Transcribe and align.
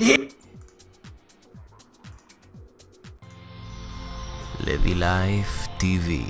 לוי 0.00 0.28
לייף 4.94 5.66
טיווי. 5.78 6.24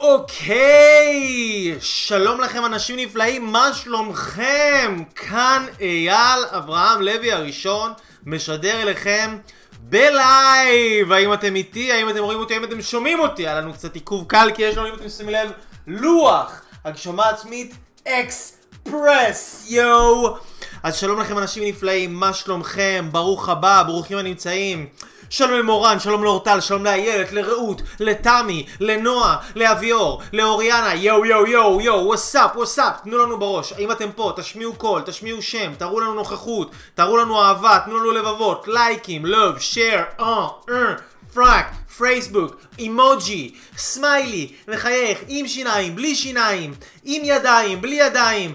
אוקיי, 0.00 1.76
שלום 1.80 2.40
לכם 2.40 2.64
אנשים 2.64 2.96
נפלאים, 2.96 3.52
מה 3.52 3.74
שלומכם? 3.74 5.02
כאן 5.14 5.66
אייל 5.80 6.44
אברהם 6.50 7.02
לוי 7.02 7.32
הראשון, 7.32 7.92
משדר 8.26 8.82
אליכם 8.82 9.38
בלייב! 9.80 11.12
האם 11.12 11.32
אתם 11.32 11.54
איתי? 11.54 11.92
האם 11.92 12.08
אתם 12.08 12.18
רואים 12.18 12.38
אותי? 12.38 12.54
האם 12.54 12.64
אתם 12.64 12.82
שומעים 12.82 13.20
אותי? 13.20 13.48
היה 13.48 13.60
לנו 13.60 13.72
קצת 13.72 13.94
עיכוב 13.94 14.24
קל 14.28 14.50
כי 14.54 14.62
יש 14.62 14.76
לנו, 14.76 14.88
אם 14.88 14.94
אתם 14.94 15.08
שמים 15.08 15.28
לב, 15.28 15.50
לוח 15.86 16.62
הגשמה 16.84 17.28
עצמית 17.28 17.74
אקספרס, 18.08 19.66
יואו! 19.68 20.36
אז 20.82 20.96
שלום 20.96 21.20
לכם 21.20 21.38
אנשים 21.38 21.64
נפלאים, 21.64 22.14
מה 22.14 22.32
שלומכם? 22.32 23.08
ברוך 23.12 23.48
הבא, 23.48 23.82
ברוכים 23.86 24.18
הנמצאים. 24.18 24.86
שלום 25.30 25.50
למורן, 25.50 26.00
שלום 26.00 26.24
לאורטל, 26.24 26.60
שלום 26.60 26.84
לאיילת, 26.84 27.32
לרעות, 27.32 27.82
לתמי, 28.00 28.66
לנועה, 28.80 29.36
לאביאור, 29.56 30.22
לאוריאנה, 30.32 30.94
יואו 30.94 31.24
יואו 31.26 31.46
יואו 31.46 31.80
יואו, 31.80 32.06
what's 32.06 32.35
up, 32.35 32.50
what's 32.56 32.85
up, 32.85 33.00
תנו 33.02 33.18
לנו 33.18 33.38
בראש, 33.38 33.72
האם 33.72 33.92
אתם 33.92 34.12
פה, 34.12 34.32
תשמיעו 34.36 34.74
קול, 34.74 35.02
תשמיעו 35.02 35.42
שם, 35.42 35.72
תראו 35.78 36.00
לנו 36.00 36.14
נוכחות, 36.14 36.70
תראו 36.94 37.16
לנו 37.16 37.42
אהבה, 37.42 37.78
תנו 37.84 37.98
לנו 37.98 38.12
לבבות, 38.12 38.68
לייקים, 38.68 39.26
love, 39.26 39.58
share, 39.58 40.02
אה, 40.20 40.48
אה, 40.70 40.94
פראק, 41.34 41.74
פייסבוק, 41.96 42.56
אימוג'י, 42.78 43.54
סמיילי, 43.76 44.52
מחייך, 44.68 45.18
עם 45.28 45.48
שיניים, 45.48 45.96
בלי 45.96 46.14
שיניים, 46.14 46.74
עם 47.04 47.22
ידיים, 47.24 47.80
בלי 47.80 47.94
ידיים, 47.94 48.54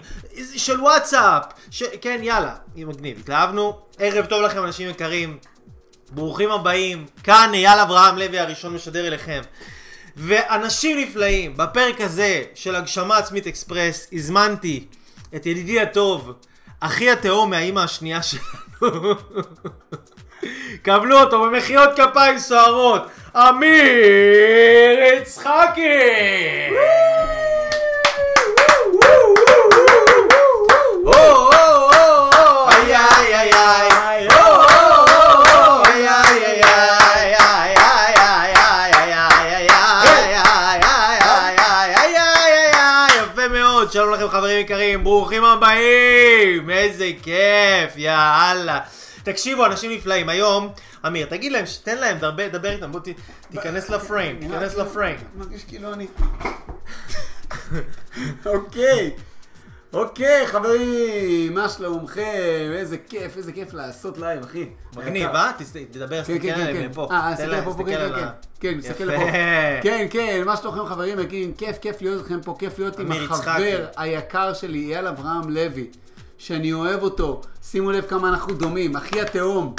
של 0.56 0.82
וואטסאפ, 0.82 1.44
ש... 1.72 1.84
כן 2.02 2.20
יאללה, 2.24 2.56
מגניב, 2.76 3.20
התלהבנו, 3.20 3.80
ערב 4.00 4.26
טוב 4.26 4.42
לכם 4.42 4.64
אנשים 4.64 4.90
יקרים, 4.90 5.38
ברוכים 6.12 6.52
הבאים, 6.52 7.06
כאן 7.24 7.52
אייל 7.54 7.80
אברהם 7.80 8.18
לוי 8.18 8.40
הראשון 8.40 8.74
משדר 8.74 9.08
אליכם. 9.08 9.42
ואנשים 10.16 11.00
נפלאים, 11.00 11.58
בפרק 11.58 12.02
הזה 12.02 12.44
של 12.56 12.76
הגשמה 12.76 13.18
עצמית 13.18 13.48
אקספרס, 13.48 14.08
הזמנתי 14.14 14.86
את 15.36 15.46
ידידי 15.46 15.80
הטוב, 15.80 16.34
אחי 16.80 17.12
התאום 17.12 17.50
מהאימא 17.50 17.80
השנייה 17.80 18.20
שלנו. 18.24 18.44
קבלו 20.82 21.20
אותו 21.20 21.42
במחיאות 21.42 21.90
כפיים 22.00 22.38
סוערות, 22.38 23.08
אמיר 23.36 25.00
יצחקי! 25.18 25.82
שלום 43.98 44.14
לכם 44.14 44.30
חברים 44.30 44.60
יקרים, 44.60 45.04
ברוכים 45.04 45.44
הבאים! 45.44 46.70
איזה 46.70 47.10
כיף, 47.24 47.94
יאללה. 47.96 48.80
תקשיבו, 49.32 49.66
אנשים 49.66 49.92
נפלאים, 49.92 50.30
היום, 50.30 50.70
אמיר, 51.08 51.26
תגיד 51.26 51.52
להם, 51.52 51.66
תן 51.84 51.98
להם, 51.98 52.18
דבר, 52.18 52.48
דבר 52.52 52.70
איתם, 52.72 52.92
בוא 52.92 53.00
ת- 53.00 53.08
תיכנס 53.52 53.90
לפריים, 53.90 54.40
תיכנס 54.40 54.76
לפריים. 54.76 55.16
מרגיש 55.36 55.64
כאילו 55.64 55.94
אני... 55.94 56.08
אוקיי, 58.46 59.12
אוקיי 59.94 60.48
חברים, 60.48 61.54
מה 61.54 61.70
שלומכם? 61.70 62.22
איזה 62.76 62.98
כיף, 62.98 63.38
איזה 63.38 63.52
כיף 63.52 63.74
לעשות 63.74 64.18
לייב, 64.18 64.44
אחי. 64.44 64.66
מגניב. 64.96 65.28
אה? 65.36 65.52
תדבר, 65.92 66.24
כן, 66.24 66.34
תסתכל 66.38 66.48
כן, 66.48 66.56
כן, 66.56 66.62
עליהם 66.62 66.94
כן. 66.94 67.02
אה, 67.12 67.36
להם, 67.48 67.62
לפה, 67.62 67.72
תסתכל 67.72 67.86
כן, 67.90 67.98
על 68.02 68.16
כן, 68.16 68.24
ה- 68.24 68.32
כן, 68.60 68.74
מסתכל. 68.78 69.04
לפה. 69.04 69.26
כן, 69.84 70.08
כן, 70.10 70.42
מה 70.46 70.58
שלומכם 70.58 70.86
חברים 70.86 71.20
יקרים? 71.20 71.54
כיף, 71.54 71.78
כיף 71.78 72.02
להיות 72.02 72.20
איתכם 72.22 72.42
פה, 72.42 72.56
כיף 72.60 72.80
להיות 72.80 73.00
עם. 73.00 73.12
החבר 73.12 73.86
היקר 73.98 74.54
שלי, 74.54 74.80
אייל 74.94 75.08
אברהם 75.08 75.50
לוי, 75.50 75.88
שאני 76.38 76.74
אוהב 76.74 77.04
אותו. 77.04 77.42
שימו 77.64 77.92
לב 77.92 78.06
כמה 78.06 78.30
אנחנו 78.30 78.54
דומים, 78.54 78.96
אחי 78.96 79.22
התהום. 79.22 79.74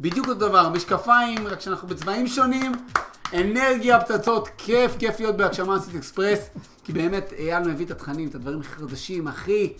בדיוק 0.00 0.28
אותו 0.28 0.38
דבר, 0.38 0.68
משקפיים, 0.68 1.46
רק 1.46 1.60
שאנחנו 1.60 1.88
בצבעים 1.88 2.26
שונים. 2.26 2.72
אנרגיה, 3.34 4.00
פצצות, 4.00 4.48
כיף, 4.58 4.96
כיף 4.98 5.20
להיות 5.20 5.36
בהגשמה 5.36 5.76
אסית 5.76 5.94
אקספרס, 5.94 6.38
כי 6.84 6.92
באמת 6.92 7.32
אייל 7.38 7.62
מביא 7.62 7.86
את 7.86 7.90
התכנים, 7.90 8.28
את 8.28 8.34
הדברים 8.34 8.60
הכי 8.60 8.68
חדשים, 8.68 9.28
הכי 9.28 9.72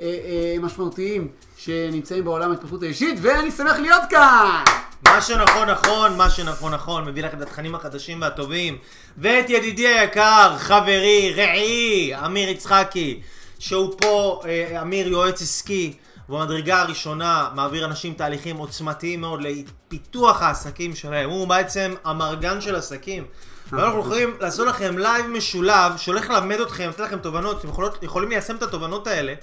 אה, 0.00 0.06
אה, 0.06 0.56
משמעותיים 0.60 1.28
שנמצאים 1.56 2.24
בעולם 2.24 2.50
ההתפתחות 2.50 2.82
האישית, 2.82 3.18
ואני 3.22 3.50
שמח 3.50 3.78
להיות 3.78 4.02
כאן! 4.10 4.64
מה 5.04 5.20
שנכון 5.20 5.70
נכון, 5.70 6.16
מה 6.16 6.30
שנכון 6.30 6.74
נכון, 6.74 7.04
מביא 7.04 7.22
לכם 7.22 7.36
את 7.36 7.42
התכנים 7.42 7.74
החדשים 7.74 8.20
והטובים. 8.20 8.78
ואת 9.18 9.50
ידידי 9.50 9.88
היקר, 9.88 10.54
חברי, 10.58 11.34
רעי, 11.36 12.12
אמיר 12.26 12.48
יצחקי, 12.48 13.20
שהוא 13.58 13.94
פה, 13.98 14.42
אה, 14.44 14.82
אמיר 14.82 15.08
יועץ 15.08 15.42
עסקי, 15.42 15.92
במדרגה 16.28 16.80
הראשונה 16.80 17.48
מעביר 17.54 17.84
אנשים 17.84 18.14
תהליכים 18.14 18.56
עוצמתיים 18.56 19.20
מאוד 19.20 19.40
לפיתוח 19.42 20.42
העסקים 20.42 20.94
שלהם. 20.94 21.30
הוא 21.30 21.48
בעצם 21.48 21.94
אמרגן 22.06 22.60
של 22.60 22.74
עסקים. 22.74 23.24
ואנחנו 23.72 24.00
יכולים 24.00 24.36
לעשות 24.40 24.66
לכם 24.66 24.98
לייב 24.98 25.26
משולב 25.26 25.92
שהולך 25.96 26.30
ללמד 26.30 26.60
אתכם, 26.60 26.88
לתת 26.88 27.00
לכם 27.00 27.18
תובנות, 27.18 27.58
אתם 27.58 27.68
יכולות, 27.68 28.02
יכולים 28.02 28.28
ליישם 28.28 28.56
את 28.56 28.62
התובנות 28.62 29.06
האלה 29.06 29.34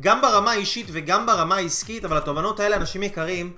גם 0.00 0.22
ברמה 0.22 0.50
האישית 0.50 0.86
וגם 0.92 1.26
ברמה 1.26 1.56
העסקית, 1.56 2.04
אבל 2.04 2.16
התובנות 2.16 2.60
האלה, 2.60 2.76
אנשים 2.76 3.02
יקרים, 3.02 3.52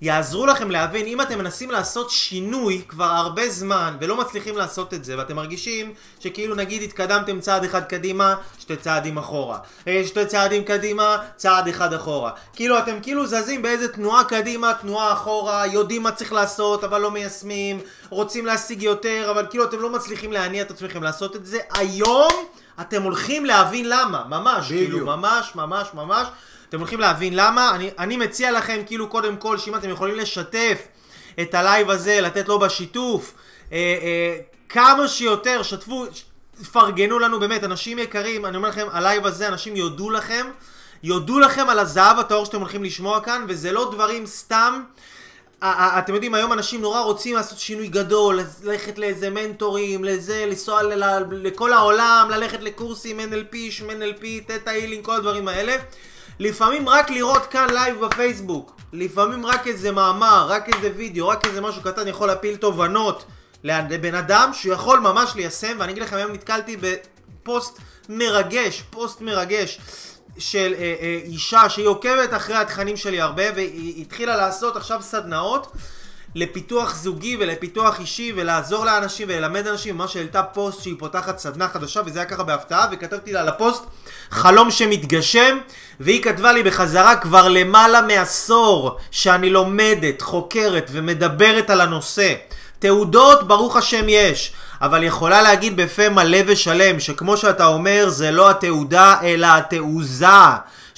יעזרו 0.00 0.46
לכם 0.46 0.70
להבין 0.70 1.06
אם 1.06 1.20
אתם 1.20 1.38
מנסים 1.38 1.70
לעשות 1.70 2.10
שינוי 2.10 2.82
כבר 2.88 3.04
הרבה 3.04 3.48
זמן 3.48 3.96
ולא 4.00 4.16
מצליחים 4.16 4.56
לעשות 4.56 4.94
את 4.94 5.04
זה 5.04 5.18
ואתם 5.18 5.36
מרגישים 5.36 5.94
שכאילו 6.20 6.54
נגיד 6.54 6.82
התקדמתם 6.82 7.40
צעד 7.40 7.64
אחד 7.64 7.84
קדימה, 7.84 8.34
שתי 8.58 8.76
צעדים 8.76 9.18
אחורה. 9.18 9.58
אה, 9.88 10.02
שתי 10.06 10.26
צעדים 10.26 10.64
קדימה, 10.64 11.18
צעד 11.36 11.68
אחד 11.68 11.92
אחורה. 11.92 12.30
כאילו 12.52 12.78
אתם 12.78 13.00
כאילו 13.02 13.26
זזים 13.26 13.62
באיזה 13.62 13.88
תנועה 13.88 14.24
קדימה, 14.24 14.72
תנועה 14.80 15.12
אחורה, 15.12 15.66
יודעים 15.66 16.02
מה 16.02 16.12
צריך 16.12 16.32
לעשות 16.32 16.84
אבל 16.84 17.00
לא 17.00 17.10
מיישמים, 17.10 17.80
רוצים 18.08 18.46
להשיג 18.46 18.82
יותר 18.82 19.28
אבל 19.30 19.46
כאילו 19.50 19.64
אתם 19.64 19.80
לא 19.80 19.90
מצליחים 19.90 20.32
להניע 20.32 20.62
את 20.62 20.70
עצמכם 20.70 21.02
לעשות 21.02 21.36
את 21.36 21.46
זה. 21.46 21.58
היום 21.74 22.32
אתם 22.80 23.02
הולכים 23.02 23.44
להבין 23.44 23.88
למה, 23.88 24.24
ממש, 24.28 24.68
כאילו 24.68 24.98
בדיוק. 24.98 25.08
ממש 25.08 25.52
ממש 25.54 25.88
ממש. 25.94 26.28
אתם 26.68 26.78
הולכים 26.78 27.00
להבין 27.00 27.34
למה, 27.36 27.74
אני, 27.74 27.90
אני 27.98 28.16
מציע 28.16 28.52
לכם 28.52 28.80
כאילו 28.86 29.08
קודם 29.08 29.36
כל 29.36 29.58
שאם 29.58 29.74
אתם 29.74 29.90
יכולים 29.90 30.14
לשתף 30.14 30.78
את 31.40 31.54
הלייב 31.54 31.90
הזה, 31.90 32.20
לתת 32.20 32.48
לו 32.48 32.58
בשיתוף, 32.58 33.34
אה, 33.72 33.76
אה, 33.76 34.38
כמה 34.68 35.08
שיותר, 35.08 35.62
שתפו, 35.62 36.06
ש- 36.12 36.24
פרגנו 36.72 37.18
לנו 37.18 37.40
באמת, 37.40 37.64
אנשים 37.64 37.98
יקרים, 37.98 38.46
אני 38.46 38.56
אומר 38.56 38.68
לכם, 38.68 38.86
הלייב 38.92 39.26
הזה, 39.26 39.48
אנשים 39.48 39.76
יודו 39.76 40.10
לכם, 40.10 40.46
יודו 41.02 41.38
לכם 41.38 41.68
על 41.68 41.78
הזהב 41.78 42.18
הטהור 42.18 42.44
שאתם 42.44 42.60
הולכים 42.60 42.84
לשמוע 42.84 43.20
כאן, 43.20 43.44
וזה 43.48 43.72
לא 43.72 43.90
דברים 43.92 44.26
סתם. 44.26 44.82
אתם 45.62 46.14
יודעים, 46.14 46.34
היום 46.34 46.52
אנשים 46.52 46.80
נורא 46.80 47.00
רוצים 47.00 47.36
לעשות 47.36 47.58
שינוי 47.58 47.88
גדול, 47.88 48.40
ללכת 48.62 48.98
לאיזה 48.98 49.30
מנטורים, 49.30 50.04
לזה, 50.04 50.44
לנסוע 50.46 50.82
לכל 51.30 51.72
העולם, 51.72 52.28
ללכת 52.30 52.62
לקורסים 52.62 53.20
NLP, 53.20 53.56
שמן 53.70 54.02
NLP, 54.02 54.24
theta 54.46 54.70
healing, 54.70 55.04
כל 55.04 55.16
הדברים 55.16 55.48
האלה. 55.48 55.76
לפעמים 56.38 56.88
רק 56.88 57.10
לראות 57.10 57.46
כאן 57.46 57.66
לייב 57.70 58.04
בפייסבוק, 58.04 58.76
לפעמים 58.92 59.46
רק 59.46 59.66
איזה 59.66 59.92
מאמר, 59.92 60.46
רק 60.48 60.74
איזה 60.74 60.90
וידאו, 60.96 61.28
רק 61.28 61.46
איזה 61.46 61.60
משהו 61.60 61.82
קטן 61.82 62.08
יכול 62.08 62.28
להפיל 62.28 62.56
תובנות 62.56 63.24
לבן 63.64 64.14
אדם 64.14 64.50
שהוא 64.52 64.72
יכול 64.74 65.00
ממש 65.00 65.32
ליישם, 65.34 65.76
ואני 65.78 65.92
אגיד 65.92 66.02
לכם, 66.02 66.16
היום 66.16 66.32
נתקלתי 66.32 66.76
בפוסט 66.76 67.78
מרגש, 68.08 68.82
פוסט 68.90 69.20
מרגש 69.20 69.80
של 70.38 70.74
אה, 70.78 70.94
אה, 71.00 71.20
אישה 71.24 71.68
שהיא 71.68 71.86
עוקבת 71.86 72.34
אחרי 72.36 72.56
התכנים 72.56 72.96
שלי 72.96 73.20
הרבה, 73.20 73.42
והיא 73.54 74.02
התחילה 74.02 74.36
לעשות 74.36 74.76
עכשיו 74.76 75.02
סדנאות 75.02 75.72
לפיתוח 76.34 76.94
זוגי 76.94 77.36
ולפיתוח 77.40 78.00
אישי 78.00 78.32
ולעזור 78.36 78.84
לאנשים 78.84 79.28
וללמד 79.30 79.66
אנשים 79.66 79.98
ממש 79.98 80.16
העלתה 80.16 80.42
פוסט 80.42 80.82
שהיא 80.82 80.94
פותחת 80.98 81.38
סדנה 81.38 81.68
חדשה 81.68 82.00
וזה 82.06 82.18
היה 82.18 82.28
ככה 82.28 82.42
בהפתעה 82.42 82.86
וכתבתי 82.92 83.32
לה 83.32 83.42
לפוסט 83.42 83.84
חלום 84.30 84.70
שמתגשם 84.70 85.58
והיא 86.00 86.22
כתבה 86.22 86.52
לי 86.52 86.62
בחזרה 86.62 87.16
כבר 87.16 87.48
למעלה 87.48 88.02
מעשור 88.02 88.96
שאני 89.10 89.50
לומדת, 89.50 90.22
חוקרת 90.22 90.90
ומדברת 90.92 91.70
על 91.70 91.80
הנושא. 91.80 92.34
תעודות 92.78 93.48
ברוך 93.48 93.76
השם 93.76 94.04
יש 94.08 94.52
אבל 94.80 95.04
יכולה 95.04 95.42
להגיד 95.42 95.76
בפה 95.76 96.08
מלא 96.08 96.38
ושלם 96.46 97.00
שכמו 97.00 97.36
שאתה 97.36 97.66
אומר 97.66 98.08
זה 98.08 98.30
לא 98.30 98.50
התעודה 98.50 99.14
אלא 99.22 99.46
התעוזה 99.46 100.26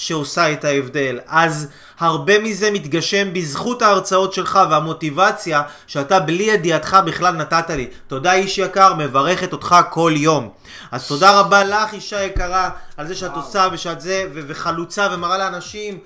שעושה 0.00 0.52
את 0.52 0.64
ההבדל. 0.64 1.20
אז 1.26 1.68
הרבה 1.98 2.38
מזה 2.38 2.70
מתגשם 2.70 3.32
בזכות 3.32 3.82
ההרצאות 3.82 4.32
שלך 4.32 4.58
והמוטיבציה 4.70 5.62
שאתה 5.86 6.20
בלי 6.20 6.42
ידיעתך 6.42 6.98
בכלל 7.06 7.34
נתת 7.34 7.70
לי. 7.70 7.88
תודה 8.06 8.32
איש 8.32 8.58
יקר, 8.58 8.94
מברכת 8.94 9.52
אותך 9.52 9.76
כל 9.90 10.12
יום. 10.16 10.48
אז 10.90 11.06
תודה 11.08 11.40
רבה 11.40 11.64
לך 11.64 11.92
אישה 11.92 12.22
יקרה 12.22 12.70
על 12.96 13.06
זה 13.06 13.14
שאת 13.14 13.30
וואו. 13.30 13.40
עושה 13.40 13.68
ושאת 13.72 14.00
זה 14.00 14.24
ו- 14.34 14.40
וחלוצה 14.46 15.08
ומראה 15.12 15.38
לאנשים 15.38 15.98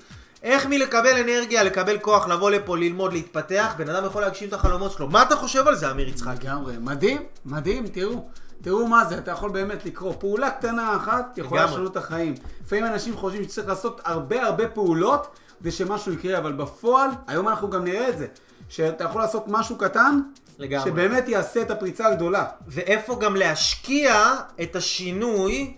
איך 0.43 0.65
מלקבל 0.65 1.17
אנרגיה, 1.17 1.63
לקבל 1.63 1.97
כוח, 1.97 2.27
לבוא 2.27 2.51
לפה, 2.51 2.77
ללמוד, 2.77 3.13
להתפתח, 3.13 3.73
בן 3.77 3.89
אדם 3.89 4.05
יכול 4.05 4.21
להגשים 4.21 4.47
את 4.47 4.53
החלומות 4.53 4.91
שלו. 4.91 5.07
מה 5.07 5.21
אתה 5.21 5.35
חושב 5.35 5.67
על 5.67 5.75
זה, 5.75 5.91
אמיר 5.91 6.09
יצחק? 6.09 6.43
לגמרי, 6.43 6.73
מדהים, 6.79 7.21
מדהים, 7.45 7.87
תראו. 7.87 8.25
תראו 8.65 8.87
מה 8.87 9.05
זה, 9.05 9.17
אתה 9.17 9.31
יכול 9.31 9.51
באמת 9.51 9.85
לקרוא. 9.85 10.13
פעולה 10.19 10.49
קטנה 10.49 10.95
אחת 10.95 11.37
יכולה. 11.37 11.65
לשנות 11.65 11.91
את 11.91 11.97
החיים. 11.97 12.33
לפעמים 12.65 12.85
אנשים 12.85 13.17
חושבים 13.17 13.43
שצריך 13.43 13.67
לעשות 13.67 14.01
הרבה 14.03 14.43
הרבה 14.43 14.67
פעולות 14.67 15.27
כדי 15.59 15.71
שמשהו 15.71 16.13
יקרה, 16.13 16.37
אבל 16.37 16.53
בפועל, 16.53 17.09
היום 17.27 17.47
אנחנו 17.47 17.69
גם 17.69 17.83
נראה 17.83 18.09
את 18.09 18.17
זה. 18.17 18.27
שאתה 18.69 19.03
יכול 19.03 19.21
לעשות 19.21 19.43
משהו 19.47 19.77
קטן, 19.77 20.19
לגמרי. 20.59 20.91
שבאמת 20.91 21.29
יעשה 21.29 21.61
את 21.61 21.71
הפריצה 21.71 22.07
הגדולה. 22.07 22.45
ואיפה 22.67 23.15
גם 23.15 23.35
להשקיע 23.35 24.35
את 24.61 24.75
השינוי, 24.75 25.73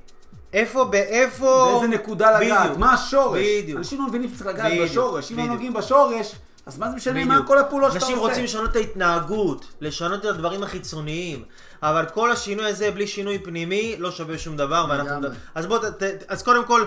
איפה, 0.53 0.85
באיפה... 0.85 1.71
באיזה 1.71 1.87
נקודה 1.87 2.39
לגעת. 2.39 2.77
מה 2.77 2.93
השורש. 2.93 3.41
בדיוק. 3.61 3.77
אנשים 3.77 3.99
לא 3.99 4.07
מבינים 4.07 4.29
שצריך 4.29 4.45
לגעת 4.49 4.71
בשורש. 4.83 5.31
אם 5.31 5.37
לא 5.37 5.43
בדיוק. 5.43 5.53
נוגעים 5.53 5.73
בשורש, 5.73 6.35
אז 6.67 6.77
מה 6.77 6.89
זה 6.89 6.95
משנה 6.95 7.25
מה. 7.25 7.43
כל 7.47 7.57
הפעולות 7.57 7.91
שאתה 7.93 8.05
עושה? 8.05 8.13
אנשים 8.13 8.27
רוצים 8.29 8.43
לשנות 8.43 8.71
את 8.71 8.75
ההתנהגות, 8.75 9.65
לשנות 9.81 10.19
את 10.19 10.25
הדברים 10.25 10.63
החיצוניים, 10.63 11.43
אבל 11.83 12.05
כל 12.13 12.31
השינוי 12.31 12.65
הזה 12.65 12.91
בלי 12.91 13.07
שינוי 13.07 13.39
פנימי 13.39 13.95
לא 13.99 14.11
שווה 14.11 14.37
שום 14.37 14.57
דבר, 14.57 14.85
ואנחנו... 14.89 15.11
לגמרי. 15.21 15.29
אז 15.55 15.65
בואו, 15.65 15.79
ת- 15.81 16.03
ת- 16.03 16.23
אז 16.27 16.43
קודם 16.43 16.65
כל, 16.65 16.85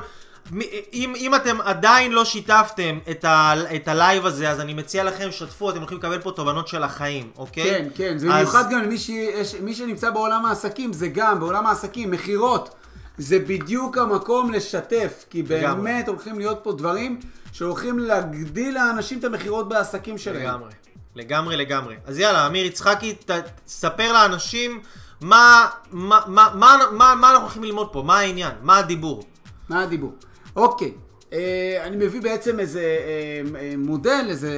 אם, 0.93 1.13
אם 1.17 1.35
אתם 1.35 1.61
עדיין 1.61 2.13
לא 2.13 2.25
שיתפתם 2.25 2.99
את, 3.11 3.25
ה, 3.25 3.53
את 3.77 3.89
הלייב 3.89 4.27
הזה, 4.27 4.51
אז 4.51 4.61
אני 4.61 4.75
מציע 4.75 5.05
לכם, 5.05 5.29
שתפו, 5.31 5.71
אתם 5.71 5.79
הולכים 5.79 5.99
לקבל 5.99 6.19
פה 6.19 6.33
תובנות 6.33 6.69
של 6.69 6.83
החיים, 6.83 7.31
אוקיי? 7.37 7.65
כן, 7.71 7.89
כן, 7.95 8.19
זה 8.19 8.27
אז- 8.27 8.33
במיוחד 8.33 8.71
גם 8.71 8.83
למי 8.83 8.99
שיש- 8.99 9.55
מי 9.55 9.75
שנמצא 9.75 10.11
בעולם 10.11 10.47
העסקים, 10.47 10.93
זה 10.93 11.09
גם, 11.09 11.41
בעולם 11.41 11.67
העסקים, 11.67 12.11
מכירות. 12.11 12.75
זה 13.21 13.39
בדיוק 13.39 13.99
המקום 13.99 14.51
לשתף, 14.53 15.25
כי 15.31 15.43
לגמרי. 15.43 15.83
באמת 15.83 16.09
הולכים 16.09 16.39
להיות 16.39 16.61
פה 16.63 16.73
דברים 16.73 17.21
שהולכים 17.53 17.99
להגדיל 17.99 18.75
לאנשים 18.75 19.19
את 19.19 19.25
המכירות 19.25 19.69
בעסקים 19.69 20.19
שלהם. 20.19 20.43
לגמרי, 20.43 20.71
לגמרי, 21.17 21.57
לגמרי. 21.57 21.95
אז 22.07 22.19
יאללה, 22.19 22.47
אמיר 22.47 22.67
יצחקי, 22.67 23.15
ת- 23.15 23.31
תספר 23.65 24.13
לאנשים 24.13 24.81
מה, 25.21 25.67
מה, 25.91 26.21
מה, 26.27 26.49
מה, 26.55 26.77
מה, 26.93 27.15
מה 27.15 27.31
אנחנו 27.31 27.43
הולכים 27.45 27.65
ללמוד 27.65 27.89
פה, 27.93 28.03
מה 28.03 28.19
העניין, 28.19 28.53
מה 28.63 28.79
הדיבור. 28.79 29.23
מה 29.69 29.83
הדיבור? 29.83 30.13
אוקיי, 30.57 30.93
אה, 31.33 31.79
אני 31.85 31.97
מביא 31.97 32.21
בעצם 32.23 32.61
איזה 32.61 32.81
אה, 32.81 33.61
אה, 33.61 33.75
מודל, 33.79 34.25
איזה... 34.29 34.53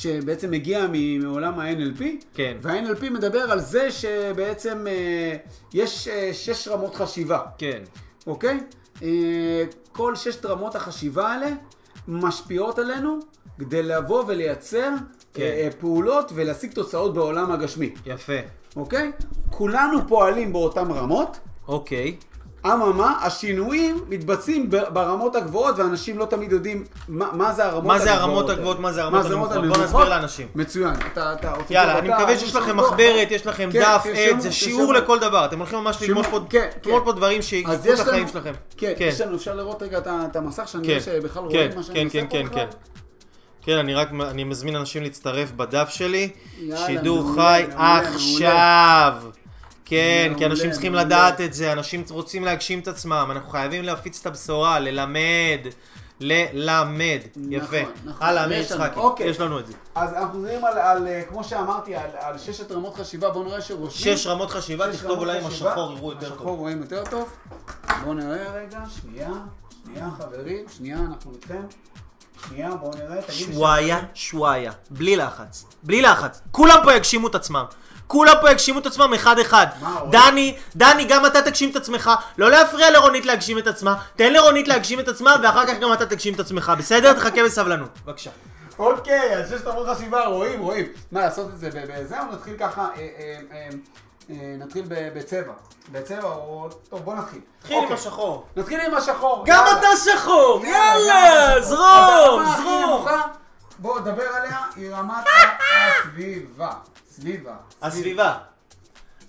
שבעצם 0.00 0.50
מגיע 0.50 0.86
מעולם 1.22 1.58
ה-NLP, 1.58 2.02
כן. 2.34 2.56
וה-NLP 2.62 3.10
מדבר 3.10 3.38
על 3.52 3.60
זה 3.60 3.90
שבעצם 3.90 4.86
אה, 4.86 5.36
יש 5.74 6.08
אה, 6.08 6.30
שש 6.32 6.68
רמות 6.68 6.94
חשיבה. 6.94 7.40
כן, 7.58 7.82
אוקיי? 8.26 8.60
אה, 9.02 9.64
כל 9.92 10.16
ששת 10.16 10.46
רמות 10.46 10.74
החשיבה 10.74 11.28
האלה 11.28 11.50
משפיעות 12.08 12.78
עלינו 12.78 13.18
כדי 13.58 13.82
לבוא 13.82 14.24
ולייצר 14.26 14.90
כן. 15.34 15.42
אה, 15.42 15.68
פעולות 15.80 16.32
ולהשיג 16.34 16.72
תוצאות 16.72 17.14
בעולם 17.14 17.52
הגשמי, 17.52 17.94
יפה. 18.06 18.38
אוקיי? 18.76 19.12
כולנו 19.50 20.08
פועלים 20.08 20.52
באותן 20.52 20.90
רמות, 20.90 21.38
אוקיי. 21.68 22.16
אממה, 22.66 23.18
השינויים 23.22 24.04
מתבצעים 24.08 24.70
ברמות 24.70 25.36
הגבוהות 25.36 25.78
ואנשים 25.78 26.18
לא 26.18 26.24
תמיד 26.24 26.52
יודעים 26.52 26.84
מה, 27.08 27.28
מה 27.32 27.52
זה 27.52 27.64
הרמות 27.64 27.84
מה 27.84 27.98
זה 27.98 28.12
הגבוהות. 28.12 28.30
הרמות. 28.30 28.50
הגבוהות, 28.50 28.78
מה 28.80 28.92
זה 28.92 29.02
הרמות 29.02 29.26
הנמוכות? 29.26 29.76
בוא? 29.76 29.84
נסביר 29.84 30.08
לאנשים. 30.08 30.46
מצוין. 30.54 30.94
אתה, 31.12 31.32
אתה 31.32 31.52
רוצה 31.52 31.74
יאללה, 31.74 31.98
אני 31.98 32.08
מקווה 32.08 32.38
שיש 32.38 32.56
לכם. 32.56 32.76
מחברת, 32.76 33.30
יש 33.30 33.46
לכם 33.46 33.68
כן, 33.72 33.80
דף, 33.80 34.00
תרשמו, 34.04 34.36
עט, 34.36 34.40
זה. 34.40 34.52
שיעור 34.52 34.92
לכל 34.92 35.18
דבר. 35.18 35.44
אתם 35.44 35.58
הולכים 35.58 35.78
ממש 35.78 36.02
ללמוד 36.02 36.26
פה 36.26 36.40
כן, 36.50 36.68
כן. 36.82 36.90
פה 37.04 37.12
דברים 37.12 37.42
שיקחו 37.42 37.72
את 37.72 38.00
החיים 38.00 38.22
לנו, 38.22 38.28
שלכם. 38.28 38.52
כן, 38.76 38.92
יש 39.00 39.20
לנו, 39.20 39.36
אפשר 39.36 39.54
לראות 39.54 39.82
רגע 39.82 39.98
את 39.98 40.06
את 40.30 40.36
המסך 40.36 40.68
שאני 40.68 40.86
כן, 40.86 40.90
רואה 40.92 41.00
שבכלל 41.00 41.42
כן, 41.50 41.56
רואים 41.56 41.70
מה 41.76 41.82
שאני 41.82 41.94
כן, 41.98 42.06
עושה 42.06 42.20
כן, 42.20 42.26
פה 42.26 42.32
כן, 42.32 42.44
בכלל? 42.44 42.58
כן. 42.58 42.66
כן, 43.62 43.76
אני 43.76 43.94
רק, 43.94 44.08
אני 44.30 44.44
מזמין 44.44 44.76
אנשים 44.76 45.02
להצטרף 45.02 45.52
בדף 45.52 45.88
שלי. 45.88 46.30
שידור 46.86 47.34
חי 47.34 47.64
עכשיו. 47.76 49.12
כן, 49.90 50.32
כי 50.38 50.46
אנשים 50.46 50.70
צריכים. 50.70 50.94
לדעת 50.94 51.40
את 51.40 51.54
זה, 51.54 51.72
אנשים 51.72 52.04
רוצים 52.10 52.44
להגשים 52.44 52.80
את 52.80 52.88
עצמם, 52.88 53.28
אנחנו 53.30 53.50
חייבים 53.50 53.84
להפיץ 53.84 54.20
את 54.20 54.26
הבשורה, 54.26 54.78
ללמד. 54.78 55.66
ללמד. 56.20 57.18
יפה. 57.50 57.76
נכון. 58.04 58.26
הלאה, 58.26 58.46
לנו, 58.46 58.54
יצחקי, 58.54 59.00
אוקיי. 59.00 59.26
יש 59.26 59.40
לנו 59.40 59.58
את 59.58 59.66
זה. 59.66 59.72
אז 59.94 60.14
אנחנו 60.14 60.38
מדברים 60.38 60.64
על, 60.64 61.06
אה, 61.06 61.22
כמו 61.28 61.44
שאמרתי, 61.44 61.94
על, 61.96 62.38
ששת 62.38 62.72
רמות 62.72 62.94
חשיבה, 62.94 63.30
בואו 63.30 63.44
נראה 63.44 63.60
שרושמים. 63.60 64.16
שש 64.16 64.26
רמות 64.26 64.50
חשיבה, 64.50 64.92
תכתוב 64.92 65.18
אולי 65.18 65.38
עם. 65.38 65.46
השחור, 65.46 65.92
יראו 65.96 66.12
יותר 66.12 66.26
השחור 66.26 66.46
טוב. 66.46 66.58
רואים 66.58 66.80
יותר 66.80 67.04
טוב. 67.10 67.32
בואו 68.02 68.14
נראה 68.14 68.52
רגע, 68.52 68.78
שנייה, 69.00 69.30
שנייה 69.84 70.08
חברים, 70.18 70.64
שנייה, 70.76 70.98
אנחנו 71.10 71.32
איתכם. 71.34 71.62
שנייה, 72.48 72.70
בואו 72.70 72.90
נראה, 72.94 73.22
תגידי 73.22 73.52
שוואיה, 73.52 74.00
שוואיה. 74.14 74.72
בלי 74.90 75.16
לחץ. 75.16 75.64
בלי 75.82 76.02
לחץ. 76.02 76.40
כולם 76.50 76.78
פה 76.84 76.94
יגשימו 76.94 77.28
את 77.28 77.34
עצמם. 77.34 77.64
כולם 78.10 78.34
פה 78.40 78.50
יגשימו 78.50 78.78
את 78.78 78.86
עצמם 78.86 79.14
אחד 79.14 79.38
אחד. 79.38 79.66
מה, 79.80 80.00
אורי? 80.00 80.10
דני, 80.10 80.56
דני, 80.76 81.04
גם 81.04 81.26
אתה 81.26 81.42
תגשים 81.42 81.70
את 81.70 81.76
עצמך. 81.76 82.10
לא 82.38 82.50
להפריע 82.50 82.90
לרונית 82.90 83.26
להגשים 83.26 83.58
את 83.58 83.66
עצמה. 83.66 83.94
תן 84.16 84.32
לרונית 84.32 84.68
להגשים 84.68 85.00
את 85.00 85.08
עצמה, 85.08 85.36
ואחר 85.42 85.66
כך 85.66 85.78
גם 85.80 85.92
אתה 85.92 86.06
תגשים 86.06 86.34
את 86.34 86.40
עצמך. 86.40 86.72
בסדר? 86.78 87.12
תחכה 87.12 87.44
בסבלנות. 87.44 87.98
בבקשה. 88.04 88.30
אוקיי, 88.78 89.36
אז 89.36 89.50
ששת 89.50 89.66
רמות 89.66 89.86
חשיבה, 89.88 90.26
רואים, 90.26 90.60
רואים. 90.60 90.86
מה, 91.12 91.20
לעשות 91.20 91.50
את 91.54 91.58
זה 91.58 91.70
בזה, 91.70 92.20
או 92.20 92.24
נתחיל 92.32 92.54
ככה, 92.58 92.88
אה, 92.96 93.08
אה, 93.20 93.68
אה, 94.30 94.54
נתחיל 94.58 94.84
בצבע. 94.88 95.52
בצבע, 95.92 96.22
או... 96.22 96.68
טוב, 96.90 97.00
בוא 97.04 97.14
נתחיל. 97.14 97.40
תתחיל 97.58 97.76
עם 97.76 97.82
אוקיי. 97.82 97.96
השחור. 97.96 98.46
נתחיל 98.56 98.80
עם 98.80 98.94
השחור. 98.94 99.42
גם. 99.46 99.64
אתה 99.78 99.88
שחור! 100.04 100.62
יאללה. 100.64 101.60
זרום! 101.60 102.44
זרום! 102.56 103.06
נמוכה, 103.80 104.00
בוא, 104.00 104.00
דבר 104.00 104.22
עליה, 104.22 104.58
היא 104.76 104.90
רמת 104.94 105.24
הסביבה. 105.76 106.72
סביבה. 107.10 107.54
הסביבה. 107.82 108.38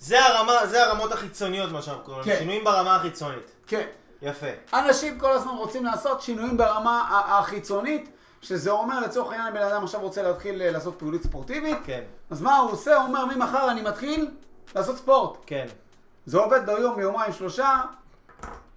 זה 0.00 0.24
הרמה, 0.24 0.66
זה 0.66 0.84
הרמות 0.84 1.12
החיצוניות, 1.12 1.72
מה 1.72 1.82
שאנחנו 1.82 2.04
קוראים. 2.04 2.24
כן. 2.24 2.36
שינויים 2.38 2.64
ברמה 2.64 2.96
החיצונית. 2.96 3.50
כן. 3.66 3.86
יפה. 4.22 4.46
אנשים 4.74 5.18
כל 5.18 5.30
הזמן 5.30 5.52
רוצים 5.52 5.84
לעשות 5.84 6.22
שינויים 6.22 6.56
ברמה 6.56 7.22
החיצונית, 7.26 8.08
שזה 8.42 8.70
אומר 8.70 9.00
לצורך 9.00 9.32
העניין 9.32 9.54
בן 9.54 9.62
אדם 9.62 9.84
עכשיו 9.84 10.00
רוצה 10.00 10.22
להתחיל 10.22 10.62
אה, 10.62 10.70
לעשות 10.70 10.98
פעילות 10.98 11.22
ספורטיבית, 11.22 11.78
כן. 11.84 12.02
אז 12.30 12.42
מה 12.42 12.56
הוא 12.56 12.70
עושה? 12.70 12.96
הוא 12.96 13.04
אומר 13.04 13.24
ממחר 13.24 13.70
אני 13.70 13.82
מתחיל 13.82 14.30
לעשות 14.74 14.96
ספורט. 14.96 15.38
כן. 15.46 15.66
זה 16.26 16.38
עובד 16.38 16.66
ביום, 16.66 17.00
יומיים, 17.00 17.32
שלושה, 17.32 17.80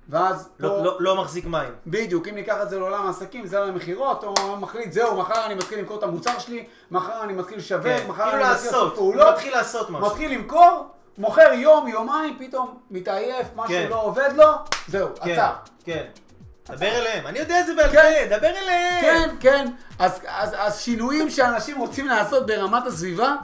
ואז 0.10 0.50
פה... 0.58 0.68
לא, 0.68 0.84
לא, 0.84 0.98
לא 1.00 1.16
מחזיק 1.16 1.46
מים. 1.46 1.72
בדיוק, 1.88 2.28
אם 2.28 2.36
ניקח 2.36 2.56
את 2.64 2.70
זה 2.70 2.80
לעולם 2.80 3.06
העסקים, 3.06 3.48
זה 3.48 3.58
על 3.58 3.70
המכירות, 3.70 4.24
או 4.24 4.58
מחליט, 4.58 4.92
זהו, 4.92 5.18
מחר 5.18 5.46
אני 5.46 5.54
מתחיל 5.54 5.80
למכור 5.80 5.98
את 5.98 6.04
המוצר 6.04 6.40
שלי, 6.40 6.66
מחר 6.92 7.24
אני 7.24 7.34
מתחיל 7.34 7.58
לשווק, 7.58 7.84
כן. 7.84 8.06
מחר 8.08 8.24
כאילו 8.24 8.46
אני 8.46 8.54
מתחיל 8.54 8.72
לעשות 8.72 8.74
לעשות. 8.74 8.96
פעולות, 8.96 9.26
הוא 9.28 9.34
מתחיל 9.34 9.52
לעשות 9.52 9.90
משהו. 9.90 10.08
מתחיל 10.08 10.32
למכור, 10.32 10.88
מוכר 11.18 11.54
יום, 11.54 11.88
יומיים, 11.88 12.38
פתאום 12.40 12.78
מתעייף, 12.92 13.48
משהו 13.56 13.76
כן. 13.76 13.88
לא 13.90 14.04
עובד 14.04 14.30
לו, 14.36 14.46
זהו, 14.88 15.10
כן, 15.24 15.32
עצר. 15.32 15.54
כן. 15.86 16.06
דבר 16.70 16.86
אליהם. 16.86 17.28
אני 17.28 17.40
יודע 17.40 17.60
את 17.60 17.66
זה 17.66 17.76
בעל 17.76 17.92
כן. 17.92 18.28
פה, 18.30 18.38
דבר 18.38 18.48
אליהם. 18.48 19.02
כן, 19.02 19.36
כן. 19.40 19.68
אז, 20.00 20.20
אז, 20.28 20.56
אז 20.58 20.80
שינויים 20.80 21.30
שאנשים 21.30 21.78
רוצים 21.80 22.08
לעשות 22.08 22.46
ברמת 22.46 22.88
הסביבה 22.88 23.36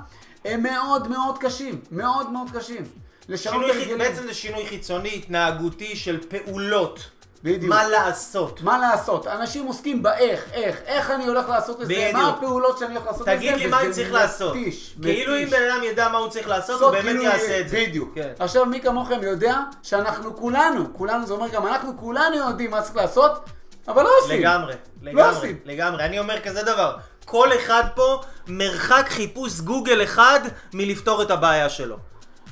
הם 0.46 0.64
מאוד 0.64 1.08
מאוד 1.08 1.38
קשים. 1.38 1.82
מאוד 1.92 2.30
מאוד 2.30 2.48
קשים. 2.54 3.01
לשנות 3.30 3.66
חי- 3.72 3.78
הרגלים. 3.78 3.98
בעצם 3.98 4.24
זה 4.28 4.34
שינוי 4.34 4.68
חיצוני, 4.68 5.16
התנהגותי 5.16 5.96
של 5.96 6.18
פעולות. 6.30 7.10
בדיוק. 7.44 7.70
מה 7.70 7.88
לעשות. 7.88 8.62
מה 8.62 8.78
לעשות? 8.80 9.28
אנשים 9.28 9.66
עוסקים 9.66 10.04
באיך, 10.04 10.46
איך, 10.54 10.82
איך 10.86 11.12
אני 11.12 11.28
הולך 11.28 11.50
לעשות 11.50 11.82
את 11.82 11.88
זה. 11.88 12.10
מה 12.14 12.30
הפעולות 12.30 12.78
שאני 12.78 12.94
הולך 12.96 13.06
לעשות 13.06 13.22
את 13.22 13.26
זה, 13.26 13.36
תגיד 13.38 13.54
לי 13.56 13.68
מה 13.68 13.82
אני 13.82 13.92
צריך 13.94 14.12
לעשות. 14.12 14.56
מתיש, 14.56 14.96
כאילו 15.02 15.38
אם. 15.38 15.50
בן 15.50 15.62
אדם 15.72 15.84
ידע 15.84 16.10
מה 16.10 16.18
הוא 16.18 16.30
צריך 16.30 16.48
לעשות, 16.48 16.82
הוא 16.82 16.90
באמת 16.92 17.04
כאילו 17.06 17.24
יעשה 17.24 17.60
את 17.60 17.70
זה. 17.70 17.78
בדיוק. 17.88 18.12
כן. 18.16 18.32
עכשיו 18.40 18.66
מי 18.66 18.82
כמוכם 18.82 19.24
יודע 19.24 19.58
שאנחנו 19.84 20.36
כולנו, 20.38 20.94
כולנו 20.94 21.26
זה 21.28 21.34
אומר 21.34 21.48
גם 21.48 21.68
אנחנו 21.68 21.98
כולנו 21.98 22.36
יודעים 22.36 22.72
מה 22.72 22.82
צריך 22.82 22.96
לעשות, 22.96 23.32
אבל 23.88 24.04
לא 24.04 24.10
עושים. 24.24 24.40
לגמרי, 24.40 24.74
לא 25.02 25.12
לגמרי, 25.12 25.36
עושים. 25.36 25.58
לגמרי. 25.66 26.04
אני 26.06 26.20
אומר 26.20 26.40
כזה 26.40 26.64
דבר, 26.64 26.96
כל 27.26 27.50
אחד 27.56 27.84
פה 27.96 28.22
מרחק 28.48 29.06
חיפוש 29.10 29.60
גוגל 29.60 30.04
אחד 30.04 30.40
מלפתור 30.74 31.22
את 31.22 31.32
הבעיה 31.32 31.70
שלו. 31.70 31.98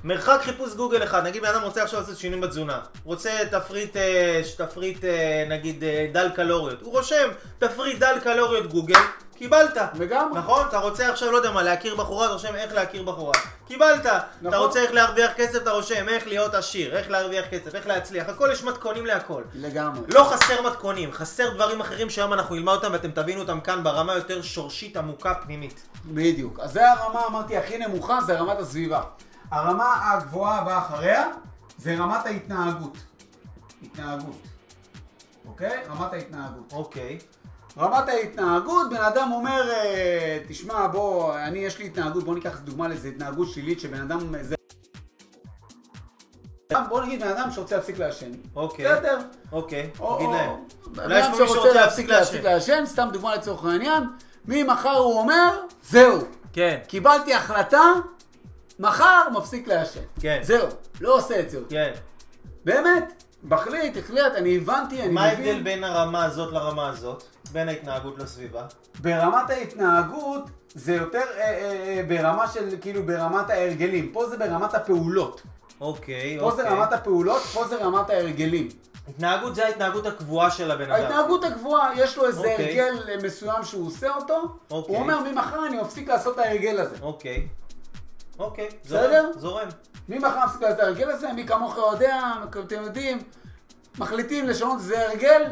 מרחק 0.03 0.39
חיפוש 0.41 0.73
גוגל 0.73 1.03
אחד, 1.03 1.27
נגיד 1.27 1.41
בן 1.41 1.47
אדם 1.47 1.61
רוצה 1.61 1.83
עכשיו 1.83 1.99
לעשות 1.99 2.17
שינויים 2.17 2.41
בתזונה, 2.41 2.79
רוצה 3.03 3.31
תפריט, 3.51 3.97
אה, 3.97 4.41
תפריט 4.57 5.05
אה, 5.05 5.45
נגיד 5.49 5.83
אה, 5.83 6.07
דל 6.13 6.29
קלוריות, 6.35 6.81
הוא 6.81 6.91
רושם 6.93 7.29
תפריט 7.59 7.99
דל 7.99 8.17
קלוריות 8.23 8.67
גוגל, 8.67 8.99
קיבלת. 9.35 9.77
לגמרי. 9.99 10.39
נכון? 10.39 10.65
אתה 10.67 10.77
רוצה 10.77 11.09
עכשיו, 11.09 11.31
לא 11.31 11.37
יודע 11.37 11.51
מה, 11.51 11.63
להכיר 11.63 11.95
בחורה, 11.95 12.25
אתה 12.25 12.33
רושם 12.33 12.55
איך 12.55 12.73
להכיר 12.73 13.03
בחורה. 13.03 13.33
קיבלת. 13.67 14.05
אתה 14.05 14.19
נכון. 14.41 14.59
רוצה 14.59 14.81
איך 14.81 14.93
להרוויח 14.93 15.31
כסף, 15.33 15.55
אתה 15.55 15.71
רושם 15.71 16.09
איך 16.09 16.27
להיות 16.27 16.53
עשיר, 16.53 16.97
איך 16.97 17.09
להרוויח 17.09 17.45
כסף, 17.51 17.75
איך 17.75 17.87
להצליח, 17.87 18.29
הכל 18.29 18.49
יש 18.53 18.63
מתכונים 18.63 19.05
להכל. 19.05 19.43
לגמרי. 19.53 19.99
לא 20.07 20.23
חסר 20.23 20.61
מתכונים, 20.61 21.11
חסר 21.11 21.49
דברים 21.49 21.81
אחרים 21.81 22.09
שהיום 22.09 22.33
אנחנו 22.33 22.55
נלמד 22.55 22.73
אותם 22.73 22.89
ואתם 22.91 23.11
תבינו 23.11 23.41
אותם 23.41 23.59
כאן 23.59 23.83
ברמה 23.83 24.13
יותר 24.13 24.41
שורשית 24.41 24.97
עמוקה 24.97 25.33
פנימית. 25.35 25.81
בדיוק. 26.05 26.59
אז 26.59 26.71
זה 26.71 26.91
הרמה, 26.91 27.25
אמרתי, 27.27 27.57
הכי 27.57 27.77
נמוכה, 27.77 28.19
זה 28.21 28.39
רמת 28.39 28.59
הסביבה. 28.59 29.01
הרמה 29.51 30.11
הגבוהה 30.11 30.59
הבאה 30.59 30.77
אחריה, 30.77 31.27
זה 31.77 31.95
רמת 31.95 32.25
ההתנהגות. 32.25 32.97
התנהגות. 33.83 34.41
אוקיי? 35.47 35.83
רמת 35.89 36.13
ההתנהגות. 36.13 36.73
אוקיי. 36.73 37.17
רמת 37.77 38.09
ההתנהגות, 38.09 38.89
בן 38.89 39.01
אדם 39.01 39.31
אומר, 39.31 39.69
אה, 39.71 40.39
תשמע, 40.47 40.87
בוא, 40.87 41.35
אני, 41.39 41.59
יש 41.59 41.79
לי 41.79 41.85
התנהגות, 41.85 42.23
בוא 42.23 42.35
ניקח 42.35 42.59
דוגמה 42.59 42.87
לאיזה 42.87 43.07
התנהגות 43.07 43.49
שלילית 43.49 43.79
שבן 43.79 44.01
אדם... 44.01 44.19
זה... 44.41 44.55
בוא 46.89 47.01
נגיד 47.01 47.21
בן 47.21 47.27
אדם 47.27 47.51
שרוצה 47.51 47.75
להפסיק 47.75 47.99
לעשן. 47.99 48.31
אוקיי. 48.55 48.85
בסדר. 48.85 49.19
אוקיי, 49.51 49.89
תגיד 49.93 49.99
או- 49.99 50.31
להם. 50.33 50.51
בן 50.87 51.03
אולי 51.03 51.19
יש 51.19 51.25
אדם 51.25 51.31
מישהו 51.31 51.47
שרוצה 51.47 51.73
להפסיק 51.73 52.09
לעשן. 52.09 52.41
לעשן, 52.43 52.83
סתם 52.85 53.09
דוגמה 53.13 53.35
לצורך 53.35 53.65
העניין, 53.65 54.03
ממחר 54.45 54.97
הוא 54.97 55.19
אומר, 55.19 55.59
זהו, 55.83 56.19
כן, 56.53 56.79
קיבלתי 56.87 57.33
החלטה, 57.33 57.81
מחר 58.79 59.21
מפסיק 59.33 59.67
לעשן. 59.67 60.01
כן. 60.19 60.39
זהו, 60.43 60.67
לא 61.01 61.15
עושה 61.15 61.39
את 61.39 61.49
זה 61.49 61.57
יותר. 61.57 61.69
כן. 61.69 61.91
באמת, 62.65 63.23
מחליט, 63.43 63.97
החליט, 63.97 64.35
אני 64.37 64.57
הבנתי, 64.57 65.01
אני 65.01 65.11
מה 65.11 65.33
מבין. 65.33 65.45
ההבדל 65.47 65.63
בין 65.63 65.83
הרמה 65.83 66.25
הזאת 66.25 66.53
לרמה 66.53 66.89
הזאת? 66.89 67.23
בין 67.51 67.69
ההתנהגות 67.69 68.19
לסביבה? 68.19 68.65
ברמת 69.01 69.49
ההתנהגות 69.49 70.43
זה 70.75 70.95
יותר 70.95 71.23
אה, 71.37 71.41
אה, 71.41 71.97
אה, 71.97 72.03
ברמה 72.07 72.47
של, 72.47 72.75
כאילו 72.81 73.03
ברמת 73.03 73.49
ההרגלים. 73.49 74.11
פה 74.13 74.29
זה 74.29 74.37
ברמת 74.37 74.73
הפעולות. 74.73 75.41
אוקיי, 75.81 76.37
פה 76.39 76.51
זה 76.55 76.63
אוקיי. 76.63 76.77
רמת 76.77 76.93
הפעולות, 76.93 77.41
פה 77.41 77.67
זה 77.67 77.75
רמת 77.85 78.09
ההרגלים. 78.09 78.69
התנהגות 79.09 79.55
זה 79.55 79.65
ההתנהגות 79.65 80.05
הקבועה 80.05 80.51
של 80.51 80.71
הבן 80.71 80.91
אדם. 80.91 80.91
ההתנהגות 80.91 81.43
הקבועה, 81.43 81.91
יש 81.95 82.17
לו 82.17 82.25
איזה 82.25 82.39
אוקיי. 82.39 82.81
הרגל 82.81 83.09
אה, 83.09 83.15
מסוים 83.23 83.63
שהוא 83.63 83.87
עושה 83.87 84.15
אותו, 84.15 84.41
אוקיי. 84.71 84.95
הוא 84.95 85.03
אומר 85.03 85.19
ממחר 85.19 85.65
אני 85.67 85.81
מפסיק 85.81 86.07
לעשות 86.07 86.33
את 86.33 86.39
ההרגל 86.39 86.79
הזה. 86.79 86.95
אוקיי. 87.01 87.47
אוקיי. 88.39 88.69
בסדר? 88.83 89.31
זורם, 89.35 89.39
זורם. 89.39 89.67
ממחר 90.09 90.45
מפסיק 90.45 90.61
את 90.63 90.79
ההרגל 90.79 91.09
הזה, 91.09 91.33
מי 91.33 91.47
כמוך 91.47 91.77
יודע, 91.77 92.31
אתם 92.59 92.83
יודעים, 92.83 93.23
מחליטים 93.97 94.47
לשנות 94.47 94.77
איזה 94.79 95.07
הרגל, 95.07 95.43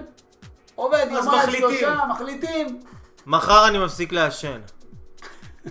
עובד 0.75 1.07
אז 1.11 1.25
יומיים 1.25 1.41
מחליטים. 1.43 1.69
שלושה, 1.69 1.99
מחליטים, 2.09 2.81
מחר 3.25 3.67
אני 3.67 3.77
מפסיק 3.77 4.11
לעשן. 4.11 4.61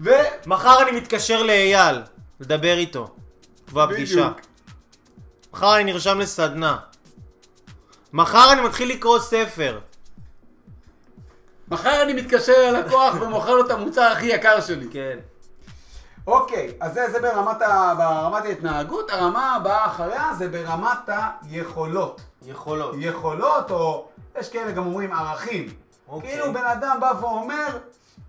ו... 0.00 0.10
מחר 0.46 0.82
אני 0.82 0.90
מתקשר 0.90 1.42
לאייל, 1.42 2.02
לדבר 2.40 2.78
איתו. 2.78 3.14
כבר 3.66 3.86
פגישה. 3.86 4.32
מחר 5.52 5.76
אני 5.76 5.84
נרשם 5.84 6.18
לסדנה. 6.18 6.78
מחר 8.12 8.52
אני 8.52 8.60
מתחיל 8.60 8.88
לקרוא 8.88 9.18
ספר. 9.18 9.80
מחר 11.72 12.02
אני 12.02 12.12
מתקשר 12.12 12.72
ללקוח 12.72 13.14
ומוכר 13.20 13.54
לו 13.54 13.66
את 13.66 13.70
המוצר 13.70 14.02
הכי 14.02 14.26
יקר 14.26 14.60
שלי. 14.60 14.86
כן. 14.90 15.18
אוקיי, 16.26 16.72
אז 16.80 16.94
זה, 16.94 17.10
זה 17.12 17.20
ברמת, 17.20 17.62
ה, 17.62 17.94
ברמת 17.98 18.44
ההתנהגות, 18.44 19.10
הרמה 19.10 19.56
הבאה 19.56 19.86
אחריה 19.86 20.30
זה 20.38 20.48
ברמת 20.48 21.08
היכולות. 21.50 22.20
יכולות. 22.46 22.94
יכולות, 22.98 23.70
או 23.70 24.08
יש 24.38 24.50
כאלה 24.50 24.72
גם 24.72 24.86
אומרים 24.86 25.12
ערכים. 25.12 25.68
אוקיי. 26.08 26.30
כאילו 26.30 26.52
בן 26.52 26.64
אדם 26.64 26.96
בא 27.00 27.12
ואומר, 27.20 27.78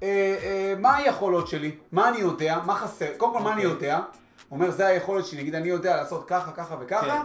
אה, 0.04 0.08
אה, 0.44 0.74
מה 0.80 0.96
היכולות 0.96 1.48
שלי? 1.48 1.76
מה 1.92 2.10
אני 2.10 2.18
יודע? 2.18 2.60
מה 2.66 2.76
חסר? 2.76 3.08
קודם 3.18 3.34
כל, 3.34 3.40
מה 3.40 3.54
אני 3.54 3.66
אוקיי. 3.66 3.88
יודע? 3.88 4.00
הוא 4.50 4.60
אומר, 4.60 4.72
זה 4.72 4.88
היכולת 4.88 5.26
שלי. 5.26 5.42
נגיד, 5.42 5.56
אני 5.56 5.68
יודע 5.70 5.96
לעשות 5.96 6.28
ככה, 6.28 6.52
ככה 6.52 6.76
וככה, 6.80 7.06
כן. 7.06 7.22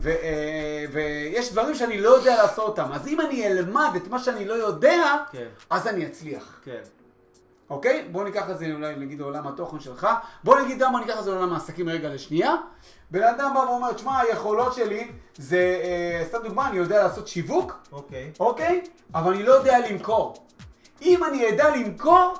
ו, 0.00 0.08
אה, 0.08 0.84
ויש 0.92 1.52
דברים 1.52 1.74
שאני 1.74 2.00
לא 2.00 2.08
יודע 2.08 2.36
לעשות 2.36 2.68
אותם. 2.68 2.92
אז 2.92 3.08
אם 3.08 3.20
אני 3.20 3.46
אלמד 3.46 3.90
את 3.96 4.08
מה 4.08 4.18
שאני 4.18 4.44
לא 4.44 4.54
יודע, 4.54 5.16
כן. 5.32 5.46
אז 5.70 5.86
אני 5.86 6.06
אצליח. 6.06 6.60
כן. 6.64 6.80
אוקיי? 7.70 8.08
בוא 8.12 8.24
ניקח 8.24 8.50
את 8.50 8.58
זה 8.58 8.72
אולי 8.74 8.96
נגיד 8.96 9.20
לעולם 9.20 9.46
התוכן 9.46 9.80
שלך. 9.80 10.08
בוא 10.44 10.60
נגיד 10.60 10.82
למה 10.82 11.00
ניקח 11.00 11.18
את 11.18 11.24
זה 11.24 11.30
לעולם 11.30 11.52
העסקים 11.52 11.88
רגע 11.88 12.08
לשנייה. 12.08 12.54
בן 13.10 13.22
אדם 13.22 13.50
בא 13.54 13.58
ואומר, 13.58 13.92
תשמע, 13.92 14.20
היכולות 14.20 14.74
שלי 14.74 15.10
זה, 15.36 15.80
אה, 15.84 16.24
סתם 16.28 16.38
דוגמה, 16.42 16.68
אני 16.68 16.76
יודע 16.76 17.02
לעשות 17.02 17.28
שיווק, 17.28 17.78
אוקיי. 17.92 18.30
אוקיי? 18.40 18.82
אבל 19.14 19.34
אני 19.34 19.42
לא 19.42 19.52
יודע 19.52 19.88
למכור. 19.88 20.34
אם 21.02 21.24
אני 21.24 21.48
אדע 21.48 21.76
למכור, 21.76 22.34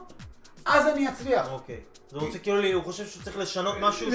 אז 0.65 0.87
אני 0.87 1.09
אצליח. 1.09 1.53
אוקיי. 1.53 1.81
זה 2.15 2.21
רוצה 2.21 2.39
כאילו, 2.39 2.73
הוא 2.73 2.85
חושב 2.85 3.07
שהוא 3.07 3.23
צריך 3.23 3.39
לשנות 3.39 3.75
משהו 3.81 4.11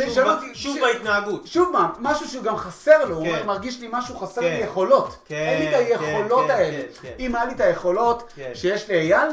שוב 0.54 0.78
בהתנהגות. 0.82 1.48
שוב 1.48 1.70
מה, 1.74 1.90
משהו 2.00 2.28
שהוא 2.28 2.44
גם 2.44 2.58
חסר 2.58 3.06
לו, 3.06 3.16
הוא 3.16 3.26
כן. 3.26 3.46
מרגיש 3.46 3.80
לי 3.80 3.88
משהו 3.92 4.18
חסר 4.18 4.42
כן. 4.42 4.48
לי 4.48 4.64
יכולות. 4.64 5.30
אין 5.30 5.60
לי 5.60 5.70
את 5.70 5.74
היכולות 5.74 6.48
כן, 6.48 6.54
האלה. 6.54 6.78
כן, 6.78 6.88
כן. 7.02 7.14
אם 7.20 7.36
היה 7.36 7.46
לי 7.46 7.54
את 7.54 7.62
היכולות. 7.62 8.34
שיש 8.54 8.90
לאייל, 8.90 9.30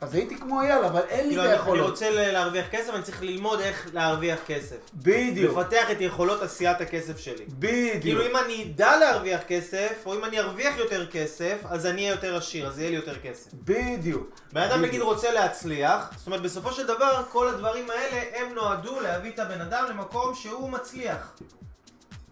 אז 0.00 0.14
הייתי 0.14 0.36
כמו 0.38 0.60
אייל, 0.62 0.84
אבל 0.84 1.00
אין 1.08 1.28
לי 1.28 1.34
כאילו, 1.34 1.42
את 1.42 1.46
אני- 1.46 1.52
אני 1.54 1.60
היכולות. 1.62 1.90
רוצה 1.90 2.10
להרוויח 2.32 2.66
כסף, 2.70 2.94
אני 2.94 3.02
צריך 3.02 3.22
ללמוד 3.22 3.60
איך 3.60 3.88
להרוויח 3.92 4.38
כסף. 4.46 4.76
בדיוק. 4.94 5.58
לפתח 5.58 5.90
את 5.90 5.96
יכולות 6.00 6.42
עשיית 6.42 6.80
הכסף 6.80 7.18
שלי. 7.18 7.44
בדיוק. 7.48 8.02
כאילו 8.02 8.26
אם 8.26 8.36
אני 8.36 8.64
אדע 8.64 8.96
להרוויח 8.96 9.40
כסף, 9.48 9.92
או 10.06 10.14
אם 10.14 10.24
אני 10.24 10.38
ארוויח 10.40 10.76
יותר 10.78 11.06
כסף, 11.06 11.56
אז 11.64 11.86
אני 11.86 12.02
אהיה 12.02 12.10
יותר 12.10 12.36
עשיר, 12.36 12.66
אז 12.66 12.78
יהיה 12.78 12.90
לי 12.90 12.96
יותר 12.96 13.18
כסף. 13.18 13.50
בדיוק. 13.54 14.30
בן 14.52 14.62
אדם. 14.62 14.82
נגיד 14.82 15.00
רוצה 15.00 15.32
להצליח, 15.32 16.10
זאת 16.16 16.26
אומרת 16.26 16.42
בסופו 16.42 16.72
של 16.72 16.86
דבר 16.86 17.22
כל 17.32 17.48
הדברים 17.48 17.90
האלה 17.90 18.22
הם 18.34 18.54
נועדו 18.54 19.00
להביא 19.00 19.30
את 19.30 19.38
הבן 19.38 19.60
אדם 19.60 19.84
למקום 19.90 20.34
שהוא 20.34 20.70
מצליח. 20.70 21.32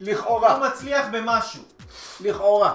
לכאורה. 0.01 0.57
הוא 0.57 0.67
מצליח 0.67 1.07
במשהו. 1.13 1.63
לכאורה. 2.21 2.75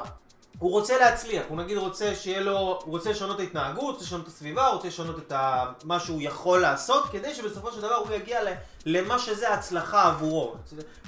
הוא 0.60 0.72
רוצה 0.72 0.98
להצליח, 0.98 1.44
הוא 1.50 1.58
נגיד 1.58 1.78
רוצה 1.78 2.16
שיהיה 2.16 2.40
לו, 2.40 2.58
הוא 2.58 2.92
רוצה 2.92 3.10
לשנות 3.10 3.36
את 3.36 3.40
ההתנהגות, 3.40 3.94
רוצה 3.94 4.06
לשנות 4.06 4.24
את 4.24 4.28
הסביבה, 4.28 4.68
הוא 4.68 4.76
רוצה 4.76 4.88
לשנות 4.88 5.20
את 5.20 5.32
ה... 5.32 5.72
מה 5.84 6.00
שהוא 6.00 6.22
יכול 6.22 6.62
לעשות, 6.62 7.04
כדי 7.12 7.36
שבסופו 7.36 7.72
של 7.72 7.82
דבר 7.82 7.96
הוא 7.96 8.14
יגיע. 8.14 8.40
למה 8.86 9.20
שזה 9.20 9.54
הצלחה 9.54 10.08
עבורו. 10.08 10.56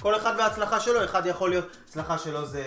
כל 0.00 0.16
אחד 0.16 0.34
וההצלחה 0.38 0.80
שלו, 0.80 1.04
אחד 1.04 1.26
יכול 1.26 1.50
להיות, 1.50 1.64
הצלחה 1.88 2.18
שלו 2.18 2.46
זה 2.46 2.64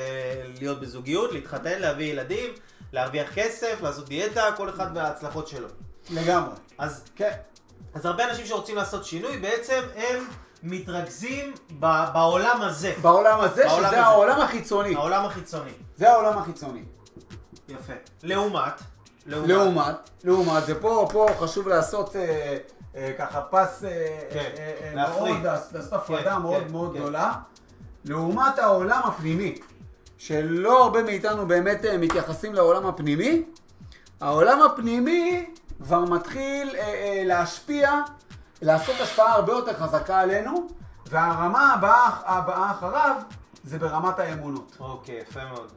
להיות 0.60 0.80
בזוגיות, 0.80 1.32
להתחתן, 1.32 1.80
להביא 1.80 2.06
ילדים, 2.06 2.54
להרוויח 2.94 3.34
כסף, 3.34 3.82
לעשות 3.82 4.10
דיאטה, 4.10 4.50
כל 4.58 4.70
אחד 4.70 4.88
וההצלחות 4.96 5.48
שלו. 5.48 5.68
לגמרי. 6.10 6.54
אז, 6.78 7.04
כן. 7.16 7.32
אז 7.94 8.06
הרבה 8.06 8.30
אנשים 8.30 8.46
שרוצים 8.46 8.76
לעשות 8.76 9.06
שינוי, 9.06 9.38
בעצם 9.38 9.82
הם 9.96 10.28
מתרכזים 10.66 11.54
ב... 11.80 11.86
בעולם 12.14 12.62
הזה, 12.62 12.94
בעולם 13.02 13.40
הזה, 13.40 13.64
בעולם 13.64 13.78
שזה 13.78 13.88
הזה. 13.88 14.02
העולם 14.04 14.42
החיצוני. 14.42 14.96
העולם 14.96 15.26
החיצוני. 15.26 15.72
זה 15.98 16.12
העולם 16.12 16.38
החיצוני. 16.38 16.84
יפה. 17.70 17.94
לעומת, 18.24 18.82
לעומת, 19.26 20.10
לעומת, 20.24 20.66
זה 20.66 20.82
פה, 20.82 21.08
פה 21.12 21.28
חשוב 21.40 21.68
לעשות 21.68 22.16
אה, 22.16 22.58
אה, 22.96 23.12
ככה 23.18 23.42
פס, 23.42 23.84
אה, 23.84 24.20
כן, 24.34 24.50
אה, 24.58 24.74
אה, 24.82 24.92
להפריד. 24.96 25.34
מאוד, 25.34 25.46
לעשות 25.46 25.74
לעשות 25.74 25.94
הפרדה 25.94 26.36
כן, 26.36 26.42
מאוד 26.42 26.64
כן, 26.64 26.72
מאוד 26.72 26.94
כן. 26.94 27.00
גדולה. 27.00 27.34
לעומת 28.06 28.60
העולם 28.60 29.02
הפנימי, 29.06 29.56
שלא 30.18 30.84
הרבה 30.84 31.04
מאיתנו 31.04 31.48
באמת 31.48 31.86
אה, 31.86 31.98
מתייחסים 31.98 32.54
לעולם 32.54 32.86
הפנימי, 32.86 33.44
העולם 34.22 34.62
הפנימי 34.62 35.46
כבר 35.84 36.06
מתחיל 36.06 36.76
אה, 36.76 36.82
אה, 36.82 37.22
להשפיע, 37.26 38.02
לעשות 38.62 38.96
השפעה 39.02 39.34
הרבה 39.34 39.54
יותר 39.54 39.74
חזקה 39.74 40.20
עלינו, 40.20 40.68
והרמה 41.06 41.74
הבאה, 41.74 42.10
הבאה 42.26 42.72
אחריו 42.72 43.16
זה 43.64 43.80
ברמת 43.80 44.20
האמונות. 44.20 44.78
אוקיי, 44.80 45.16
יפה 45.16 45.46
מאוד. 45.46 45.72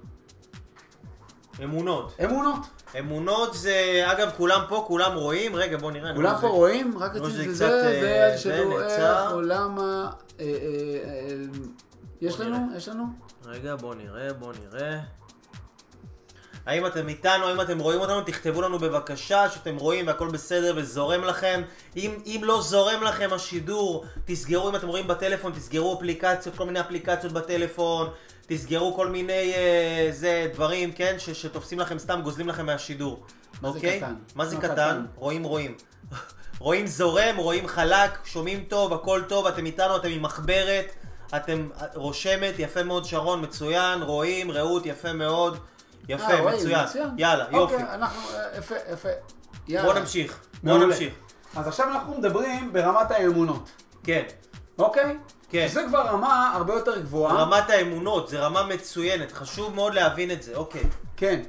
אמונות. 1.65 2.17
אמונות. 2.25 2.67
אמונות 2.99 3.55
זה, 3.55 4.03
אגב, 4.07 4.31
כולם 4.37 4.61
פה, 4.69 4.85
כולם 4.87 5.15
רואים. 5.15 5.57
רגע, 5.57 5.77
בוא 5.77 5.91
נראה. 5.93 6.15
כולם 6.15 6.35
פה 6.35 6.41
זה- 6.41 6.47
רואים? 6.47 6.99
רק 6.99 7.15
לא, 7.15 7.25
רציתי 7.27 7.55
זה 7.55 7.55
זה, 7.55 7.83
זה, 7.83 7.87
אה, 7.87 8.31
זה, 8.31 8.37
זה 8.37 8.39
שדועך 8.63 8.83
נעצר. 8.83 9.33
עולם 9.35 9.79
ה... 9.79 10.11
אה, 10.41 10.45
אה, 10.45 10.49
יש 12.21 12.41
לנו? 12.41 12.69
יש 12.77 12.89
לנו? 12.89 13.05
רגע, 13.47 13.77
בוא 13.77 13.95
נראה, 13.95 14.33
בוא 14.33 14.53
נראה. 14.65 14.99
האם 16.69 16.87
אתם 16.87 17.09
איתנו, 17.09 17.47
האם 17.47 17.61
אתם 17.61 17.79
רואים 17.79 18.01
אותנו? 18.01 18.21
תכתבו 18.21 18.63
לנו 18.63 18.79
בבקשה 18.79 19.51
שאתם 19.51 19.77
רואים 19.77 20.07
והכל 20.07 20.29
בסדר 20.29 20.75
וזורם 20.77 21.25
לכם. 21.25 21.63
אם, 21.97 22.11
אם 22.27 22.41
לא 22.45 22.63
זורם 22.63 23.03
לכם 23.03 23.29
השידור, 23.33 24.05
תסגרו, 24.25 24.69
אם 24.69 24.77
אתם 24.77 24.89
רואים 24.89 25.09
בטלפון, 25.09 25.53
תסגרו 25.53 25.95
אפליקציות, 25.99 26.57
כל 26.57 26.67
מיני 26.67 26.81
אפליקציות 26.81 27.33
בטלפון, 27.33 28.09
תסגרו 28.47 28.95
כל 28.95 29.07
מיני 29.07 29.53
אה, 29.55 30.09
זה, 30.11 30.51
דברים, 30.55 30.93
כן, 30.93 31.15
ש, 31.19 31.31
שתופסים 31.31 31.79
לכם 31.79 31.99
סתם, 31.99 32.21
גוזלים 32.25 32.49
לכם 32.49 32.67
מהשידור. 32.67 33.23
מה 33.63 33.73
זה 33.73 33.77
אוקיי? 33.77 33.99
קטן? 33.99 34.15
מה 34.35 34.47
זה 34.47 34.57
קטן? 34.57 34.73
קטן? 34.73 35.05
רואים 35.17 35.43
רואים. 35.43 35.75
רואים 36.59 36.87
זורם, 36.87 37.37
רואים 37.37 37.67
חלק, 37.67 38.19
שומעים 38.25 38.65
טוב, 38.69 38.93
הכל 38.93 39.23
טוב, 39.29 39.47
אתם 39.47 39.67
איתנו, 39.67 39.97
אתם 39.97 40.09
עם 40.09 40.23
מחברת, 40.23 40.93
אתם 41.37 41.69
רושמת, 41.95 42.55
יפה 42.59 42.83
מאוד 42.83 43.05
שרון, 43.05 43.43
מצוין, 43.43 44.03
רואים, 44.03 44.51
רעות, 44.51 44.87
יפה 44.87 45.13
מאוד, 45.13 45.59
יפה, 46.09 46.25
אה, 46.25 46.41
רואים, 46.41 46.57
מצוין. 46.57 47.09
יאללה, 47.17 47.45
יופי. 47.45 47.57
אוקיי, 47.75 47.95
אנחנו, 47.95 48.21
אה, 48.37 48.59
יפה, 48.59 48.75
יפה. 48.93 49.09
יאללה. 49.69 49.93
בוא 49.93 50.01
נמשיך, 50.01 50.39
בוא. 50.63 50.79
נמשיך. 50.79 51.15
אז 51.57 51.69
עכשיו 51.69 51.89
אנחנו 51.89 52.19
מדברים 52.19 52.73
ברמת 52.73 53.11
האמונות, 53.11 53.71
כן, 54.05 54.23
אוקיי? 54.79 55.19
כן. 55.51 55.67
שזה 55.69 55.85
כבר 55.89 56.07
רמה 56.07 56.53
הרבה 56.55 56.75
יותר 56.75 57.01
גבוהה. 57.01 57.35
רמת 57.35 57.71
האמונות, 57.71 58.29
זה 58.29 58.39
רמה 58.41 58.63
מצוינת, 58.63 59.33
חשוב 59.33 59.75
מאוד 59.75 59.95
להבין 59.95 60.31
את 60.31 60.43
זה, 60.43 60.57
אוקיי. 60.57 60.83
כן. 61.17 61.41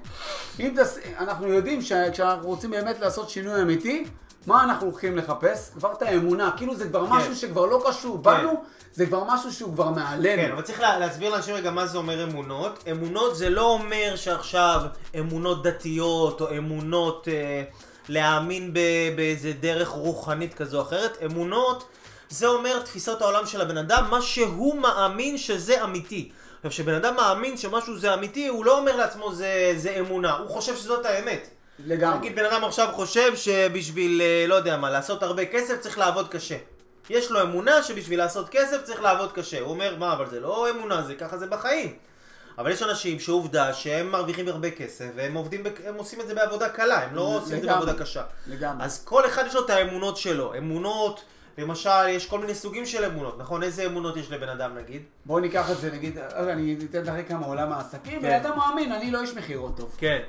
אם 0.59 0.73
תס... 0.77 0.97
אנחנו 1.17 1.47
יודעים 1.47 1.81
שכשאנחנו 1.81 2.47
רוצים 2.47 2.71
באמת 2.71 2.99
לעשות 2.99 3.29
שינוי 3.29 3.61
אמיתי, 3.61 4.05
מה 4.49 4.63
אנחנו 4.63 4.87
הולכים 4.87 5.17
לחפש? 5.17 5.69
כבר 5.73 5.93
את 5.93 6.01
האמונה. 6.01 6.51
כאילו 6.57 6.75
זה 6.75 6.87
כבר 6.87 7.05
משהו 7.05 7.35
שכבר 7.35 7.65
לא 7.65 7.83
קשור 7.87 8.17
בנו, 8.17 8.63
זה 8.93 9.05
כבר 9.05 9.23
משהו 9.23 9.53
שהוא 9.53 9.73
כבר 9.73 9.89
מעלינו. 9.89 10.41
כן, 10.41 10.51
אבל 10.51 10.61
צריך 10.61 10.79
לה, 10.79 10.99
להסביר 10.99 11.29
לאנשים 11.29 11.55
רגע 11.55 11.71
מה 11.71 11.87
זה 11.87 11.97
אומר 11.97 12.23
אמונות. 12.23 12.83
אמונות 12.91 13.35
זה 13.35 13.49
לא 13.49 13.61
אומר 13.61 14.15
שעכשיו 14.15 14.81
אמונות 15.19 15.63
דתיות 15.63 16.41
או 16.41 16.57
אמונות 16.57 17.27
אה, 17.27 17.63
להאמין 18.09 18.73
ב, 18.73 18.79
באיזה 19.15 19.53
דרך 19.59 19.87
רוחנית 19.87 20.53
כזו 20.53 20.77
או 20.77 20.81
אחרת. 20.81 21.17
אמונות 21.25 21.87
זה 22.29 22.47
אומר 22.47 22.79
תפיסות 22.79 23.21
העולם 23.21 23.45
של 23.45 23.61
הבן 23.61 23.77
אדם, 23.77 24.05
מה 24.09 24.21
שהוא 24.21 24.75
מאמין 24.75 25.37
שזה 25.37 25.83
אמיתי. 25.83 26.31
עכשיו, 26.57 26.71
כשבן 26.71 26.93
אדם 26.93 27.15
מאמין 27.15 27.57
שמשהו 27.57 27.97
זה 27.97 28.13
אמיתי, 28.13 28.47
הוא 28.47 28.65
לא 28.65 28.77
אומר 28.77 28.95
לעצמו 28.95 29.35
זה, 29.35 29.73
זה 29.77 29.95
אמונה, 29.99 30.37
הוא 30.37 30.49
חושב 30.49 30.75
שזאת 30.75 31.05
האמת. 31.05 31.58
לגמרי. 31.85 32.17
נגיד 32.17 32.35
בן 32.35 32.45
אדם 32.45 32.63
עכשיו 32.63 32.87
חושב 32.93 33.35
שבשביל, 33.35 34.21
אה, 34.21 34.45
לא 34.47 34.55
יודע 34.55 34.77
מה, 34.77 34.89
לעשות 34.89 35.23
הרבה 35.23 35.45
כסף 35.45 35.79
צריך 35.79 35.97
לעבוד 35.97 36.29
קשה. 36.29 36.57
יש 37.09 37.31
לו 37.31 37.41
אמונה 37.41 37.83
שבשביל 37.83 38.19
לעשות 38.19 38.49
כסף 38.49 38.83
צריך 38.83 39.01
לעבוד 39.01 39.31
קשה. 39.31 39.59
הוא 39.59 39.69
אומר, 39.69 39.95
מה, 39.99 40.13
אבל 40.13 40.29
זה 40.29 40.39
לא 40.39 40.69
אמונה, 40.69 41.01
זה 41.01 41.15
ככה 41.15 41.37
זה 41.37 41.47
בחיים. 41.47 41.95
אבל 42.57 42.71
יש 42.71 42.83
אנשים 42.83 43.19
שעובדה 43.19 43.73
שהם 43.73 44.11
מרוויחים 44.11 44.47
הרבה 44.47 44.71
כסף, 44.71 45.05
והם 45.15 45.33
עובדים, 45.33 45.63
הם 45.85 45.95
עושים 45.95 46.21
את 46.21 46.27
זה 46.27 46.35
בעבודה 46.35 46.69
קלה, 46.69 47.03
הם 47.03 47.15
לא 47.15 47.21
עושים 47.21 47.57
את 47.57 47.61
זה 47.61 47.67
לגמרי. 47.67 47.85
בעבודה 47.85 48.03
קשה. 48.03 48.23
לגמרי. 48.47 48.85
אז 48.85 49.05
כל 49.05 49.25
אחד 49.25 49.43
יש 49.47 49.55
לו 49.55 49.65
את 49.65 49.69
האמונות 49.69 50.17
שלו. 50.17 50.53
אמונות, 50.57 51.21
למשל, 51.57 52.07
יש 52.07 52.25
כל 52.25 52.39
מיני 52.39 52.55
סוגים 52.55 52.85
של 52.85 53.05
אמונות, 53.05 53.37
נכון? 53.37 53.63
איזה 53.63 53.85
אמונות 53.85 54.17
יש 54.17 54.31
לבן 54.31 54.49
אדם 54.49 54.75
נגיד? 54.75 55.03
בואו 55.25 55.39
ניקח 55.39 55.71
את 55.71 55.77
זה, 55.77 55.91
נגיד, 55.91 56.17
אני 56.17 56.77
אתן 56.89 57.01
לך 57.01 57.09
רקע 57.09 57.37
מעולם 57.37 57.71
העסקים, 57.71 58.21
כן. 58.21 58.27
ואתה 58.43 58.55
מאמין, 58.55 58.91
אני 58.91 59.11
לא 59.11 59.21
איש 59.21 59.33
מכירות 59.33 59.77
טוב. 59.77 59.95
כן. 59.97 60.19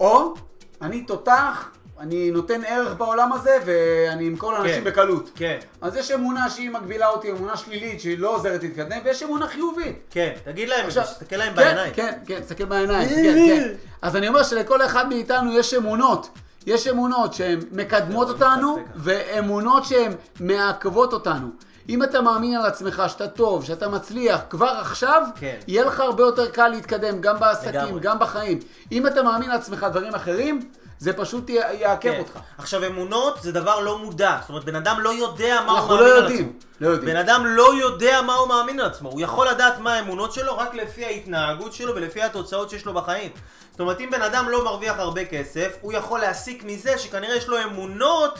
או, 0.00 0.34
אני 0.82 1.00
תותח, 1.02 1.68
אני 2.00 2.30
נותן 2.30 2.60
ערך 2.66 2.94
בעולם 2.94 3.32
הזה, 3.32 3.58
ואני 3.64 4.28
אמכור 4.28 4.52
לאנשים 4.52 4.84
כן. 4.84 4.90
בקלות. 4.90 5.30
כן. 5.34 5.58
אז 5.80 5.96
יש 5.96 6.10
אמונה 6.10 6.50
שהיא 6.50 6.70
מגבילה 6.70 7.08
אותי, 7.08 7.30
אמונה 7.30 7.56
שלילית 7.56 8.00
שהיא 8.00 8.18
לא 8.18 8.34
עוזרת 8.34 8.62
להתקדם, 8.62 8.98
ויש 9.04 9.22
אמונה 9.22 9.48
חיובית. 9.48 9.96
כן. 10.10 10.32
תגיד 10.44 10.68
להם 10.68 10.86
עכשיו- 10.86 11.04
תסתכל 11.04 11.36
להם 11.36 11.50
כן, 11.50 11.56
בעיניים. 11.56 11.92
כן, 11.94 12.12
כן, 12.26 12.40
תסתכל 12.40 12.64
בעיניים, 12.64 13.08
כן, 13.08 13.34
כן. 13.46 13.68
אז 14.02 14.16
אני 14.16 14.28
אומר 14.28 14.42
שלכל 14.42 14.82
אחד 14.82 15.08
מאיתנו 15.08 15.52
יש 15.52 15.74
אמונות. 15.74 16.28
יש 16.66 16.86
אמונות 16.88 17.34
שהן 17.34 17.58
מקדמות 17.72 18.26
זה 18.26 18.32
אותנו. 18.32 18.78
ואמונות 18.96 19.84
שהן 19.84 20.12
מעכבות 20.40 21.12
אותנו. 21.12 21.48
אם 21.90 22.02
אתה 22.02 22.20
מאמין 22.20 22.56
על 22.56 22.66
עצמך 22.66 23.02
שאתה 23.08 23.28
טוב, 23.28 23.64
שאתה 23.64 23.88
מצליח 23.88 24.40
כבר 24.50 24.78
עכשיו, 24.80 25.22
כן. 25.34 25.58
יהיה 25.66 25.84
לך 25.84 26.00
הרבה 26.00 26.22
יותר 26.22 26.50
קל 26.50 26.68
להתקדם, 26.68 27.20
גם 27.20 27.40
בעסקים, 27.40 27.72
לגמרי. 27.74 28.00
גם 28.00 28.18
בחיים. 28.18 28.58
אם 28.92 29.06
אתה 29.06 29.22
מאמין 29.22 29.50
על 29.50 29.56
עצמך 29.56 29.86
דברים 29.90 30.14
אחרים, 30.14 30.70
זה 30.98 31.12
פשוט 31.12 31.50
יעכב 31.50 32.10
כן. 32.12 32.18
אותך. 32.18 32.38
עכשיו 32.58 32.86
אמונות 32.86 33.38
זה 33.42 33.52
דבר 33.52 33.80
לא 33.80 33.98
מודע, 33.98 34.38
זאת 34.40 34.48
אומרת 34.48 34.64
בן 34.64 34.76
אדם 34.76 35.00
לא 35.00 35.10
יודע 35.10 35.60
מה 35.66 35.72
הוא 35.72 35.78
אנחנו 35.78 35.94
מאמין 35.94 36.08
לא 36.08 36.18
על 36.18 36.26
עצמו. 36.26 36.46
לא 36.80 36.88
יודעים. 36.88 37.14
בן 37.14 37.16
אדם 37.16 37.46
לא 37.46 37.74
יודע 37.74 38.22
מה 38.22 38.34
הוא 38.34 38.48
מאמין 38.48 38.80
על 38.80 38.86
עצמו, 38.86 39.10
הוא 39.10 39.20
יכול 39.20 39.48
לדעת 39.48 39.78
מה 39.78 39.94
האמונות 39.94 40.32
שלו 40.32 40.58
רק 40.58 40.74
לפי 40.74 41.04
ההתנהגות 41.04 41.72
שלו 41.72 41.94
ולפי 41.94 42.22
התוצאות 42.22 42.70
שיש 42.70 42.86
לו 42.86 42.94
בחיים. 42.94 43.30
זאת 43.70 43.80
אומרת 43.80 44.00
אם 44.00 44.10
בן 44.10 44.22
אדם 44.22 44.48
לא 44.48 44.64
מרוויח 44.64 44.98
הרבה 44.98 45.24
כסף, 45.24 45.76
הוא 45.80 45.92
יכול 45.92 46.20
להסיק 46.20 46.64
מזה 46.64 46.98
שכנראה 46.98 47.36
יש 47.36 47.48
לו 47.48 47.62
אמונות 47.62 48.38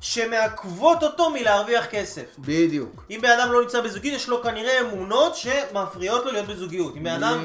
שמעכבות 0.00 1.02
אותו 1.02 1.30
מלהרוויח 1.30 1.86
כסף. 1.86 2.22
בדיוק. 2.38 3.04
אם 3.10 3.18
בן 3.22 3.30
אדם 3.30 3.52
לא 3.52 3.62
נמצא 3.62 3.80
בזוגיות, 3.80 4.16
יש 4.16 4.28
לו 4.28 4.42
כנראה 4.42 4.80
אמונות 4.80 5.36
שמפריעות 5.36 6.24
לו 6.24 6.32
להיות 6.32 6.46
בזוגיות. 6.46 6.96
אם 6.96 7.04
בן 7.04 7.22
אדם. 7.22 7.38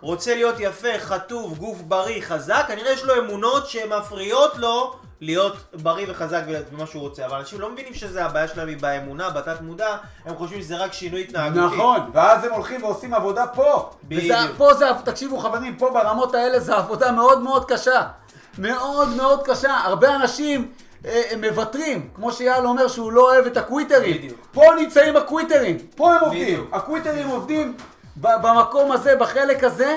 רוצה 0.00 0.34
להיות 0.34 0.54
יפה, 0.58 0.98
חטוב, 0.98 1.58
גוף 1.58 1.80
בריא, 1.80 2.22
חזק, 2.22 2.64
כנראה 2.68 2.92
יש 2.92 3.04
לו 3.04 3.14
אמונות 3.18 3.68
שמפריעות 3.68 4.56
לו 4.56 4.94
להיות 5.20 5.56
בריא 5.82 6.06
וחזק 6.08 6.42
במה 6.72 6.86
שהוא 6.86 7.02
רוצה. 7.02 7.26
אבל 7.26 7.38
אנשים 7.38 7.60
לא 7.60 7.70
מבינים 7.70 7.94
שזה 7.94 8.24
הבעיה 8.24 8.48
שלהם 8.48 8.68
היא 8.68 8.76
באמונה, 8.80 9.30
בתת 9.30 9.60
מודע, 9.60 9.96
הם 10.24 10.36
חושבים 10.36 10.62
שזה 10.62 10.76
רק 10.76 10.92
שינוי 10.92 11.20
התנהגותי. 11.20 11.66
נכון, 11.66 12.00
ואז 12.14 12.44
הם 12.44 12.52
הולכים 12.52 12.82
ועושים 12.82 13.14
עבודה 13.14 13.46
פה. 13.46 13.90
בדיוק. 14.04 14.24
וזה, 14.24 14.36
פה 14.56 14.74
זה, 14.74 14.86
תקשיבו 15.04 15.38
חברים, 15.38 15.76
פה 15.76 15.90
ברמות 15.90 16.34
האלה 16.34 16.60
זה 16.60 16.76
עבודה 16.76 17.12
מאוד 17.12 17.40
מאוד 17.40 17.64
קשה. 17.64 18.02
מאוד 18.58 19.08
מאוד 19.08 19.46
קשה. 19.46 19.76
הרבה 19.76 20.14
אנשים 20.16 20.72
הם 21.04 21.44
מוותרים, 21.44 22.08
כמו 22.14 22.32
שאייל 22.32 22.66
אומר 22.66 22.88
שהוא 22.88 23.12
לא 23.12 23.20
אוהב 23.34 23.46
את 23.46 23.56
הקוויטרים. 23.56 24.16
בדיוק. 24.16 24.38
פה 24.52 24.62
נמצאים 24.80 25.16
הקוויטרים, 25.16 25.78
פה 25.96 26.14
הם 26.14 26.20
עובדים. 26.24 26.42
בדיוק. 26.46 26.68
הקוויטרים 26.74 27.28
עובדים 27.28 27.76
ב- 28.16 28.28
במקום 28.42 28.92
הזה, 28.92 29.16
בחלק 29.16 29.64
הזה. 29.64 29.96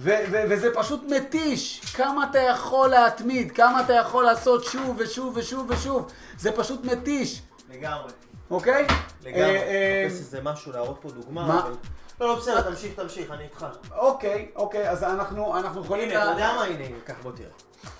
ו- 0.00 0.10
ו- 0.30 0.44
וזה 0.50 0.74
פשוט 0.74 1.02
מתיש, 1.10 1.80
כמה 1.94 2.26
אתה 2.30 2.38
יכול 2.38 2.88
להתמיד, 2.88 3.52
כמה 3.52 3.80
אתה 3.80 3.92
יכול 3.92 4.24
לעשות 4.24 4.64
שוב 4.64 4.94
ושוב 4.98 5.32
ושוב 5.36 5.66
ושוב, 5.70 6.08
זה 6.38 6.52
פשוט 6.52 6.84
מתיש, 6.84 7.42
לגמרי. 7.70 8.10
אוקיי? 8.50 8.86
לגמרי. 9.24 9.42
אה, 9.42 9.62
אה, 9.62 10.04
מחפש 10.06 10.18
איזה 10.20 10.40
משהו 10.42 10.72
להראות 10.72 10.98
פה 11.02 11.10
דוגמה. 11.10 11.46
מה? 11.46 11.60
אבל- 11.60 11.72
לא, 12.20 12.28
לא, 12.28 12.34
בסדר, 12.36 12.60
תמשיך, 12.60 12.92
תמשיך, 12.96 13.30
אני 13.30 13.44
איתך. 13.44 13.66
אוקיי, 13.96 14.48
אוקיי, 14.56 14.90
אז 14.90 15.02
אנחנו, 15.04 15.56
אנחנו 15.58 15.80
יכולים... 15.84 16.10
הנה, 16.10 16.22
אתה 16.22 16.30
יודע 16.30 16.52
מה? 16.56 16.64
הנה, 16.64 16.84
קח 17.04 17.14
בוא 17.22 17.32
תראה. 17.32 17.48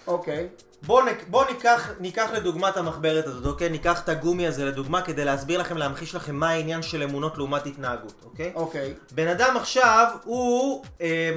אוקיי. 0.07 0.49
בוא, 0.83 1.03
נק, 1.03 1.25
בוא 1.29 1.45
ניקח, 1.45 1.91
ניקח 2.01 2.31
לדוגמה 2.35 2.69
את 2.69 2.77
המחברת 2.77 3.27
הזאת, 3.27 3.47
אוקיי? 3.47 3.69
ניקח 3.69 4.01
את 4.05 4.09
הגומי 4.09 4.47
הזה 4.47 4.65
לדוגמה 4.65 5.03
כדי 5.03 5.25
להסביר 5.25 5.61
לכם, 5.61 5.77
להמחיש 5.77 6.15
לכם 6.15 6.35
מה 6.35 6.51
העניין 6.51 6.83
של 6.83 7.03
אמונות 7.03 7.39
לעומת 7.39 7.67
התנהגות, 7.67 8.15
אוקיי? 8.25 8.53
אוקיי. 8.55 8.95
בן 9.13 9.29
אדם 9.29 9.57
עכשיו 9.57 10.07
הוא... 10.25 10.85
אה, 11.01 11.33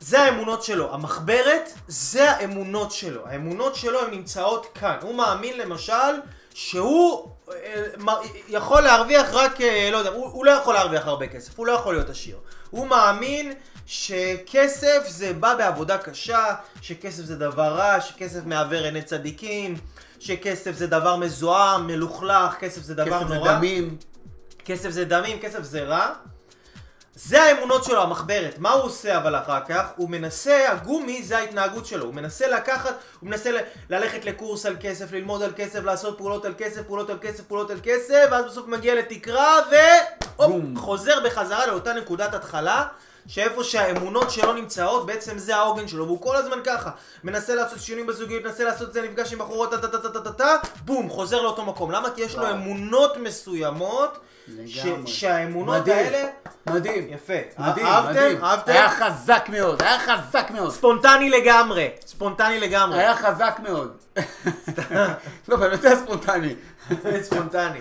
זה 0.00 0.20
האמונות 0.20 0.62
שלו. 0.62 0.94
המחברת 0.94 1.72
זה 1.88 2.30
האמונות 2.30 2.92
שלו. 2.92 3.26
האמונות 3.26 3.74
שלו 3.74 4.00
הן 4.00 4.10
נמצאות 4.10 4.66
כאן. 4.74 4.96
הוא 5.02 5.14
מאמין 5.14 5.58
למשל 5.58 6.20
שהוא 6.54 7.28
אה, 7.52 7.54
יכול 8.48 8.80
להרוויח 8.80 9.34
רק, 9.34 9.60
אה, 9.60 9.88
לא 9.92 9.96
יודע, 9.96 10.10
הוא, 10.10 10.26
הוא 10.26 10.44
לא 10.44 10.50
יכול 10.50 10.74
להרוויח 10.74 11.06
הרבה 11.06 11.26
כסף, 11.26 11.58
הוא 11.58 11.66
לא 11.66 11.72
יכול 11.72 11.94
להיות 11.94 12.10
עשיר. 12.10 12.36
הוא 12.70 12.86
מאמין 12.86 13.52
שכסף 13.86 15.04
זה 15.08 15.32
בא 15.32 15.54
בעבודה 15.54 15.98
קשה, 15.98 16.44
שכסף 16.82 17.24
זה 17.24 17.36
דבר 17.36 17.74
רע, 17.74 18.00
שכסף 18.00 18.40
מעוור 18.44 18.84
עיני 18.84 19.02
צדיקים, 19.02 19.76
שכסף 20.18 20.72
זה 20.72 20.86
דבר 20.86 21.16
מזוהם, 21.16 21.86
מלוכלך, 21.86 22.54
כסף 22.60 22.82
זה 22.82 22.94
דבר 22.94 23.18
כסף 23.18 23.28
זה 23.28 23.34
נורא. 23.34 23.52
דמים. 23.52 23.96
כסף 24.64 24.90
זה 24.90 25.04
דמים, 25.04 25.38
כסף 25.38 25.62
זה 25.62 25.82
רע. 25.82 26.12
זה 27.14 27.42
האמונות 27.42 27.84
שלו, 27.84 28.02
המחברת. 28.02 28.58
מה 28.58 28.70
הוא 28.70 28.82
עושה 28.84 29.16
אבל 29.16 29.36
אחר 29.36 29.60
כך? 29.68 29.86
הוא 29.96 30.10
מנסה, 30.10 30.70
הגומי 30.72 31.22
זה 31.22 31.38
ההתנהגות 31.38 31.86
שלו. 31.86 32.04
הוא 32.04 32.14
מנסה 32.14 32.48
לקחת, 32.48 32.94
הוא 33.20 33.30
מנסה 33.30 33.50
ל- 33.52 33.60
ללכת 33.90 34.24
לקורס 34.24 34.66
על 34.66 34.76
כסף, 34.80 35.12
ללמוד 35.12 35.42
על 35.42 35.52
כסף, 35.56 35.84
לעשות 35.84 36.18
פעולות 36.18 36.44
על 36.44 36.54
כסף, 36.58 36.82
פעולות 36.86 37.10
על 37.10 37.18
כסף, 37.20 37.44
פעולות 37.44 37.70
על 37.70 37.80
כסף, 37.82 38.24
ואז 38.30 38.44
בסוף 38.44 38.66
מגיע 38.66 38.94
לתקרה 38.94 39.58
ו... 39.70 39.74
הופ. 40.44 40.64
חוזר 40.76 41.20
בחזרה 41.24 41.66
לאותה 41.66 41.92
נקודת 41.92 42.34
התחלה. 42.34 42.86
שאיפה 43.26 43.64
שהאמונות 43.64 44.30
שלו 44.30 44.52
נמצאות, 44.52 45.06
בעצם 45.06 45.38
זה 45.38 45.56
העוגן 45.56 45.88
שלו, 45.88 46.06
והוא 46.06 46.22
כל 46.22 46.36
הזמן 46.36 46.58
ככה. 46.64 46.90
מנסה 47.24 47.54
לעשות 47.54 47.80
שינויים 47.80 48.06
בזוגיות, 48.06 48.44
מנסה 48.44 48.64
לעשות 48.64 48.92
זה, 48.92 49.02
נפגש 49.02 49.32
עם 49.32 49.38
בחורות, 49.38 49.70
טה 49.70 49.78
טה 49.78 49.88
טה 49.88 49.98
טה 49.98 50.08
טה 50.08 50.20
טה 50.20 50.32
טה, 50.32 50.56
בום, 50.84 51.08
חוזר 51.08 51.42
לאותו 51.42 51.64
מקום. 51.64 51.90
למה? 51.90 52.10
כי 52.10 52.22
יש 52.22 52.36
לו. 52.36 52.50
אמונות 52.50 53.16
מסוימות, 53.16 54.18
ש-. 54.66 54.86
שהאמונות 55.06 55.80
מדהים. 55.80 56.06
האלה... 56.06 56.28
מדהים. 56.66 57.08
יפה. 57.10 57.32
מדהים, 57.58 57.86
אהבתם? 57.86 58.10
מדהים. 58.10 58.44
אהבתם? 58.44 58.72
היה 58.72 58.90
חזק 58.90 59.46
מאוד, 59.48 59.82
היה 59.82 59.98
חזק 59.98 60.50
מאוד. 60.50 60.72
ספונטני 60.72 61.30
לגמרי. 61.30 61.88
ספונטני 62.06 62.60
לגמרי. 62.60 62.98
היה 62.98 63.16
חזק 63.16 63.60
מאוד. 63.62 63.96
לא, 65.48 65.56
באמת 65.56 65.84
היה 65.84 65.96
ספונטני. 65.96 66.54
ספונטני. 67.28 67.78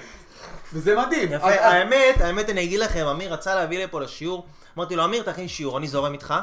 וזה 0.73 0.95
מדהים. 0.95 1.34
יפה, 1.34 1.47
האמת, 1.47 2.21
האמת 2.21 2.49
אני 2.49 2.63
אגיד 2.63 2.79
לכם, 2.79 3.05
אמיר 3.05 3.34
רצה 3.34 3.55
להביא 3.55 3.84
לפה 3.84 4.01
לשיעור, 4.01 4.45
אמרתי 4.77 4.95
לו, 4.95 5.05
אמיר 5.05 5.23
תכין 5.23 5.47
שיעור, 5.47 5.77
אני 5.77 5.88
זורם 5.88 6.13
איתך, 6.13 6.34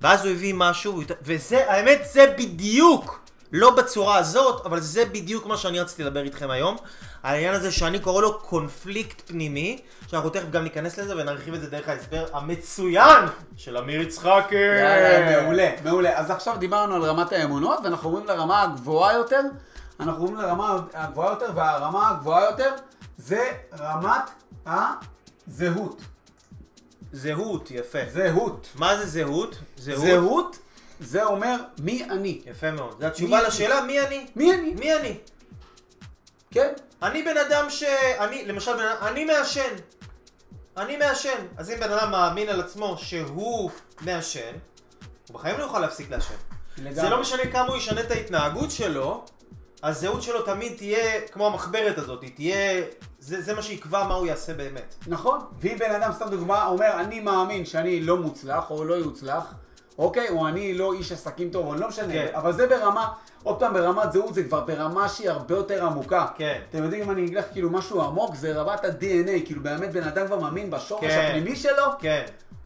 ואז 0.00 0.24
הוא 0.24 0.32
הביא 0.32 0.54
משהו, 0.56 1.02
וזה, 1.22 1.72
האמת, 1.72 2.00
זה 2.12 2.34
בדיוק 2.38 3.20
לא 3.52 3.70
בצורה 3.70 4.16
הזאת, 4.16 4.66
אבל 4.66 4.80
זה 4.80 5.04
בדיוק 5.04 5.46
מה 5.46 5.56
שאני 5.56 5.80
רציתי 5.80 6.04
לדבר 6.04 6.22
איתכם 6.22 6.50
היום. 6.50 6.76
העניין 7.22 7.54
הזה 7.54 7.72
שאני 7.72 7.98
קורא 7.98 8.22
לו 8.22 8.38
קונפליקט 8.38 9.22
פנימי, 9.26 9.78
שאנחנו 10.10 10.30
תכף 10.30 10.50
גם 10.50 10.64
ניכנס 10.64 10.98
לזה 10.98 11.16
ונרחיב 11.16 11.54
את 11.54 11.60
זה 11.60 11.70
דרך 11.70 11.88
ההסבר 11.88 12.24
המצוין 12.32 13.24
של 13.56 13.76
אמיר 13.76 14.00
יצחקי. 14.00 14.56
מעולה, 15.30 15.70
מעולה. 15.84 16.18
אז 16.18 16.30
עכשיו 16.30 16.56
דיברנו 16.58 16.94
על 16.94 17.02
רמת 17.02 17.32
האמונות, 17.32 17.78
ואנחנו 17.84 18.08
עוברים 18.08 18.26
לרמה 18.26 18.62
הגבוהה 18.62 19.14
יותר. 19.14 19.40
אנחנו 20.00 20.22
עוברים 20.22 20.40
לרמה 20.40 20.78
הגבוהה 20.94 21.30
יותר, 21.30 21.46
והרמה 21.54 22.10
הגבוהה 22.10 22.44
יותר 22.44 22.70
זה 23.18 23.50
רמת 23.78 24.30
הזהות. 24.66 26.00
זהות, 27.12 27.70
יפה. 27.70 27.98
זהות. 28.12 28.68
מה 28.74 28.96
זה 28.96 29.06
זהות? 29.06 29.58
זהות 29.76 30.58
זה 31.00 31.24
אומר 31.24 31.56
מי 31.78 32.04
אני. 32.04 32.42
יפה 32.46 32.70
מאוד. 32.70 32.96
זו 33.00 33.06
התשובה 33.06 33.38
מי- 33.40 33.46
לשאלה 33.46 33.80
מי 33.80 34.00
אני. 34.00 34.26
מי 34.36 34.54
אני? 34.54 34.74
מי 34.74 34.94
אני? 34.96 35.18
כן? 36.50 36.72
אני 37.02 37.22
בן 37.22 37.36
אדם 37.36 37.70
ש... 37.70 37.82
אני, 38.18 38.44
למשל, 38.44 38.76
בן. 38.76 39.06
אני 39.06 39.24
מעשן. 39.24 39.74
אני 40.76 40.96
מעשן. 40.96 41.46
אז 41.56 41.70
אם 41.70 41.80
בן 41.80 41.92
אדם 41.92 42.10
מאמין 42.10 42.48
על 42.48 42.60
עצמו 42.60 42.98
שהוא 42.98 43.70
מעשן, 44.00 44.52
הוא 45.28 45.34
בחיים 45.34 45.58
לא 45.58 45.62
יוכל 45.64 45.78
להפסיק 45.80 46.10
לעשן. 46.10 46.34
לגמרי. 46.78 46.94
זה 46.94 47.08
לא 47.08 47.20
משנה 47.20 47.42
כמה 47.52 47.66
הוא 47.68 47.76
ישנה 47.76 48.00
את 48.00 48.10
ההתנהגות 48.10 48.70
שלו, 48.70 49.24
הזהות 49.86 50.22
שלו 50.22 50.42
תמיד 50.42 50.72
תהיה 50.76 51.20
כמו 51.32 51.46
המחברת 51.46 51.98
הזאת, 51.98 52.22
היא 52.22 52.30
תהיה... 52.34 52.82
זה, 53.18 53.40
זה 53.40 53.54
מה 53.54 53.62
שיקבע 53.62 54.04
מה 54.04 54.14
הוא 54.14 54.26
יעשה 54.26 54.54
באמת. 54.54 54.94
נכון. 55.06 55.40
ואם 55.60 55.76
בן 55.78 55.94
אדם, 55.94 56.12
סתם 56.12 56.28
דוגמה, 56.28 56.66
אומר, 56.66 57.00
אני 57.00 57.20
מאמין 57.20 57.64
שאני 57.64 58.00
לא 58.00 58.16
מוצלח, 58.16 58.70
או 58.70 58.84
לא 58.84 58.94
יוצלח, 58.94 59.54
אוקיי? 59.98 60.28
או 60.28 60.48
אני 60.48 60.74
לא 60.74 60.92
איש 60.92 61.12
עסקים 61.12 61.50
טוב, 61.50 61.66
או 61.66 61.74
לא 61.74 61.88
משנה. 61.88 62.12
כן. 62.12 62.26
אבל 62.34 62.52
זה 62.52 62.66
ברמה, 62.66 63.08
עוד 63.42 63.58
פעם, 63.58 63.74
ברמת 63.74 64.12
זהות 64.12 64.34
זה 64.34 64.44
כבר 64.44 64.60
ברמה 64.60 65.08
שהיא 65.08 65.30
הרבה 65.30 65.54
יותר 65.54 65.86
עמוקה. 65.86 66.26
כן. 66.36 66.60
אתם 66.70 66.82
יודעים, 66.82 67.02
אם 67.02 67.10
אני 67.10 67.24
אגיד 67.24 67.34
לך 67.34 67.44
כאילו 67.52 67.70
משהו 67.70 68.02
עמוק, 68.02 68.34
זה 68.34 68.52
רמת 68.52 68.84
ה-DNA, 68.84 69.46
כאילו 69.46 69.62
באמת 69.62 69.92
בן 69.92 70.02
אדם 70.02 70.26
כבר 70.26 70.38
מאמין 70.38 70.70
בשורש 70.70 71.04
כן. 71.04 71.26
הפנימי 71.28 71.56
שלו, 71.56 71.84
כן. 71.98 72.24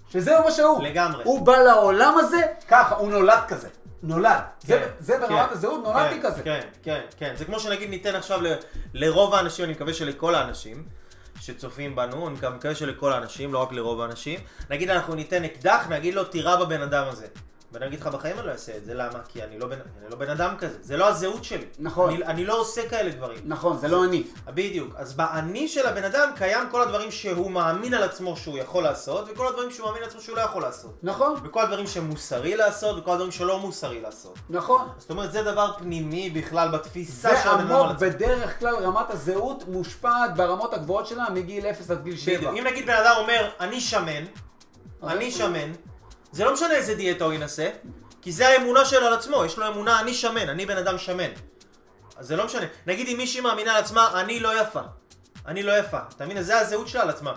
שזהו 0.08 0.44
מה 0.44 0.50
שהוא. 0.50 0.82
לגמרי. 0.82 1.24
הוא 1.24 1.46
בא 1.46 1.56
לעולם 1.56 2.14
הזה, 2.18 2.42
ככה, 2.68 2.94
הוא 2.94 3.10
נולד 3.10 3.42
כזה. 3.48 3.68
נולד. 4.02 4.42
זה, 4.60 4.78
כן, 4.78 4.86
זה 4.98 5.18
ברמת 5.18 5.48
כן, 5.48 5.52
הזהות, 5.52 5.82
נולדתי 5.84 6.14
כן, 6.14 6.22
כזה. 6.22 6.42
כן, 6.42 6.60
כן, 6.82 7.00
כן. 7.16 7.34
זה 7.36 7.44
כמו 7.44 7.60
שנגיד 7.60 7.90
ניתן 7.90 8.14
עכשיו 8.14 8.40
ל, 8.42 8.46
לרוב 8.94 9.34
האנשים, 9.34 9.64
אני 9.64 9.72
מקווה 9.72 9.94
שלכל 9.94 10.34
האנשים 10.34 10.84
שצופים 11.40 11.96
בנו, 11.96 12.28
אני 12.28 12.36
מקווה 12.56 12.74
שלכל 12.74 13.12
האנשים, 13.12 13.52
לא 13.52 13.58
רק 13.58 13.72
לרוב 13.72 14.00
האנשים, 14.00 14.40
נגיד 14.70 14.90
אנחנו 14.90 15.14
ניתן 15.14 15.44
אקדח, 15.44 15.86
נגיד 15.90 16.14
לו 16.14 16.24
תירה 16.24 16.64
בבן 16.64 16.82
אדם 16.82 17.04
הזה. 17.08 17.26
ואני 17.72 17.86
אגיד 17.86 18.00
לך 18.00 18.06
בחיים 18.06 18.38
אני 18.38 18.46
לא 18.46 18.52
אעשה 18.52 18.76
את 18.76 18.84
זה, 18.84 18.94
למה? 18.94 19.18
כי 19.28 19.42
אני 19.42 19.58
לא 19.58 19.66
בן, 19.66 19.78
אני 20.02 20.10
לא 20.10 20.16
בן 20.16 20.30
אדם 20.30 20.54
כזה, 20.58 20.76
זה 20.82 20.96
לא 20.96 21.08
הזהות 21.08 21.44
שלי. 21.44 21.64
נכון. 21.78 22.10
אני, 22.10 22.24
אני 22.24 22.44
לא 22.44 22.60
עושה 22.60 22.88
כאלה 22.88 23.10
דברים. 23.10 23.38
נכון, 23.44 23.78
זה 23.78 23.88
לא 23.88 24.04
אני. 24.04 24.24
בדיוק. 24.46 24.94
אז 24.96 25.14
באני 25.14 25.68
של 25.68 25.86
הבן 25.86 26.04
אדם 26.04 26.30
קיים 26.36 26.68
כל 26.70 26.82
הדברים 26.82 27.10
שהוא 27.10 27.50
מאמין 27.50 27.94
על 27.94 28.02
עצמו 28.02 28.36
שהוא 28.36 28.58
יכול 28.58 28.82
לעשות, 28.82 29.28
וכל 29.32 29.48
הדברים 29.48 29.70
שהוא 29.70 29.86
מאמין 29.86 30.02
על 30.02 30.08
עצמו 30.08 30.20
שהוא 30.20 30.36
לא 30.36 30.40
יכול 30.40 30.62
לעשות. 30.62 30.98
נכון, 31.02 31.34
וכל 31.44 31.62
הדברים 31.62 31.86
שמוסרי 31.86 32.56
לעשות, 32.56 32.98
וכל 32.98 33.12
הדברים 33.12 33.32
שלא 33.32 33.58
מוסרי 33.58 34.00
לעשות. 34.00 34.38
נכון. 34.50 34.88
זאת 34.98 35.10
אומרת, 35.10 35.32
זה 35.32 35.42
דבר 35.42 35.72
פנימי 35.78 36.30
בכלל 36.30 36.68
בתפיסה 36.68 37.30
זה 37.30 37.36
של 37.42 37.48
הבן 37.48 37.60
אדם 37.60 37.72
עמוק, 37.72 37.86
על 37.86 37.96
עצמו. 37.96 38.08
בדרך 38.08 38.58
כלל 38.58 38.74
רמת 38.74 39.10
הזהות 39.10 39.64
מושפעת 39.68 40.34
ברמות 40.36 40.74
הגבוהות 40.74 41.06
שלה 41.06 41.24
מגיל 41.34 41.66
0 41.66 41.90
עד 41.90 42.02
גיל 42.04 42.16
7. 42.16 42.36
בדיוק. 42.36 42.54
אם 42.58 42.64
נגיד 42.66 42.86
בן 42.86 42.94
אדם 42.94 43.14
אומר, 43.18 43.50
אני 43.60 43.80
שמן, 43.80 44.24
אוקיי. 45.02 45.16
אני 45.16 45.30
שמן, 45.30 45.72
זה 46.32 46.44
לא 46.44 46.52
משנה 46.54 46.74
איזה 46.74 46.94
דיאטה 46.94 47.24
הוא 47.24 47.32
ינסה, 47.32 47.68
כי 48.22 48.32
זה 48.32 48.48
האמונה 48.48 48.84
שלו 48.84 49.06
על 49.06 49.12
עצמו, 49.12 49.44
יש 49.44 49.58
לו 49.58 49.66
אמונה, 49.68 50.00
אני 50.00 50.14
שמן, 50.14 50.48
אני 50.48 50.66
בן 50.66 50.76
אדם 50.76 50.98
שמן. 50.98 51.30
אז 52.16 52.26
זה 52.26 52.36
לא 52.36 52.44
משנה. 52.46 52.66
נגיד 52.86 53.08
אם 53.08 53.16
מישהי 53.16 53.40
מאמינה 53.40 53.72
על 53.72 53.82
עצמה, 53.84 54.20
אני 54.20 54.40
לא 54.40 54.60
יפה. 54.60 54.80
אני 55.46 55.62
לא 55.62 55.78
יפה. 55.78 55.98
אתה 56.16 56.24
מבין? 56.26 56.42
זה 56.42 56.58
הזהות 56.58 56.88
שלה 56.88 57.02
על 57.02 57.10
עצמה. 57.10 57.32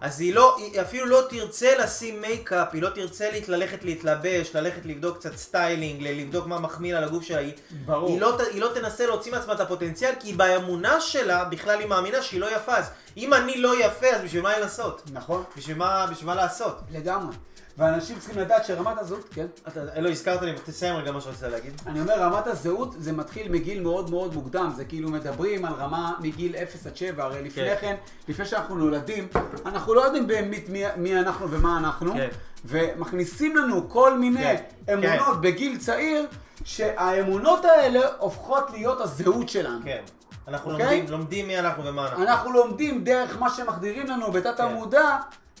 אז 0.00 0.20
היא 0.20 0.34
לא, 0.34 0.56
היא 0.58 0.80
אפילו 0.80 1.06
לא 1.06 1.22
תרצה 1.30 1.78
לשים 1.78 2.20
מייקאפ, 2.20 2.68
היא 2.72 2.82
לא 2.82 2.88
תרצה 2.90 3.30
להת- 3.30 3.48
ללכת 3.48 3.84
להתלבש, 3.84 4.50
ללכת 4.56 4.80
לבדוק 4.86 5.16
קצת 5.18 5.36
סטיילינג, 5.36 6.02
לבדוק 6.02 6.46
מה 6.46 6.58
מחמיא 6.58 6.94
לה 6.94 7.00
לגוף 7.00 7.24
שלה. 7.24 7.38
היא, 7.38 7.52
ברור. 7.86 8.08
היא, 8.10 8.20
לא, 8.20 8.38
היא 8.52 8.60
לא 8.60 8.70
תנסה 8.74 9.06
להוציא 9.06 9.32
מעצמה 9.32 9.52
את 9.52 9.60
הפוטנציאל, 9.60 10.12
כי 10.20 10.32
באמונה 10.32 11.00
שלה, 11.00 11.44
בכלל 11.44 11.78
היא 11.78 11.86
מאמינה 11.88 12.22
שהיא 12.22 12.40
לא 12.40 12.56
יפה. 12.56 12.76
אז 12.76 12.84
אם 13.16 13.34
אני 13.34 13.56
לא 13.60 13.84
יפה, 13.84 14.06
אז 14.06 14.22
בשביל 14.22 14.42
מה 14.42 14.58
לנסות? 14.58 15.02
נכון, 15.12 15.44
בשביל 15.56 15.76
מה, 15.76 16.06
בשביל 16.10 16.26
מה 16.26 16.34
לעשות? 16.34 16.78
לגמרי. 16.90 17.36
ואנשים 17.78 18.18
צריכים 18.18 18.38
לדעת 18.38 18.64
שרמת 18.64 18.98
הזהות, 18.98 19.28
כן. 19.34 19.46
אתה, 19.68 20.00
לא 20.00 20.08
הזכרת 20.08 20.42
לי, 20.42 20.52
תסיים 20.64 20.96
רגע 20.96 21.12
מה 21.12 21.20
שרצית 21.20 21.42
להגיד. 21.42 21.80
אני 21.86 22.00
אומר, 22.00 22.14
רמת 22.20 22.46
הזהות 22.46 22.94
זה 22.98 23.12
מתחיל 23.12 23.52
מגיל 23.52 23.82
מאוד 23.82 24.10
מאוד 24.10 24.34
מוקדם, 24.34 24.72
זה 24.76 24.84
כאילו 24.84 25.10
מדברים 25.10 25.64
על 25.64 25.72
רמה 25.72 26.12
מגיל 26.20 26.56
0 26.56 26.86
עד 26.86 26.96
7, 26.96 27.24
הרי 27.24 27.42
לפני 27.42 27.64
כן. 27.64 27.76
כן, 27.80 27.96
לפני 28.28 28.44
שאנחנו 28.44 28.74
נולדים, 28.74 29.28
אנחנו 29.66 29.94
לא 29.94 30.00
יודעים 30.00 30.26
באמת 30.26 30.68
מי, 30.68 30.82
מי 30.96 31.20
אנחנו 31.20 31.50
ומה 31.50 31.78
אנחנו, 31.78 32.12
כן. 32.12 32.28
ומכניסים 32.64 33.56
לנו 33.56 33.88
כל 33.88 34.18
מיני 34.18 34.56
כן. 34.86 34.92
אמונות 34.92 35.40
בגיל 35.40 35.78
צעיר, 35.78 36.26
שהאמונות 36.64 37.64
האלה 37.64 38.00
הופכות 38.18 38.70
להיות 38.70 39.00
הזהות 39.00 39.48
שלנו. 39.48 39.80
כן. 39.84 40.02
אנחנו 40.48 40.72
אוקיי? 40.72 40.86
לומדים, 40.86 41.12
לומדים 41.12 41.46
מי 41.46 41.58
אנחנו 41.58 41.84
ומה 41.84 42.08
אנחנו. 42.08 42.22
אנחנו 42.22 42.52
לומדים 42.52 43.04
דרך 43.04 43.38
מה 43.38 43.50
שמחדירים 43.50 44.06
לנו 44.06 44.32
בתת 44.32 44.60
המודע, 44.60 45.16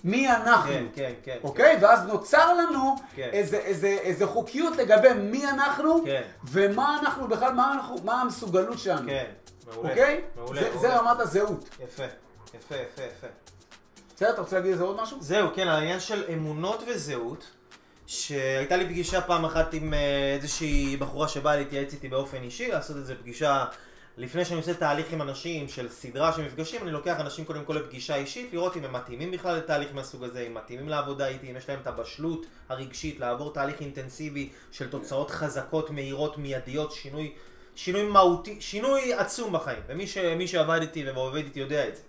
מי 0.06 0.30
אנחנו. 0.30 0.70
כן, 0.70 0.84
כן, 0.94 1.12
כן. 1.22 1.38
אוקיי? 1.42 1.78
ואז 1.80 2.06
נוצר 2.06 2.54
לנו 2.54 2.96
כן. 3.16 3.28
איזה, 3.32 3.56
איזה, 3.56 3.86
איזה 3.86 4.26
חוקיות 4.26 4.76
לגבי 4.76 5.12
מי 5.12 5.46
אנחנו, 5.46 6.04
כן. 6.04 6.22
ומה 6.44 6.98
אנחנו 7.00 7.28
בכלל, 7.28 7.52
מה, 7.52 7.72
אנחנו, 7.72 7.96
מה 8.04 8.20
המסוגלות 8.20 8.78
שלנו. 8.78 9.08
כן, 9.08 9.24
מעולה. 9.66 9.90
אוקיי? 9.90 10.20
מעולה, 10.36 10.60
זה, 10.60 10.70
מעולה. 10.70 10.80
זה 10.80 10.96
רמת 10.96 11.20
הזהות. 11.20 11.68
יפה, 11.84 12.04
יפה, 12.54 12.74
יפה, 12.74 13.02
יפה. 13.02 13.26
בסדר, 14.16 14.30
אתה 14.30 14.40
רוצה 14.40 14.56
להגיד 14.56 14.72
על 14.72 14.78
זה 14.78 14.84
עוד 14.84 15.02
משהו? 15.02 15.18
זהו, 15.20 15.48
כן, 15.54 15.68
העניין 15.68 16.00
של 16.00 16.24
אמונות 16.32 16.82
וזהות, 16.88 17.50
שהייתה 18.06 18.76
לי 18.76 18.84
פגישה 18.84 19.20
פעם 19.20 19.44
אחת 19.44 19.74
עם 19.74 19.94
אה, 19.94 20.34
איזושהי 20.34 20.96
בחורה 20.96 21.28
שבאה 21.28 21.56
להתייעץ 21.56 21.92
איתי 21.92 22.08
באופן 22.08 22.42
אישי, 22.42 22.70
לעשות 22.70 22.96
איזו 22.96 23.14
פגישה 23.20 23.64
לפני 24.18 24.44
שאני 24.44 24.58
עושה 24.60 24.74
תהליך 24.74 25.12
עם 25.12 25.22
אנשים 25.22 25.68
של 25.68 25.88
סדרה 25.88 26.32
של 26.32 26.42
מפגשים, 26.42 26.82
אני 26.82 26.90
לוקח 26.90 27.20
אנשים 27.20 27.44
קודם 27.44 27.64
כל 27.64 27.72
לפגישה 27.72 28.16
אישית, 28.16 28.52
לראות 28.52 28.76
אם 28.76 28.84
הם 28.84 28.92
מתאימים 28.92 29.30
בכלל 29.30 29.56
לתהליך 29.56 29.94
מהסוג 29.94 30.24
הזה, 30.24 30.40
אם 30.40 30.54
מתאימים 30.54 30.88
לעבודה 30.88 31.26
איתי, 31.26 31.50
אם 31.50 31.56
יש 31.56 31.68
להם 31.68 31.78
את 31.82 31.86
הבשלות 31.86 32.46
הרגשית 32.68 33.20
לעבור 33.20 33.52
תהליך 33.52 33.80
אינטנסיבי 33.80 34.48
של 34.72 34.88
תוצאות 34.88 35.30
חזקות, 35.30 35.90
מהירות, 35.90 36.38
מיידיות, 36.38 36.92
שינוי, 36.92 37.32
שינוי 37.74 38.02
מהותי, 38.02 38.56
שינוי 38.60 39.14
עצום 39.14 39.52
בחיים, 39.52 39.82
ומי 39.86 40.06
ש, 40.06 40.18
שעבד 40.46 40.80
איתי 40.80 41.10
ועובד 41.10 41.44
איתי 41.44 41.60
יודע 41.60 41.88
את 41.88 41.96
זה. 41.96 42.02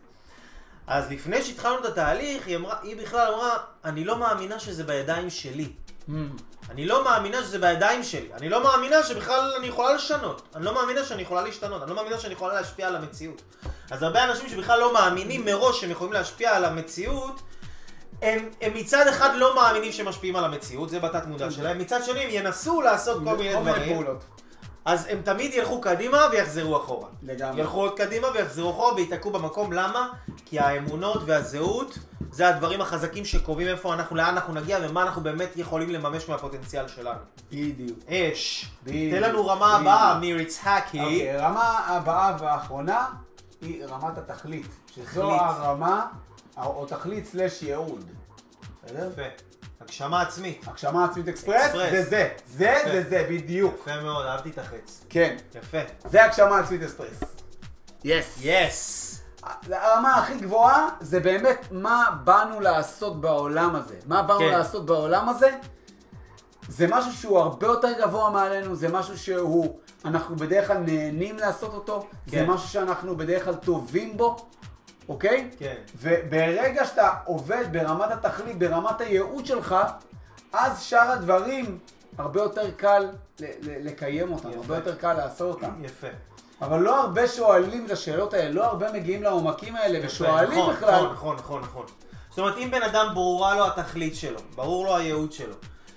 אז 0.88 1.12
לפני 1.12 1.44
שהתחלנו 1.44 1.80
את 1.80 1.86
התהליך, 1.86 2.48
היא, 2.48 2.56
אמרה, 2.56 2.80
היא 2.84 2.98
בכלל 2.98 3.34
אמרה, 3.34 3.58
אני 3.86 4.04
לא 4.04 4.20
מאמינה 4.20 4.60
שזה 4.60 4.84
בידיים 4.84 5.30
שלי. 5.30 5.70
אני 6.70 6.86
לא 6.86 7.04
מאמינה 7.04 7.44
שזה 7.44 7.60
בידיים 7.60 8.04
שלי. 8.04 8.30
אני 8.34 8.50
לא 8.50 8.64
מאמינה 8.64 9.04
שבכלל 9.04 9.54
אני 9.58 9.68
יכולה 9.68 9.94
לשנות. 9.94 10.42
אני 10.56 10.66
לא 10.66 10.74
מאמינה 10.74 11.04
שאני 11.04 11.22
יכולה 11.22 11.42
להשתנות. 11.42 11.82
אני 11.82 11.90
לא 11.90 11.96
מאמינה 11.96 12.20
שאני 12.20 12.34
יכולה 12.34 12.54
להשפיע 12.54 12.88
על 12.88 12.96
המציאות. 12.96 13.42
אז 13.92 14.04
הרבה 14.04 14.24
אנשים 14.24 14.50
שבכלל 14.50 14.80
לא 14.80 14.94
מאמינים 14.94 15.46
מראש 15.46 15.82
שהם 15.82 15.92
יכולים 15.92 16.14
להשפיע 16.14 16.56
על 16.56 16.66
המציאות, 16.66 17.42
הם, 18.22 18.50
הם 18.62 18.74
מצד 18.74 19.08
אחד 19.08 19.30
לא 19.36 19.56
מאמינים 19.56 19.92
שהם 19.92 20.08
משפיעים 20.08 20.36
על 20.36 20.44
המציאות, 20.44 20.90
זה 20.90 21.00
בתת 21.00 21.26
מודע 21.26 21.52
שלהם, 21.52 21.80
מצד 21.80 22.04
שני 22.04 22.20
הם 22.20 22.30
ינסו 22.32 22.82
לעשות 22.82 23.24
כל 23.24 23.38
מיני 23.38 23.56
דברים. 23.56 24.08
אז 24.88 25.08
הם 25.10 25.22
תמיד 25.22 25.54
ילכו 25.54 25.82
קדימה 25.82 26.28
ויחזרו 26.32 26.78
אחורה. 26.78 27.08
לגמרי. 27.24 27.62
ילכו 27.62 27.82
עוד 27.82 27.98
קדימה 27.98 28.28
ויחזרו 28.34 28.72
אחורה 28.72 28.94
וייתקעו 28.94 29.32
במקום, 29.32 29.74
למה? 29.74 30.10
כי 30.46 30.60
האמונות 30.60 31.22
והזהות 31.26 31.98
זה 32.32 32.48
הדברים 32.48 32.82
החזקים 32.82 33.26
שקובעים 33.26 33.68
איפה 33.68 33.94
אנחנו, 33.94 34.16
לאן 34.16 34.30
אנחנו 34.30 34.54
נגיע 34.54 34.80
ומה 34.82 35.02
אנחנו 35.04 35.24
באמת 35.24 35.50
יכולים 35.56 35.90
לממש 35.90 36.30
מהפוטנציאל 36.30 36.88
שלנו. 36.88 37.20
בדיוק. 37.52 38.00
אש, 38.10 38.72
בדיוק, 38.84 39.14
תן 39.14 39.30
לנו 39.30 39.48
רמה 39.48 39.68
בדיוק. 39.68 39.82
הבאה, 39.82 40.18
אמיר 40.18 40.40
יצחקי. 40.40 41.00
אוקיי, 41.00 41.38
רמה 41.38 41.80
הבאה 41.88 42.36
והאחרונה 42.40 43.06
היא 43.62 43.86
רמת 43.86 44.18
התכלית. 44.18 44.68
שזו 44.96 45.04
תכלית. 45.06 45.42
הרמה, 45.42 46.06
או 46.58 46.86
תכלית 46.86 47.26
slash 47.26 47.64
ייעוד. 47.64 48.06
בסדר? 48.84 49.10
יפה. 49.14 49.47
הגשמה 49.82 50.22
עצמית. 50.22 50.66
הגשמה 50.68 51.06
עצמית 51.06 51.28
אקספרס, 51.28 51.56
אקספרס. 51.66 51.92
זה 51.92 52.04
זה. 52.04 52.30
זה 52.48 52.66
יפה. 52.66 52.90
זה 52.92 53.04
זה, 53.10 53.28
בדיוק. 53.30 53.76
יפה 53.82 54.02
מאוד, 54.02 54.26
אהבתי 54.26 54.50
את 54.50 54.58
החץ. 54.58 55.06
כן. 55.10 55.36
יפה. 55.56 55.78
זה 56.06 56.26
הגשמה 56.26 56.60
עצמית 56.60 56.84
אקספרס. 56.84 57.20
yes. 58.04 58.38
yes! 58.42 59.04
הרמה 59.72 60.16
הכי 60.16 60.38
גבוהה 60.38 60.88
זה 61.02 61.20
באמת 61.20 61.68
מה 61.72 62.06
באנו 62.24 62.60
לעשות 62.60 63.22
בעולם 63.22 63.76
הזה. 63.76 63.96
מה 64.06 64.22
באנו 64.22 64.40
כן. 64.40 64.52
לעשות 64.52 64.86
בעולם 64.86 65.30
הזה? 65.30 65.50
זה 66.70 66.88
משהו 66.90 67.12
שהוא 67.12 67.40
הרבה 67.40 67.68
יותר 67.68 67.88
גבוה 68.02 68.30
מעלינו, 68.30 68.76
זה 68.76 68.90
משהו 68.90 69.18
שהוא, 69.18 69.80
אנחנו 70.06 70.36
בדרך 70.36 70.68
כלל 70.68 70.78
נהנים 70.78 71.38
לעשות 71.38 71.74
אותו, 71.74 72.08
זה 72.26 72.32
כן. 72.32 72.50
משהו 72.50 72.70
שאנחנו 72.70 73.18
בדרך 73.18 73.46
כלל 73.46 73.56
טובים 73.56 74.18
בו, 74.18 74.48
אוקיי? 75.10 75.50
כן. 75.60 75.76
וברגע 75.96 76.86
שאתה 76.86 77.10
עובד 77.26 77.66
ברמת 77.72 78.12
התכלית, 78.12 78.60
ברמת 78.60 79.02
הייעוד 79.02 79.46
שלך, 79.46 79.76
אז 80.54 80.82
שאר 80.82 81.12
הדברים 81.12 81.80
הרבה 82.18 82.42
יותר 82.42 82.72
קל 82.72 83.10
לקיים 83.64 84.34
אותם, 84.34 84.50
יפה. 84.50 84.58
הרבה 84.58 84.76
יותר 84.76 84.96
קל 84.96 85.14
לעשות 85.14 85.56
אותם. 85.56 85.84
יפה. 85.86 86.08
אבל 86.62 86.80
לא 86.80 87.02
הרבה 87.02 87.28
שואלים 87.28 87.86
את 87.86 87.92
השאלות 87.92 88.34
האלה, 88.34 88.50
לא 88.50 88.66
הרבה 88.66 88.92
מגיעים 88.92 89.24
לעומקים 89.24 89.76
האלה 89.76 90.00
ושואלים 90.06 90.60
נכון, 90.60 90.76
בכלל. 90.76 90.90
נכון, 90.90 91.14
נכון, 91.14 91.36
נכון, 91.36 91.62
נכון. 91.62 91.86
זאת 92.30 92.40
אומרת, 92.40 92.58
אם 92.58 92.72
בן 92.72 92.84
אדם 92.84 93.08
ברורה 93.14 93.56
לו 93.56 93.68
התכלית 93.68 94.16
שלו, 94.16 94.40
ברור 94.56 94.86
לו 94.86 94.98
הייעוד 94.98 95.32
שלו, 95.32 95.56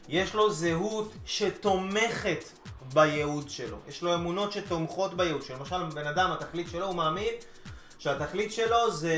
יש 0.08 0.34
לו 0.34 0.50
זהות 0.50 1.12
שתומכת 1.24 2.44
בייעוד 2.92 3.50
שלו, 3.50 3.76
יש 3.88 4.02
לו 4.02 4.14
אמונות 4.14 4.52
שתומכות 4.52 5.14
בייעוד 5.14 5.42
שלו. 5.42 5.56
למשל, 5.56 5.84
בן 5.94 6.06
אדם, 6.06 6.32
התכלית 6.32 6.68
שלו, 6.70 6.86
הוא 6.86 6.94
מאמין 6.94 7.34
שהתכלית 8.00 8.52
שלו 8.52 8.90
זה 8.90 9.14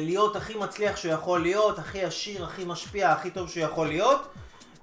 להיות 0.00 0.36
הכי 0.36 0.54
מצליח 0.54 0.96
שהוא 0.96 1.12
יכול 1.12 1.42
להיות, 1.42 1.78
הכי 1.78 2.04
עשיר, 2.04 2.44
הכי 2.44 2.64
משפיע, 2.64 3.12
הכי 3.12 3.30
טוב 3.30 3.48
שהוא 3.48 3.64
יכול 3.64 3.88
להיות. 3.88 4.20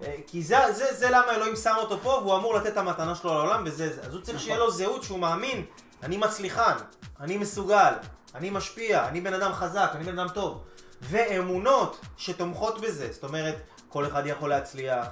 אה, 0.03 0.15
כי 0.27 0.43
זה, 0.43 0.57
זה, 0.71 0.93
זה 0.93 1.09
למה 1.09 1.35
אלוהים 1.35 1.55
שם 1.55 1.75
אותו 1.77 1.99
פה, 1.99 2.09
והוא 2.09 2.35
אמור 2.35 2.55
לתת 2.55 2.67
את 2.67 2.77
המתנה 2.77 3.15
שלו 3.15 3.33
לעולם, 3.33 3.63
וזה 3.65 3.93
זה. 3.93 4.01
אז 4.01 4.13
הוא 4.13 4.21
צריך 4.21 4.39
שיהיה 4.39 4.57
לו 4.57 4.71
זהות 4.71 5.03
שהוא 5.03 5.19
מאמין, 5.19 5.65
אני 6.03 6.17
מצליחן, 6.17 6.73
אני 7.19 7.37
מסוגל, 7.37 7.93
אני 8.35 8.49
משפיע, 8.49 9.07
אני 9.07 9.21
בן 9.21 9.33
אדם 9.33 9.53
חזק, 9.53 9.91
אני 9.95 10.03
בן 10.03 10.19
אדם 10.19 10.29
טוב. 10.33 10.63
ואמונות 11.01 11.99
שתומכות 12.17 12.81
בזה, 12.81 13.09
זאת 13.11 13.23
אומרת, 13.23 13.55
כל 13.89 14.05
אחד 14.05 14.23
יכול 14.25 14.49
להצליח. 14.49 15.07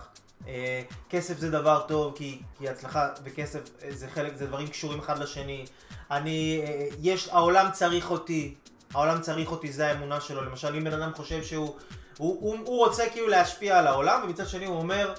אה, 0.48 0.82
כסף 1.10 1.38
זה 1.38 1.52
דבר 1.52 1.86
טוב, 1.88 2.14
כי, 2.16 2.42
כי 2.58 2.70
הצלחה 2.70 3.10
וכסף 3.24 3.60
אה, 3.84 3.90
זה 3.92 4.08
חלק, 4.08 4.36
זה 4.36 4.46
דברים 4.46 4.68
קשורים 4.68 5.00
אחד 5.00 5.20
לשני. 5.20 5.66
אני, 6.12 6.62
אה, 6.64 6.88
יש, 7.02 7.30
העולם 7.30 7.72
צריך 7.72 8.12
אותי, 8.12 8.56
העולם 8.94 9.22
צריך 9.22 9.52
אותי, 9.52 9.72
זה 9.72 9.88
האמונה 9.88 10.22
שלו. 10.22 10.44
למשל, 10.44 10.76
אם 10.76 10.84
בן 10.84 10.94
אדם 10.94 11.14
חושב 11.14 11.44
שהוא, 11.44 11.76
הוא, 12.18 12.38
הוא, 12.40 12.58
הוא 12.66 12.78
רוצה 12.78 13.10
כאילו 13.10 13.28
להשפיע 13.28 13.80
על 13.80 13.88
העולם, 13.88 14.22
ומצד 14.24 14.48
שני 14.48 14.66
הוא 14.66 14.78
אומר, 14.78 15.14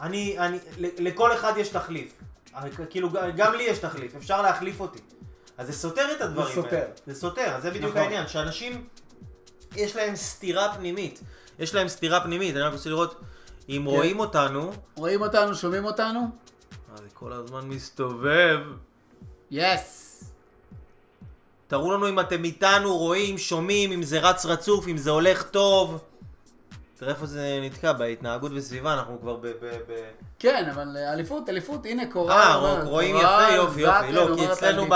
אני, 0.00 0.38
אני, 0.38 0.58
לכל 0.78 1.32
אחד 1.32 1.52
יש 1.56 1.68
תחליף. 1.68 2.12
אה, 2.54 2.62
כאילו, 2.90 3.08
גם 3.36 3.54
לי 3.54 3.62
יש 3.62 3.78
תחליף, 3.78 4.16
אפשר 4.16 4.42
להחליף 4.42 4.80
אותי. 4.80 4.98
אז 5.58 5.66
זה 5.66 5.72
סותר 5.72 6.12
את 6.16 6.20
הדברים 6.20 6.54
סותר. 6.54 6.76
האלה. 6.76 6.90
זה 7.06 7.14
סותר, 7.14 7.54
אז 7.56 7.62
זה 7.62 7.70
בדיוק 7.70 7.90
נכון. 7.90 8.02
העניין, 8.02 8.28
שאנשים, 8.28 8.84
יש 9.76 9.96
להם 9.96 10.16
סתירה 10.16 10.74
פנימית. 10.74 11.20
יש 11.58 11.74
להם 11.74 11.88
סתירה 11.88 12.20
פנימית, 12.20 12.54
אני 12.56 12.62
רק 12.62 12.72
רוצה 12.72 12.90
לראות 12.90 13.20
אם 13.68 13.82
כן. 13.84 13.90
רואים 13.90 14.20
אותנו. 14.20 14.72
רואים 14.96 15.22
אותנו, 15.22 15.54
שומעים 15.54 15.84
אותנו? 15.84 16.20
אה, 16.20 16.96
זה 16.96 17.08
כל 17.14 17.32
הזמן 17.32 17.68
מסתובב. 17.68 18.60
יס. 19.50 20.24
תראו 21.68 21.92
לנו 21.92 22.08
אם 22.08 22.20
אתם 22.20 22.44
איתנו, 22.44 22.96
רואים, 22.96 23.38
שומעים, 23.38 23.92
אם 23.92 24.02
זה 24.02 24.18
רץ 24.18 24.46
רצוף, 24.46 24.88
אם 24.88 24.96
זה 24.96 25.10
הולך 25.10 25.42
טוב. 25.42 26.02
תראה 26.98 27.12
איפה 27.12 27.26
זה 27.26 27.58
נתקע, 27.62 27.92
בהתנהגות 27.92 28.52
וסביבה, 28.54 28.94
אנחנו 28.94 29.20
כבר 29.20 29.36
ב... 29.36 29.46
ב, 29.46 29.66
ב... 29.88 29.92
כן, 30.38 30.68
אבל 30.74 30.96
אה, 30.96 31.12
אליפות, 31.12 31.48
אליפות, 31.48 31.86
הנה 31.86 32.10
קורל. 32.12 32.32
אה, 32.32 32.82
רואים 32.84 33.16
קורל 33.16 33.24
יפה, 33.24 33.54
יופי, 33.54 33.80
יופי. 33.80 34.12
לא, 34.12 34.36
כי 34.36 34.52
אצלנו 34.52 34.86
ב... 34.90 34.94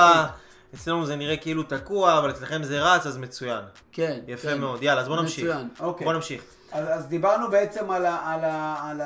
אצלנו 0.74 1.06
זה 1.06 1.16
נראה 1.16 1.36
כאילו 1.36 1.62
תקוע, 1.62 2.18
אבל 2.18 2.30
אצלכם 2.30 2.62
זה 2.62 2.82
רץ, 2.82 3.06
אז 3.06 3.16
מצוין. 3.16 3.64
כן. 3.92 4.20
יפה 4.26 4.48
כן. 4.48 4.60
מאוד. 4.60 4.82
יאללה, 4.82 5.00
אז 5.00 5.08
בוא 5.08 5.16
נמשיך. 5.16 5.44
מצוין, 5.44 5.68
אוקיי. 5.80 6.04
בוא 6.04 6.12
נמשיך. 6.12 6.42
אז, 6.72 6.86
אז 6.88 7.06
דיברנו 7.06 7.50
בעצם 7.50 7.90
על, 7.90 8.06
ה, 8.06 8.32
על, 8.32 8.44
ה, 8.44 8.76
על 8.90 9.00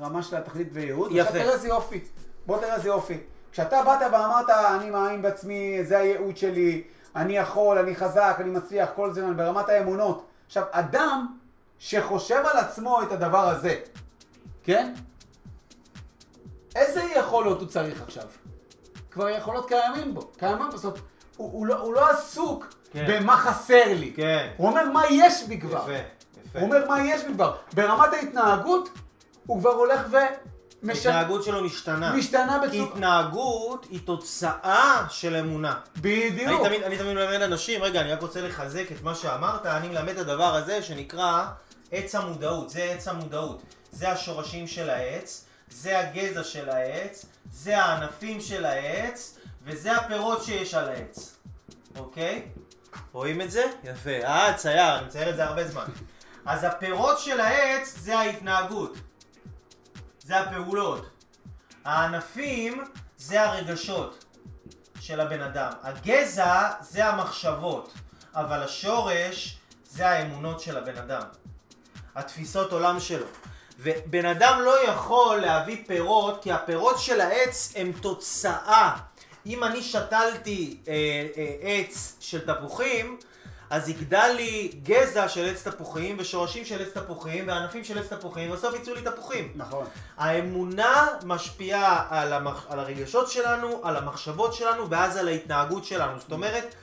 הרמה 0.00 0.22
של 0.22 0.36
התכלית 0.36 0.68
וייעוד. 0.72 1.10
יפה. 1.12 1.20
עכשיו 1.20 1.42
תראה 1.42 1.52
איזה 1.54 1.68
יופי. 1.68 2.00
בוא 2.46 2.58
תראה 2.58 2.74
איזה 2.74 2.88
יופי. 2.88 3.18
כשאתה 3.54 3.82
באת 3.82 4.12
ואמרת, 4.12 4.50
אני 4.50 4.90
מאמין 4.90 5.22
בעצמי, 5.22 5.84
זה 5.84 5.98
הייעוד 5.98 6.36
שלי, 6.36 6.82
אני 7.16 7.36
יכול, 7.36 7.78
אני 7.78 7.96
חזק, 7.96 8.36
אני 8.40 8.50
מצליח, 8.50 8.88
כל 8.94 9.12
זה 9.12 9.26
ברמת 9.36 9.68
האמונות. 9.68 10.26
עכשיו, 10.46 10.64
אדם 10.70 11.26
שחושב 11.78 12.42
על 12.52 12.58
עצמו 12.58 13.02
את 13.02 13.12
הדבר 13.12 13.48
הזה, 13.48 13.80
כן? 14.62 14.94
איזה 16.76 17.02
יכולות 17.16 17.60
הוא 17.60 17.68
צריך 17.68 18.02
עכשיו? 18.02 18.24
כבר 19.10 19.28
יכולות 19.28 19.68
קיימים 19.68 20.14
בו, 20.14 20.20
קיימים 20.38 20.68
בסוף. 20.72 21.00
הוא, 21.36 21.52
הוא, 21.52 21.66
לא, 21.66 21.78
הוא 21.78 21.94
לא 21.94 22.10
עסוק 22.10 22.74
כן. 22.92 23.06
במה 23.08 23.36
חסר 23.36 23.94
לי. 23.94 24.12
כן. 24.16 24.50
הוא 24.56 24.68
אומר 24.68 24.90
מה 24.90 25.02
יש 25.10 25.42
בי 25.48 25.60
כבר. 25.60 25.82
יפה, 25.82 25.92
יפה. 25.92 26.58
הוא 26.58 26.66
אומר 26.66 26.88
מה 26.88 27.04
יש 27.06 27.24
בי 27.24 27.34
כבר. 27.34 27.56
ברמת 27.74 28.12
ההתנהגות, 28.12 28.88
הוא 29.46 29.60
כבר 29.60 29.72
הולך 29.72 30.06
ומשנה. 30.84 31.14
ההתנהגות 31.14 31.44
שלו 31.44 31.64
משתנה. 31.64 32.12
משתנה 32.12 32.58
בצורה... 32.66 32.88
התנהגות 32.88 33.86
היא 33.90 34.00
תוצאה 34.04 35.06
של 35.10 35.36
אמונה. 35.36 35.74
אני 35.94 36.30
בדיוק. 36.30 36.66
תמיד, 36.66 36.82
אני 36.82 36.98
תמיד 36.98 37.12
מלמד 37.12 37.42
אנשים, 37.42 37.82
רגע, 37.82 38.00
אני 38.00 38.12
רק 38.12 38.22
רוצה 38.22 38.40
לחזק 38.40 38.92
את 38.92 39.02
מה 39.02 39.14
שאמרת, 39.14 39.66
אני 39.66 39.88
מלמד 39.88 40.08
את 40.08 40.18
הדבר 40.18 40.54
הזה 40.54 40.82
שנקרא 40.82 41.44
עץ 41.92 42.14
המודעות. 42.14 42.70
זה 42.70 42.82
עץ 42.82 43.08
המודעות. 43.08 43.62
זה 43.92 44.12
השורשים 44.12 44.66
של 44.66 44.90
העץ, 44.90 45.44
זה 45.68 45.98
הגזע 45.98 46.44
של 46.44 46.70
העץ, 46.70 47.26
זה 47.52 47.82
הענפים 47.82 48.40
של 48.40 48.64
העץ, 48.64 49.38
וזה 49.64 49.92
הפירות 49.92 50.44
שיש 50.44 50.74
על 50.74 50.88
העץ. 50.88 51.36
אוקיי? 51.98 52.42
רואים 53.12 53.40
את 53.40 53.50
זה? 53.50 53.64
יפה. 53.84 54.10
אה, 54.10 54.54
צייר, 54.56 54.98
אני 54.98 55.06
מצייר 55.06 55.30
את 55.30 55.36
זה 55.36 55.44
הרבה 55.44 55.68
זמן. 55.68 55.84
אז 56.46 56.64
הפירות 56.64 57.18
של 57.18 57.40
העץ 57.40 57.94
זה 57.98 58.18
ההתנהגות. 58.18 58.96
זה 60.24 60.40
הפעולות. 60.40 61.06
הענפים 61.84 62.84
זה 63.16 63.42
הרגשות 63.42 64.24
של 65.00 65.20
הבן 65.20 65.40
אדם. 65.40 65.70
הגזע 65.82 66.70
זה 66.80 67.06
המחשבות, 67.06 67.92
אבל 68.34 68.62
השורש 68.62 69.58
זה 69.90 70.08
האמונות 70.08 70.60
של 70.60 70.76
הבן 70.76 70.96
אדם. 70.96 71.22
התפיסות 72.14 72.72
עולם 72.72 73.00
שלו. 73.00 73.26
ובן 73.78 74.24
אדם 74.24 74.60
לא 74.60 74.84
יכול 74.88 75.36
להביא 75.36 75.84
פירות, 75.86 76.42
כי 76.42 76.52
הפירות 76.52 76.98
של 76.98 77.20
העץ 77.20 77.72
הם 77.76 77.92
תוצאה. 77.92 78.96
אם 79.46 79.64
אני 79.64 79.82
שתלתי 79.82 80.80
אה, 80.88 80.92
אה, 81.36 81.56
עץ 81.60 82.16
של 82.20 82.54
תפוחים, 82.54 83.18
אז 83.74 83.88
יגדל 83.88 84.30
לי 84.36 84.70
גזע 84.82 85.28
של 85.28 85.48
עץ 85.50 85.68
תפוחים, 85.68 86.16
ושורשים 86.18 86.64
של 86.64 86.82
עץ 86.82 86.88
תפוחים, 86.94 87.48
וענפים 87.48 87.84
של 87.84 87.98
עץ 87.98 88.12
תפוחים, 88.12 88.50
ובסוף 88.50 88.74
יצאו 88.74 88.94
לי 88.94 89.02
תפוחים. 89.02 89.52
נכון. 89.54 89.86
האמונה 90.16 91.06
משפיעה 91.24 92.06
על, 92.10 92.32
המח... 92.32 92.66
על 92.70 92.78
הרגשות 92.78 93.30
שלנו, 93.30 93.80
על 93.82 93.96
המחשבות 93.96 94.54
שלנו, 94.54 94.90
ואז 94.90 95.16
על 95.16 95.28
ההתנהגות 95.28 95.84
שלנו. 95.84 96.18
זאת 96.20 96.32
אומרת, 96.32 96.74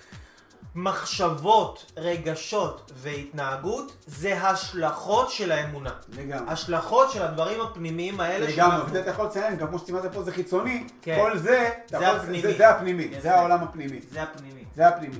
מחשבות, 0.75 1.91
רגשות 1.97 2.91
והתנהגות 2.95 3.91
זה 4.07 4.41
השלכות 4.41 5.31
של 5.31 5.51
האמונה. 5.51 5.91
לגמרי. 6.09 6.51
השלכות 6.51 7.11
של 7.11 7.21
הדברים 7.21 7.61
הפנימיים 7.61 8.19
האלה 8.19 8.45
לגמרי, 8.47 8.55
שאנחנו- 8.55 8.85
וזה 8.89 8.99
אתה 9.01 9.09
יכול 9.09 9.25
לציין, 9.25 9.57
גם 9.57 9.67
כמו 9.67 9.79
שצימדת 9.79 10.13
פה 10.13 10.23
זה 10.23 10.31
חיצוני, 10.31 10.87
כן. 11.01 11.17
כל 11.21 11.37
זה, 11.37 11.69
זה 11.89 11.95
יכול- 11.95 12.07
הפנימי. 12.07 12.41
זה- 12.41 12.57
זה 12.57 12.69
הפנימי, 12.69 13.03
יפה. 13.03 13.21
זה 13.21 13.35
העולם 13.35 13.63
הפנימי. 13.63 13.99
זה 14.11 14.23
הפנימי. 14.23 14.63
זה 14.75 14.87
הפנימי. 14.87 15.15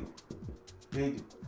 בדיוק. 0.93 1.40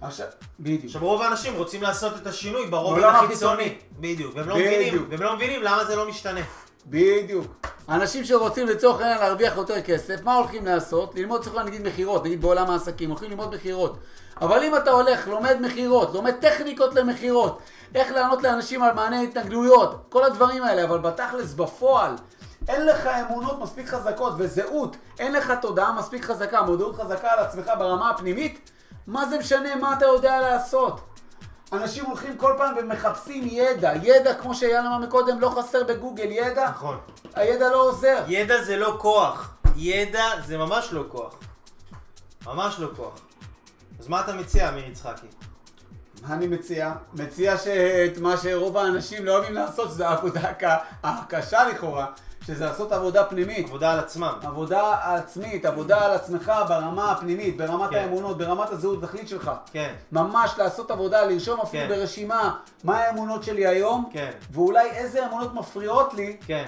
עכשיו, 0.00 0.26
בדיוק. 0.60 0.84
עכשיו 0.84 1.00
רוב 1.00 1.22
האנשים 1.22 1.54
רוצים 1.54 1.82
לעשות 1.82 2.12
את 2.16 2.26
השינוי 2.26 2.66
ברובד 2.66 3.02
החיצוני. 3.02 3.74
בדיוק. 4.00 4.32
והם 4.36 4.48
לא 4.48 4.54
בדיוק. 4.54 4.74
מבינים, 4.74 5.06
והם 5.10 5.22
לא 5.22 5.36
מבינים 5.36 5.62
למה 5.62 5.84
זה 5.84 5.96
לא 5.96 6.08
משתנה. 6.08 6.40
בדיוק. 6.86 7.46
אנשים 7.88 8.24
שרוצים 8.24 8.66
לצורך 8.66 9.00
העניין 9.00 9.18
להרוויח 9.18 9.56
יותר 9.56 9.80
כסף, 9.82 10.24
מה 10.24 10.34
הולכים 10.34 10.66
לעשות? 10.66 11.14
ללמוד 11.14 11.42
צריך 11.44 11.56
נגיד 11.56 11.86
מכירות, 11.86 12.24
נגיד 12.24 12.40
בעולם 12.40 12.70
העסקים, 12.70 13.10
הולכים 13.10 13.30
ללמוד 13.30 13.54
מכירות. 13.54 13.98
אבל 14.40 14.62
אם 14.62 14.76
אתה 14.76 14.90
הולך, 14.90 15.28
לומד 15.28 15.56
מכירות, 15.60 16.14
לומד 16.14 16.34
טכניקות 16.40 16.94
למכירות, 16.94 17.58
איך 17.94 18.12
לענות 18.12 18.42
לאנשים 18.42 18.82
על 18.82 18.94
מענה 18.94 19.20
התנגדויות, 19.20 20.06
כל 20.08 20.24
הדברים 20.24 20.62
האלה, 20.62 20.84
אבל 20.84 20.98
בתכלס, 20.98 21.54
בפועל, 21.54 22.14
אין 22.68 22.86
לך 22.86 23.06
אמונות 23.06 23.58
מספיק 23.58 23.88
חזקות 23.88 24.32
וזהות, 24.38 24.96
אין 25.18 25.32
לך 25.32 25.52
תודעה 25.62 25.92
מספיק 25.92 26.24
חזקה, 26.24 26.62
מודעות 26.62 26.96
חזקה 26.96 27.32
על 27.32 27.38
עצמך 27.38 27.70
ברמה 27.78 28.10
הפנימית, 28.10 28.70
מה 29.10 29.26
זה 29.28 29.38
משנה 29.38 29.76
מה 29.76 29.92
אתה 29.98 30.04
יודע 30.06 30.40
לעשות? 30.40 31.00
אנשים 31.72 32.04
הולכים 32.06 32.36
כל 32.36 32.54
פעם 32.58 32.74
ומחפשים 32.78 33.44
ידע, 33.50 33.92
ידע 34.02 34.34
כמו 34.34 34.54
שאייל 34.54 34.76
אמר 34.86 34.98
מקודם, 34.98 35.40
לא 35.40 35.48
חסר 35.58 35.84
בגוגל 35.84 36.28
ידע, 36.30 36.70
נכון. 36.70 36.98
הידע 37.34 37.68
לא 37.70 37.82
עוזר. 37.82 38.24
ידע 38.28 38.62
זה 38.64 38.76
לא 38.76 38.96
כוח. 39.00 39.54
ידע 39.76 40.24
זה 40.46 40.58
ממש 40.58 40.88
לא 40.92 41.04
כוח. 41.08 41.34
ממש 42.46 42.78
לא 42.78 42.88
כוח. 42.96 43.20
אז 44.00 44.08
מה 44.08 44.20
אתה 44.20 44.32
מציע, 44.32 44.68
אמיר 44.68 44.86
יצחקי? 44.88 45.26
מה 46.22 46.34
אני 46.34 46.46
מציע? 46.46 46.92
מציע 47.14 47.58
שאת 47.58 48.18
מה 48.18 48.36
שרוב 48.36 48.76
האנשים 48.76 49.24
לא 49.24 49.36
אוהבים 49.36 49.54
לעשות, 49.54 49.90
שזה 49.90 50.08
העבודה 50.08 50.40
הק- 50.40 50.62
הקשה 51.02 51.64
לכאורה, 51.68 52.06
שזה 52.50 52.64
לעשות 52.64 52.92
עבודה 52.92 53.24
פנימית. 53.24 53.66
עבודה 53.66 53.92
על 53.92 53.98
עצמם. 53.98 54.32
עבודה 54.42 54.96
עצמית, 55.14 55.64
עבודה 55.64 56.04
על 56.04 56.10
עצמך 56.10 56.52
ברמה 56.68 57.12
הפנימית, 57.12 57.56
ברמת 57.56 57.90
כן. 57.90 57.96
האמונות, 57.96 58.38
ברמת 58.38 58.70
הזהות 58.70 59.02
התכלית 59.04 59.28
שלך. 59.28 59.50
כן, 59.72 59.94
ממש 60.12 60.54
לעשות 60.58 60.90
עבודה, 60.90 61.24
לרשום 61.24 61.60
אפילו 61.60 61.82
כן. 61.82 61.88
ברשימה 61.88 62.54
מה 62.84 62.98
האמונות 62.98 63.44
שלי 63.44 63.66
היום, 63.66 64.10
כן, 64.12 64.30
ואולי 64.50 64.90
איזה 64.90 65.26
אמונות 65.26 65.54
מפריעות 65.54 66.14
לי 66.14 66.36
כן. 66.46 66.64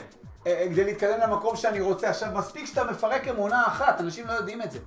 אה, 0.47 0.67
כדי 0.71 0.85
להתקדם 0.85 1.21
למקום 1.21 1.57
שאני 1.57 1.81
רוצה. 1.81 2.11
עכשיו, 2.11 2.29
מספיק 2.35 2.67
שאתה 2.67 2.85
מפרק 2.85 3.29
אמונה 3.29 3.67
אחת, 3.67 4.01
אנשים 4.01 4.27
לא 4.27 4.33
יודעים 4.33 4.63
את 4.63 4.71
זה. 4.71 4.79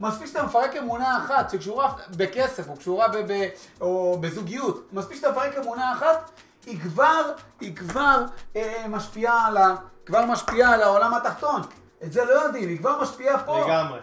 מספיק 0.00 0.26
שאתה 0.26 0.42
מפרק 0.42 0.76
אמונה 0.76 1.18
אחת 1.18 1.50
שקשורה 1.50 1.92
בכסף, 2.16 2.68
או 2.68 2.76
קשורה 2.76 3.08
ב- 3.08 3.32
ב- 3.32 3.48
או 3.80 4.18
בזוגיות, 4.20 4.88
מספיק 4.92 5.16
שאתה 5.16 5.30
מפרק 5.30 5.58
אמונה 5.58 5.92
אחת, 5.92 6.30
היא 6.66 6.80
כבר, 6.80 7.32
היא 7.60 7.76
כבר 7.76 8.24
אה, 8.56 8.84
משפיעה 8.88 9.46
על 9.46 9.56
ה... 9.56 9.74
כבר 10.06 10.24
משפיעה 10.24 10.74
על 10.74 10.82
העולם 10.82 11.14
התחתון. 11.14 11.62
את 12.04 12.12
זה 12.12 12.24
לא 12.24 12.30
יודעים, 12.30 12.68
היא 12.68 12.78
כבר 12.78 13.02
משפיעה 13.02 13.44
פה. 13.44 13.64
לגמרי. 13.66 13.98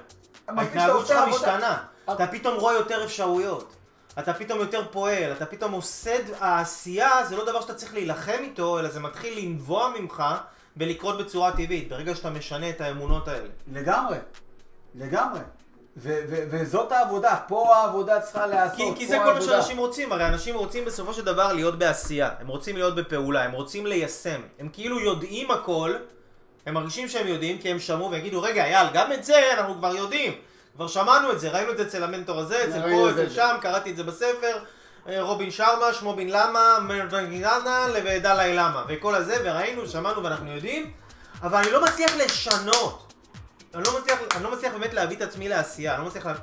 ההתנהגות 0.47 1.07
שלך. 1.07 1.27
משתנה. 1.29 1.77
אתה 2.13 2.27
פתאום 2.27 2.59
רואה 2.59 2.73
יותר 2.73 3.03
אפשרויות. 3.03 3.75
אתה 4.19 4.33
פתאום 4.33 4.59
יותר 4.59 4.83
פועל, 4.91 5.31
אתה 5.31 5.45
פתאום 5.45 5.71
עושה, 5.71 6.17
העשייה 6.39 7.25
זה 7.25 7.35
לא 7.35 7.45
דבר 7.45 7.61
שאתה 7.61 7.73
צריך 7.73 7.93
להילחם 7.93 8.37
איתו, 8.39 8.79
אלא 8.79 8.89
זה 8.89 8.99
מתחיל 8.99 9.39
לנבוע 9.39 9.93
ממך 9.99 10.23
ולקרות 10.77 11.17
בצורה 11.17 11.51
טבעית, 11.51 11.89
ברגע 11.89 12.15
שאתה 12.15 12.29
משנה 12.29 12.69
את 12.69 12.81
האמונות 12.81 13.27
האלה. 13.27 13.47
לגמרי, 13.71 14.17
לגמרי. 14.95 15.39
וזאת 15.97 16.91
העבודה, 16.91 17.35
פה 17.47 17.75
העבודה 17.75 18.19
צריכה 18.19 18.47
להיעשות. 18.47 18.77
כי, 18.77 18.99
כי 18.99 19.07
זה 19.07 19.17
כל 19.25 19.33
מה. 19.33 19.41
שאנשים 19.41 19.77
רוצים, 19.77 20.11
הרי 20.11 20.27
אנשים 20.27 20.55
רוצים 20.55 20.85
בסופו 20.85 21.13
של 21.13 21.25
דבר 21.25 21.53
להיות 21.53 21.79
בעשייה, 21.79 22.29
הם 22.39 22.47
רוצים 22.47 22.75
להיות 22.75 22.95
בפעולה, 22.95 23.43
הם 23.43 23.51
רוצים 23.51 23.85
ליישם, 23.85 24.41
הם 24.59 24.69
כאילו 24.73 24.99
יודעים 24.99 25.51
הכל, 25.51 25.93
הם 26.65 26.73
מרגישים 26.73 27.07
שהם 27.07 27.27
יודעים 27.27 27.57
כי 27.57 27.69
הם 27.69 27.79
שמעו 27.79 28.11
ויגידו 28.11 28.41
רגע 28.41 28.65
אייל 28.65 28.87
גם 28.93 29.13
את 29.13 29.23
זה 29.23 29.53
אנחנו 29.53 29.75
כבר 29.75 29.95
יודעים, 29.95 30.33
כבר 30.75 30.87
שמענו 30.87 31.31
את 31.31 31.39
זה, 31.39 31.49
ראינו 31.49 31.71
את 31.71 31.77
זה 31.77 31.83
אצל 31.83 32.03
המנטור 32.03 32.39
הזה, 32.39 32.63
אצל 32.63 32.81
פה. 32.81 33.09
אצל 33.11 33.29
שם, 33.29 33.55
קראתי 33.61 33.91
את 33.91 33.95
זה 33.95 34.03
בספר, 34.03 34.57
אה, 35.07 35.21
רובין 35.21 35.51
שרמה, 35.51 35.93
שמו 35.93 36.13
בן 36.15 36.27
למה, 36.27 36.77
מרדנגיננה 36.81 37.87
ודלי 38.05 38.55
למה, 38.55 38.83
וכל 38.87 39.15
הזה, 39.15 39.35
וראינו, 39.43 39.87
שמענו 39.87 40.23
ואנחנו 40.23 40.51
יודעים, 40.51 40.91
אבל 41.43 41.57
אני 41.57 41.71
לא 41.71 41.83
מצליח 41.83 42.15
לשנות, 42.15 43.12
אני 43.73 43.83
לא 43.83 43.99
מצליח, 43.99 44.19
אני 44.35 44.43
לא 44.43 44.51
מצליח 44.51 44.73
באמת 44.73 44.93
להביא 44.93 45.17
את 45.17 45.21
עצמי 45.21 45.49
לעשייה, 45.49 45.93
אני 45.93 46.01
לא 46.01 46.07
מצליח 46.07 46.25
לה... 46.25 46.33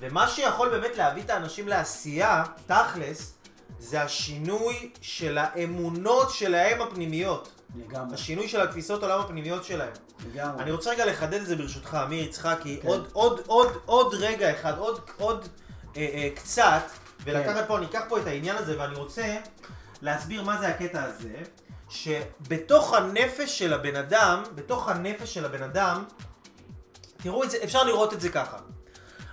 ומה 0.00 0.28
שיכול 0.28 0.68
באמת 0.68 0.96
להביא 0.96 1.22
את 1.22 1.30
האנשים 1.30 1.68
לעשייה, 1.68 2.44
תכלס, 2.66 3.34
זה 3.78 4.02
השינוי 4.02 4.90
של 5.00 5.38
האמונות 5.38 6.30
שלהם 6.30 6.82
הפנימיות. 6.82 7.48
לגמרי, 7.76 8.14
השינוי 8.14 8.48
של 8.48 8.60
התפיסות 8.60 9.02
עולם 9.02 9.20
הפנימיות 9.20 9.64
שלהם. 9.64 9.92
לגמרי. 10.26 10.62
אני 10.62 10.70
רוצה 10.70 10.90
רגע 10.90 11.06
לחדד 11.06 11.40
את 11.40 11.46
זה 11.46 11.56
ברשותך, 11.56 11.98
אמיר 12.04 12.24
יצחקי, 12.24 12.78
כן. 12.82 12.88
עוד, 12.88 13.08
עוד, 13.12 13.40
עוד, 13.46 13.72
עוד 13.86 14.14
רגע 14.14 14.52
אחד, 14.52 14.78
עוד, 14.78 15.00
עוד 15.18 15.48
אה, 15.96 16.02
אה, 16.14 16.28
קצת, 16.34 16.82
ולקחת 17.24 17.56
כן. 17.56 17.66
פה, 17.66 17.78
אני 17.78 17.86
אקח 17.86 18.02
פה 18.08 18.18
את 18.18 18.26
העניין 18.26 18.56
הזה, 18.56 18.80
ואני 18.80 18.94
רוצה 18.94 19.36
להסביר 20.02 20.42
מה 20.42 20.58
זה 20.58 20.68
הקטע 20.68 21.02
הזה, 21.02 21.34
שבתוך 21.88 22.94
הנפש 22.94 23.58
של 23.58 23.72
הבן 23.72 23.96
אדם, 23.96 24.42
בתוך 24.54 24.88
הנפש 24.88 25.34
של 25.34 25.44
הבן 25.44 25.62
אדם, 25.62 26.04
תראו 27.22 27.44
את 27.44 27.50
זה, 27.50 27.58
אפשר 27.64 27.84
לראות 27.84 28.12
את 28.12 28.20
זה 28.20 28.28
ככה. 28.28 28.58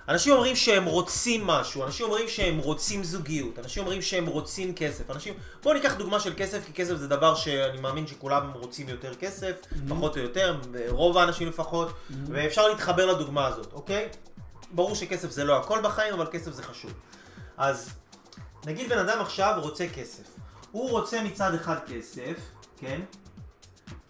אנשים 0.08 0.32
אומרים 0.32 0.56
שהם 0.56 0.84
רוצים 0.84 1.46
משהו, 1.46 1.84
אנשים 1.84 2.06
אומרים 2.06 2.28
שהם 2.28 2.58
רוצים 2.58 3.04
זוגיות, 3.04 3.58
אנשים 3.58 3.82
אומרים 3.82 4.02
שהם 4.02 4.26
רוצים 4.26 4.74
כסף, 4.74 5.10
אנשים... 5.10 5.34
בואו 5.62 5.74
ניקח 5.74 5.94
דוגמה 5.94 6.20
של 6.20 6.32
כסף, 6.36 6.66
כי 6.66 6.72
כסף 6.72 6.96
זה 6.96 7.08
דבר 7.08 7.34
שאני 7.34 7.80
מאמין 7.80 8.06
שכולם 8.06 8.50
רוצים 8.54 8.88
יותר 8.88 9.14
כסף, 9.14 9.52
פחות 9.88 10.16
או 10.16 10.22
יותר, 10.22 10.60
רוב 10.88 11.18
האנשים 11.18 11.48
לפחות, 11.48 11.92
ואפשר 12.26 12.68
להתחבר 12.68 13.06
לדוגמה 13.06 13.46
הזאת, 13.46 13.72
אוקיי? 13.72 14.08
ברור 14.72 14.94
שכסף 14.94 15.30
זה 15.30 15.44
לא 15.44 15.56
הכל 15.56 15.80
בחיים, 15.82 16.14
אבל 16.14 16.26
כסף 16.32 16.52
זה 16.52 16.62
חשוב. 16.62 16.92
אז 17.56 17.90
נגיד 18.66 18.88
בן 18.88 18.98
אדם 18.98 19.20
עכשיו 19.20 19.54
רוצה 19.62 19.86
כסף. 19.88 20.24
הוא 20.72 20.90
רוצה 20.90 21.22
מצד 21.22 21.54
אחד 21.54 21.76
כסף, 21.86 22.34
כן? 22.76 23.00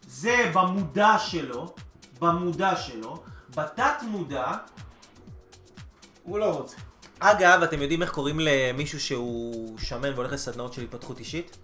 זה 0.09 0.51
במודע 0.55 1.17
שלו, 1.19 1.75
במודע 2.21 2.77
שלו, 2.77 3.23
בתת 3.57 4.03
מודע, 4.03 4.53
הוא 6.23 6.39
לא 6.39 6.45
רוצה. 6.45 6.77
אגב, 7.19 7.63
אתם 7.63 7.83
יודעים 7.83 8.03
איך 8.03 8.11
קוראים 8.11 8.41
למישהו 8.41 9.01
שהוא 9.01 9.79
שמן 9.79 10.13
והולך 10.13 10.33
לסדנאות 10.33 10.73
של 10.73 10.83
התפתחות 10.83 11.19
אישית? 11.19 11.57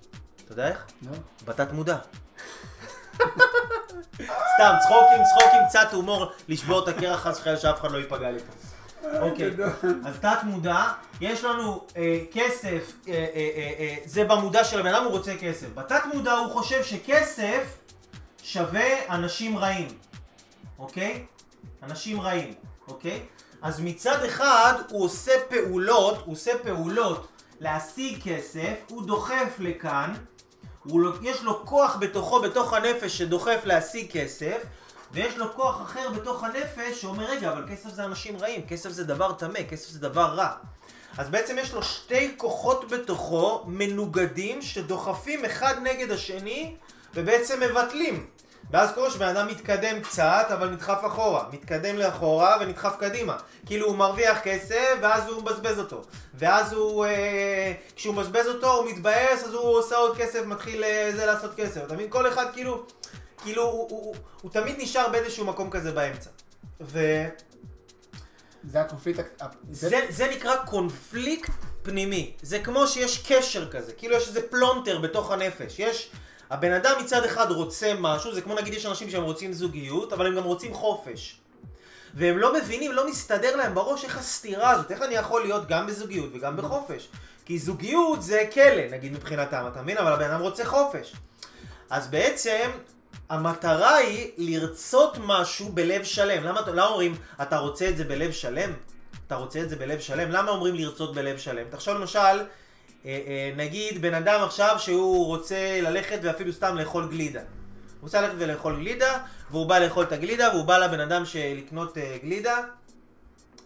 אתה 0.44 0.52
יודע 0.52 0.68
איך? 0.68 0.86
לא? 1.02 1.16
בתת 1.44 1.72
מודע. 1.72 1.96
סתם, 4.54 4.74
צחוקים, 4.82 5.22
צחוקים, 5.30 5.60
קצת 5.68 5.92
הומור, 5.92 6.32
לשבור 6.48 6.82
את 6.82 6.88
הקרח 6.88 7.20
חס 7.20 7.38
וחלילה 7.40 7.58
שאף 7.58 7.80
אחד 7.80 7.92
לא 7.92 7.98
ייפגע 7.98 8.30
לי 8.30 8.38
פה. 8.38 8.52
אוקיי, 9.20 9.50
גדול. 9.50 9.68
אז 10.06 10.18
תת 10.20 10.38
מודע, 10.42 10.84
יש 11.20 11.44
לנו 11.44 11.86
אה, 11.96 12.18
כסף, 12.32 12.92
אה, 13.08 13.12
אה, 13.12 13.50
אה, 13.56 13.72
אה, 13.78 13.96
זה 14.04 14.24
במודע 14.24 14.64
של 14.64 14.80
הבן 14.80 14.94
אדם, 14.94 15.04
הוא 15.04 15.12
רוצה 15.12 15.36
כסף. 15.40 15.66
בתת 15.74 16.02
מודע 16.14 16.32
הוא 16.32 16.52
חושב 16.52 16.84
שכסף 16.84 17.78
שווה 18.42 19.14
אנשים 19.14 19.58
רעים, 19.58 19.88
אוקיי? 20.78 21.26
אנשים 21.82 22.20
רעים, 22.20 22.54
אוקיי? 22.88 23.22
אז 23.62 23.80
מצד 23.80 24.24
אחד 24.24 24.74
הוא 24.88 25.04
עושה 25.04 25.32
פעולות, 25.48 26.22
הוא 26.24 26.32
עושה 26.32 26.52
פעולות 26.62 27.28
להשיג 27.60 28.22
כסף, 28.22 28.74
הוא 28.88 29.06
דוחף 29.06 29.56
לכאן, 29.58 30.14
הוא, 30.84 31.00
לא- 31.00 31.12
יש 31.22 31.42
לו 31.42 31.66
כוח 31.66 31.96
בתוכו, 32.00 32.40
בתוך 32.40 32.72
הנפש 32.72 33.18
שדוחף 33.18 33.60
להשיג 33.64 34.10
כסף, 34.10 34.56
ויש 35.12 35.36
לו 35.36 35.54
כוח 35.54 35.82
אחר 35.82 36.10
בתוך 36.10 36.44
הנפש 36.44 37.00
שאומר, 37.00 37.24
רגע, 37.24 37.52
אבל 37.52 37.64
כסף 37.70 37.88
זה 37.88 38.04
אנשים 38.04 38.36
רעים, 38.36 38.66
כסף 38.66 38.90
זה 38.90 39.04
דבר 39.04 39.32
טמא, 39.32 39.62
כסף 39.70 39.88
זה 39.88 40.00
דבר 40.00 40.24
רע. 40.24 40.50
אז 41.18 41.28
בעצם 41.30 41.58
יש 41.58 41.72
לו 41.72 41.82
שתי 41.82 42.34
כוחות 42.36 42.88
בתוכו, 42.88 43.64
מנוגדים, 43.66 44.62
שדוחפים 44.62 45.44
אחד 45.44 45.74
נגד 45.82 46.10
השני, 46.10 46.76
ובעצם 47.14 47.60
מבטלים. 47.60 48.26
ואז 48.72 48.90
קורה 48.94 49.10
שבן 49.10 49.26
אדם 49.28 49.48
מתקדם 49.48 50.00
קצת, 50.00 50.46
אבל 50.52 50.68
נדחף 50.70 51.00
אחורה. 51.06 51.44
מתקדם 51.52 51.96
לאחורה 51.96 52.56
ונדחף 52.60 52.96
קדימה. 52.98 53.36
כאילו 53.66 53.86
הוא 53.86 53.96
מרוויח 53.96 54.38
כסף, 54.42 54.94
ואז 55.02 55.28
הוא 55.28 55.42
מבזבז 55.42 55.78
אותו. 55.78 56.02
ואז 56.34 56.72
הוא, 56.72 57.04
אה, 57.06 57.72
כשהוא 57.96 58.14
מבזבז 58.14 58.46
אותו, 58.46 58.72
הוא 58.74 58.90
מתבאס, 58.90 59.44
אז 59.44 59.54
הוא 59.54 59.78
עושה 59.78 59.96
עוד 59.96 60.16
כסף, 60.16 60.42
מתחיל 60.46 60.84
אה, 60.84 61.10
זה 61.16 61.26
לעשות 61.26 61.54
כסף. 61.56 61.84
אתה 61.86 61.94
מבין? 61.94 62.10
כל 62.10 62.28
אחד 62.28 62.46
כאילו, 62.52 62.86
כאילו, 63.42 63.62
הוא, 63.62 63.72
הוא, 63.72 63.88
הוא, 63.90 64.14
הוא 64.42 64.50
תמיד 64.50 64.76
נשאר 64.78 65.08
באיזשהו 65.08 65.44
מקום 65.46 65.70
כזה 65.70 65.92
באמצע. 65.92 66.30
ו... 66.80 67.24
זה 68.70 68.80
הקונפליקט, 68.80 69.42
זה- 69.70 69.88
זה, 69.88 70.00
זה 70.10 70.28
נקרא 70.30 70.56
קונפליקט 70.56 71.50
פנימי. 71.82 72.32
זה 72.42 72.58
כמו 72.58 72.86
שיש 72.86 73.26
קשר 73.32 73.70
כזה, 73.70 73.92
כאילו 73.92 74.16
יש 74.16 74.28
איזה 74.28 74.48
פלונטר 74.50 74.98
בתוך 74.98 75.30
הנפש. 75.30 75.78
יש... 75.78 76.10
הבן 76.52 76.72
אדם 76.72 76.92
מצד 77.00 77.24
אחד 77.24 77.50
רוצה 77.50 77.92
משהו, 77.98 78.34
זה 78.34 78.40
כמו 78.40 78.54
נגיד 78.54 78.74
יש 78.74 78.86
אנשים 78.86 79.10
שהם 79.10 79.22
רוצים 79.22 79.52
זוגיות, 79.52 80.12
אבל 80.12 80.26
הם 80.26 80.36
גם 80.36 80.44
רוצים 80.44 80.74
חופש. 80.74 81.40
והם 82.14 82.38
לא 82.38 82.54
מבינים, 82.54 82.92
לא 82.92 83.08
מסתדר 83.08 83.56
להם 83.56 83.74
בראש 83.74 84.04
איך 84.04 84.18
הסתירה 84.18 84.70
הזאת, 84.70 84.90
איך 84.90 85.02
אני 85.02 85.14
יכול 85.14 85.42
להיות 85.42 85.68
גם 85.68 85.86
בזוגיות 85.86 86.30
וגם 86.34 86.56
בחופש. 86.56 87.08
כי 87.44 87.58
זוגיות 87.58 88.22
זה 88.22 88.44
כלא, 88.52 88.88
נגיד 88.90 89.12
מבחינתם, 89.12 89.64
אתה 89.72 89.82
מבין? 89.82 89.98
אבל 89.98 90.12
הבן 90.12 90.30
אדם 90.30 90.40
רוצה 90.40 90.64
חופש. 90.64 91.12
אז 91.90 92.08
בעצם, 92.08 92.70
המטרה 93.28 93.94
היא 93.94 94.30
לרצות 94.38 95.16
משהו 95.20 95.68
בלב 95.72 96.04
שלם. 96.04 96.44
למה, 96.44 96.60
למה 96.66 96.86
אומרים, 96.86 97.14
אתה 97.42 97.58
רוצה 97.58 97.88
את 97.88 97.96
זה 97.96 98.04
בלב 98.04 98.32
שלם? 98.32 98.72
אתה 99.26 99.34
רוצה 99.34 99.60
את 99.60 99.70
זה 99.70 99.76
בלב 99.76 100.00
שלם? 100.00 100.30
למה 100.30 100.50
אומרים 100.50 100.74
לרצות 100.74 101.14
בלב 101.14 101.38
שלם? 101.38 101.64
תחשוב 101.70 101.94
למשל, 101.94 102.42
נגיד 103.56 104.02
בן 104.02 104.14
אדם 104.14 104.40
עכשיו 104.44 104.76
שהוא 104.78 105.26
רוצה 105.26 105.80
ללכת 105.82 106.18
ואפילו 106.22 106.52
סתם 106.52 106.76
לאכול 106.76 107.08
גלידה. 107.08 107.40
הוא 107.40 108.06
רוצה 108.06 108.20
ללכת 108.20 108.34
ולאכול 108.38 108.76
גלידה, 108.76 109.18
והוא 109.50 109.66
בא 109.66 109.78
לאכול 109.78 110.04
את 110.04 110.12
הגלידה, 110.12 110.48
והוא 110.52 110.64
בא 110.64 110.78
לבן 110.78 111.00
אדם 111.00 111.22
לקנות 111.56 111.98
אה, 111.98 112.16
גלידה, 112.22 112.58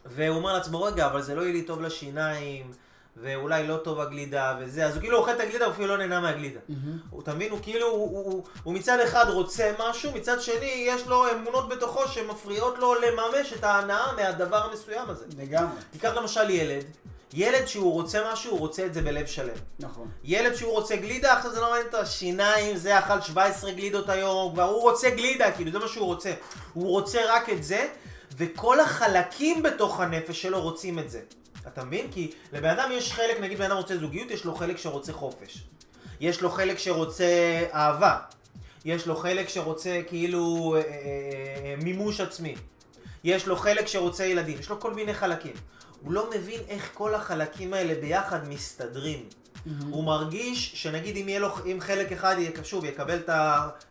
והוא 0.07 0.37
אומר 0.37 0.53
לעצמו, 0.53 0.83
רגע, 0.83 1.07
אבל 1.07 1.22
זה 1.22 1.35
לא 1.35 1.42
יהיה 1.42 1.53
לי 1.53 1.62
טוב 1.62 1.83
לשיניים, 1.83 2.70
ואולי 3.16 3.66
לא 3.66 3.77
טוב 3.77 4.01
הגלידה 4.01 4.57
וזה, 4.61 4.87
אז 4.87 4.94
הוא 4.94 5.01
כאילו 5.01 5.18
אוכל 5.18 5.31
את 5.31 5.40
הגלידה, 5.40 5.64
הוא 5.64 5.72
אפילו 5.72 5.88
לא 5.88 5.96
נהנה 5.96 6.20
מהגלידה. 6.20 6.61
הוא, 7.11 7.22
אתה 7.22 7.35
מבין? 7.35 7.51
הוא 7.51 7.59
כאילו, 7.62 7.87
הוא, 7.87 8.11
הוא, 8.11 8.33
הוא, 8.33 8.44
הוא 8.62 8.75
מצד 8.75 8.99
אחד 9.01 9.25
רוצה 9.29 9.72
משהו, 9.79 10.12
מצד 10.12 10.40
שני 10.40 10.85
יש 10.87 11.07
לו 11.07 11.31
אמונות 11.33 11.68
בתוכו 11.68 12.09
שמפריעות 12.09 12.79
לו 12.79 12.94
לממש 12.94 13.53
את 13.53 13.64
ההנאה 13.64 14.12
מהדבר 14.16 14.70
המסוים 14.70 15.11
הזה. 15.11 15.27
לגמרי, 15.38 15.77
תיקח 15.90 16.12
למשל 16.16 16.51
ילד, 16.51 16.85
ילד 17.35 17.67
שהוא 17.67 17.93
רוצה 17.93 18.33
משהו, 18.33 18.51
הוא 18.51 18.59
רוצה 18.59 18.87
את 18.87 18.95
זה 18.95 19.03
בלב 19.03 19.27
שלם. 19.27 19.57
נכון. 19.79 20.09
ילד 20.25 20.55
שהוא 20.55 20.73
רוצה 20.73 20.97
גלידה, 20.97 21.33
עכשיו 21.33 21.51
זה 21.51 21.61
לא 21.61 21.69
מעניין 21.71 21.87
אותו, 21.87 21.99
השיניים, 21.99 22.77
זה 22.77 22.99
אכל 22.99 23.21
17 23.21 23.73
גלידות 23.73 24.09
היום, 24.09 24.53
כבר 24.53 24.62
הוא 24.62 24.83
רוצה 24.83 25.11
גלידה, 25.11 25.53
כאילו 25.53 25.73
זה 25.73 25.79
מה 25.79 25.89
שהוא 25.89 26.07
רוצה. 26.07 26.33
הוא 26.75 26.91
רוצה 26.91 27.21
רק 27.29 27.51
את 27.51 27.65
זה, 27.65 27.89
וכל 28.37 28.81
החלקים 28.81 29.62
בתוך 29.62 30.01
הנפש 30.01 30.43
שלו 30.43 30.62
רוצים 30.62 30.99
את 30.99 31.11
זה. 31.11 31.21
אתה 31.67 31.85
מבין? 31.85 32.07
כי 32.12 32.31
לבן 32.53 32.69
אדם 32.69 32.91
יש 32.93 33.12
חלק, 33.12 33.41
נגיד 33.41 33.59
בן 33.59 33.65
אדם 33.65 33.77
רוצה 33.77 33.97
זוגיות, 33.97 34.31
יש 34.31 34.45
לו 34.45 34.55
חלק 34.55 34.79
שרוצה 34.79 35.12
חופש. 35.12 35.65
יש 36.21 36.41
לו 36.41 36.51
חלק 36.51 36.79
שרוצה 36.79 37.25
אהבה. 37.75 38.19
יש 38.85 39.07
לו 39.07 39.17
חלק 39.17 39.49
שרוצה 39.49 40.01
כאילו 40.07 40.75
אה, 40.77 40.81
אה, 40.81 40.87
אה, 41.65 41.75
מימוש 41.83 42.21
עצמי. 42.21 42.55
יש 43.25 43.47
לו 43.47 43.57
חלק 43.57 43.87
שרוצה 43.87 44.25
ילדים, 44.25 44.59
יש 44.59 44.69
לו 44.69 44.81
כל 44.81 44.95
מיני 44.95 45.15
חלקים. 45.15 45.53
הוא 46.07 46.12
לא 46.12 46.31
מבין 46.31 46.61
איך 46.69 46.90
כל 46.95 47.14
החלקים 47.14 47.75
האלה 47.75 47.95
ביחד 48.01 48.49
מסתדרים. 48.49 49.25
הוא 49.90 50.05
מרגיש 50.05 50.73
שנגיד 50.75 51.16
אם 51.16 51.29
יהיה 51.29 51.40
לו, 51.40 51.49
אם 51.66 51.77
חלק 51.81 52.12
אחד 52.12 52.37
יהיה 52.38 52.51
שוב 52.64 52.85
יקבל 52.85 53.16
את 53.16 53.31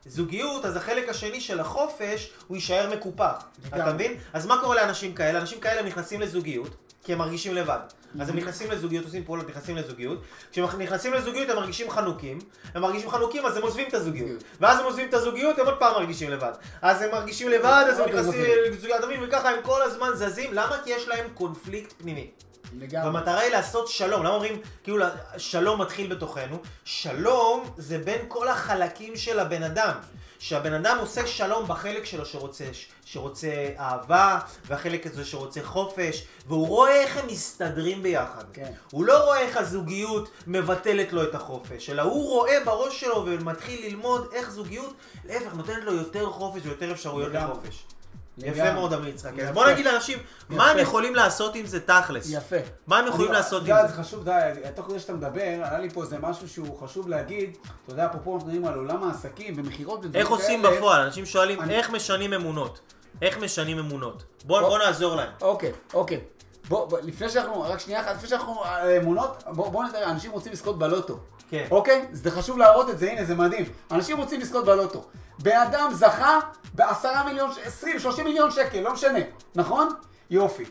הזוגיות, 0.06 0.66
אז 0.66 0.76
החלק 0.76 1.10
השני 1.10 1.42
של 1.42 1.60
החופש, 1.60 2.32
הוא 2.48 2.58
יישאר 2.58 2.96
מקופח. 2.96 3.46
אתה 3.68 3.94
מבין? 3.94 4.14
אז 4.34 4.46
מה 4.46 4.62
קורה 4.62 4.76
לאנשים 4.76 5.14
כאלה? 5.14 5.40
אנשים 5.40 5.60
כאלה 5.60 5.84
נכנסים 5.84 6.22
לזוגיות, 6.22 6.76
כי 7.06 7.14
הם 7.14 7.20
מרגישים 7.20 7.56
לבד. 7.56 7.80
אז 8.20 8.30
הם 8.30 8.36
נכנסים 8.36 8.72
לזוגיות, 8.72 9.06
עושים 9.06 9.24
פעולות, 9.24 9.50
נכנסים 9.50 9.76
לזוגיות. 9.76 10.22
כשהם 10.52 10.66
נכנסים 10.80 11.14
לזוגיות 11.14 11.50
הם 11.50 11.56
מרגישים 11.56 11.90
חנוקים. 11.90 12.40
הם 12.74 12.82
מרגישים 12.82 13.10
חנוקים 13.10 13.46
אז 13.46 13.58
הם 13.58 13.64
עוזבים 13.64 13.88
את 13.88 13.94
הזוגיות. 13.94 14.28
זוגיות. 14.28 14.44
ואז 14.62 14.80
הם 14.80 14.86
עוזבים 14.86 15.10
את 15.10 15.14
הזוגיות, 15.14 15.60
הם 15.60 15.66
עוד 15.66 15.76
פעם 15.80 15.94
מרגישים 15.94 16.30
לבד. 16.30 16.52
אז 16.82 17.02
הם 17.02 17.12
מרגישים 17.12 17.50
לבד, 17.50 17.86
אז 17.88 18.00
הם 18.00 18.06
פעם 18.06 18.16
נכנסים 18.16 18.42
עוזבים. 18.42 18.74
לזוגיות 18.74 19.04
המין, 19.04 19.24
וככה 19.24 19.50
הם 19.50 19.58
כל 19.62 19.82
הזמן 19.82 20.10
זזים. 20.14 20.54
למה? 20.54 20.78
כי 20.84 20.90
יש 20.90 21.08
להם 21.08 21.26
קונפליקט 21.34 21.94
פנימי. 21.98 22.32
לגמרי. 22.80 23.06
והמטרה 23.06 23.40
היא 23.40 23.52
לעשות 23.52 23.88
שלום. 23.88 24.24
למה 24.24 24.34
אומרים, 24.34 24.62
כאילו, 24.84 25.06
שלום 25.38 25.82
מתחיל 25.82 26.16
בתוכנו? 26.16 26.58
שלום 26.86 27.70
זה 27.78 27.98
בין 27.98 28.22
כל 28.28 28.48
החלקים 28.48 29.16
של 29.16 29.40
הבן 29.40 29.64
אדם. 29.64 29.94
שהבן 30.40 30.74
אדם 30.74 30.98
עושה 31.00 31.28
שלום 31.28 31.68
בחלק 31.68 32.06
שלו 32.06 32.26
שרוצה, 32.26 32.66
שרוצה 33.06 33.70
אהבה, 33.80 34.40
והחלק 34.68 35.08
הזה 35.08 35.26
שרוצה 35.26 35.64
חופש, 35.64 36.24
והוא 36.48 36.68
רואה 36.68 36.96
איך 37.02 37.18
הם 37.18 37.28
מסתדרים 37.28 38.04
ביחד. 38.04 38.44
כן. 38.54 38.72
הוא 38.92 39.06
לא 39.06 39.24
רואה 39.26 39.40
איך 39.40 39.58
הזוגיות 39.58 40.30
מבטלת 40.48 41.14
לו 41.14 41.24
את 41.24 41.36
החופש, 41.36 41.90
אלא 41.90 42.02
הוא 42.02 42.30
רואה 42.30 42.64
בראש 42.66 43.00
שלו 43.00 43.26
ומתחיל 43.26 43.86
ללמוד 43.86 44.30
איך 44.34 44.52
זוגיות, 44.52 44.94
להפך, 45.26 45.54
נותנת 45.54 45.84
לו 45.84 45.94
יותר 45.94 46.30
חופש 46.32 46.62
ויותר 46.66 46.92
אפשרויות. 46.92 47.34
לחופש. 47.34 47.95
יפה 48.38 48.74
מאוד 48.74 48.94
אמיר 48.94 49.08
יצחק. 49.10 49.40
אז. 49.40 49.54
בוא 49.54 49.66
נגיד 49.68 49.86
לאנשים, 49.86 50.20
מה 50.50 50.70
הם. 50.72 50.78
יכולים 50.80 51.16
לעשות 51.16 51.56
עם 51.56 51.66
זה 51.66 51.80
תכלס? 51.80 52.26
יפה. 52.30 52.56
מה 52.88 52.98
הם 53.00 53.08
יכולים 53.08 53.32
לעשות 53.32 53.62
עם 53.68 53.76
זה 53.82 53.88
זה? 53.88 53.94
חשוב, 54.04 54.24
די, 54.24 54.32
תוך 54.76 54.86
כדי 54.88 55.00
שאתה 55.00 55.14
מדבר, 55.14 55.42
עלה 55.64 55.80
לי 55.80 55.90
פה 55.90 56.04
איזה 56.04 56.18
משהו 56.20 56.50
שהוא 56.50 56.80
חשוב 56.80 57.10
להגיד, 57.10 57.58
אתה 57.84 57.94
יודע, 57.94 58.06
אפרופו 58.06 58.36
אנחנו 58.36 58.48
מדברים 58.50 58.66
על 58.66 58.74
עולם 58.80 59.04
העסקים 59.04 59.54
ומכירות 59.58 60.00
ודברים 60.00 60.16
איך 60.16 60.30
עושים 60.30 60.62
כאלה. 60.62 60.78
בפועל? 60.78 61.02
אנשים 61.02 61.26
שואלים, 61.26 61.70
איך 61.70 61.90
משנים 61.90 62.34
אמונות? 62.34 62.80
איך 63.22 63.38
משנים 63.38 63.80
אמונות? 63.80 64.24
בוא 64.46 64.60
בוא- 64.62 64.70
בוא 64.70 64.78
נעזור 64.80 65.16
להם. 65.16 65.30
אוקיי, 65.42 65.72
אוקיי. 65.94 66.20
בוא, 66.68 66.86
בוא, 66.90 67.00
לפני 67.04 67.30
שאנחנו, 67.30 67.62
רק 67.62 67.80
שנייה 67.80 68.02
אחת, 68.02 68.16
לפני 68.16 68.30
שאנחנו 68.30 68.64
על 68.64 68.90
אמונות, 69.02 69.44
בוא, 69.48 69.70
בוא 69.70 69.84
נתאר, 69.84 70.04
אנשים 70.04 70.32
רוצים 70.32 70.52
לזכות 70.52 70.80
בלוטו. 70.80 71.20
כן. 71.50 71.66
אוקיי? 71.72 72.06
זה 72.12 72.32
חשוב 72.32 72.58
להראות 72.58 72.90
את 72.90 73.00
זה, 73.00 73.12
הנה, 73.12 73.26
זה 73.26 73.36
מדהים. 73.36 73.66
אנשים 73.92 74.18
רוצים 74.18 74.42
לזכות 74.42 74.66
בלוטו. 74.66 75.06
בן 75.40 75.58
אדם 75.58 75.90
זכה 75.94 76.40
בעשרה 76.74 77.24
מיליון, 77.24 77.52
עשרים, 77.64 78.00
שלושים 78.00 78.26
מיליון 78.26 78.52
שקל, 78.52 78.80
לא 78.80 78.94
משנה, 78.94 79.20
נכון? 79.56 79.90
יופי. 80.30 80.66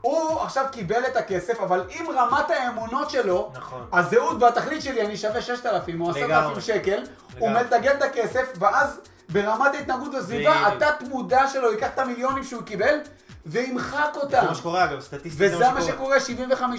הוא 0.00 0.40
עכשיו 0.40 0.64
קיבל 0.72 1.06
את 1.06 1.16
הכסף, 1.16 1.60
אבל 1.60 1.84
אם 1.90 2.06
רמת 2.14 2.50
האמונות 2.50 3.10
שלו, 3.10 3.52
נכון. 3.54 3.86
הזהות 3.92 4.42
והתכלית 4.42 4.82
שלי, 4.82 5.06
אני 5.06 5.16
שווה 5.16 5.42
6,000 5.42 6.00
או 6.00 6.10
10,000 6.10 6.28
לגמרי. 6.30 6.60
שקל, 6.60 7.02
הוא 7.38 7.48
לגמרי. 7.50 7.64
מתגל 7.64 7.92
את 7.92 8.02
הכסף, 8.02 8.52
ואז 8.58 9.00
ברמת 9.28 9.74
ההתנהגות 9.74 10.10
בדיוק. 10.28 10.54
התת 10.66 11.02
מודע 11.08 11.48
שלו 11.48 11.72
ייקח 11.72 11.88
את 11.94 11.98
המיליונים 11.98 12.44
שהוא 12.44 12.62
קיבל, 12.62 12.98
וימחק 13.46 14.16
אותם. 14.16 14.40
זה 14.40 14.48
מה 14.48 14.54
שקורה 14.54 14.84
אגב, 14.84 15.00
סטטיסטית 15.00 15.52
וזה 15.52 15.70
מה 15.70 15.82
שקורה, 15.82 16.16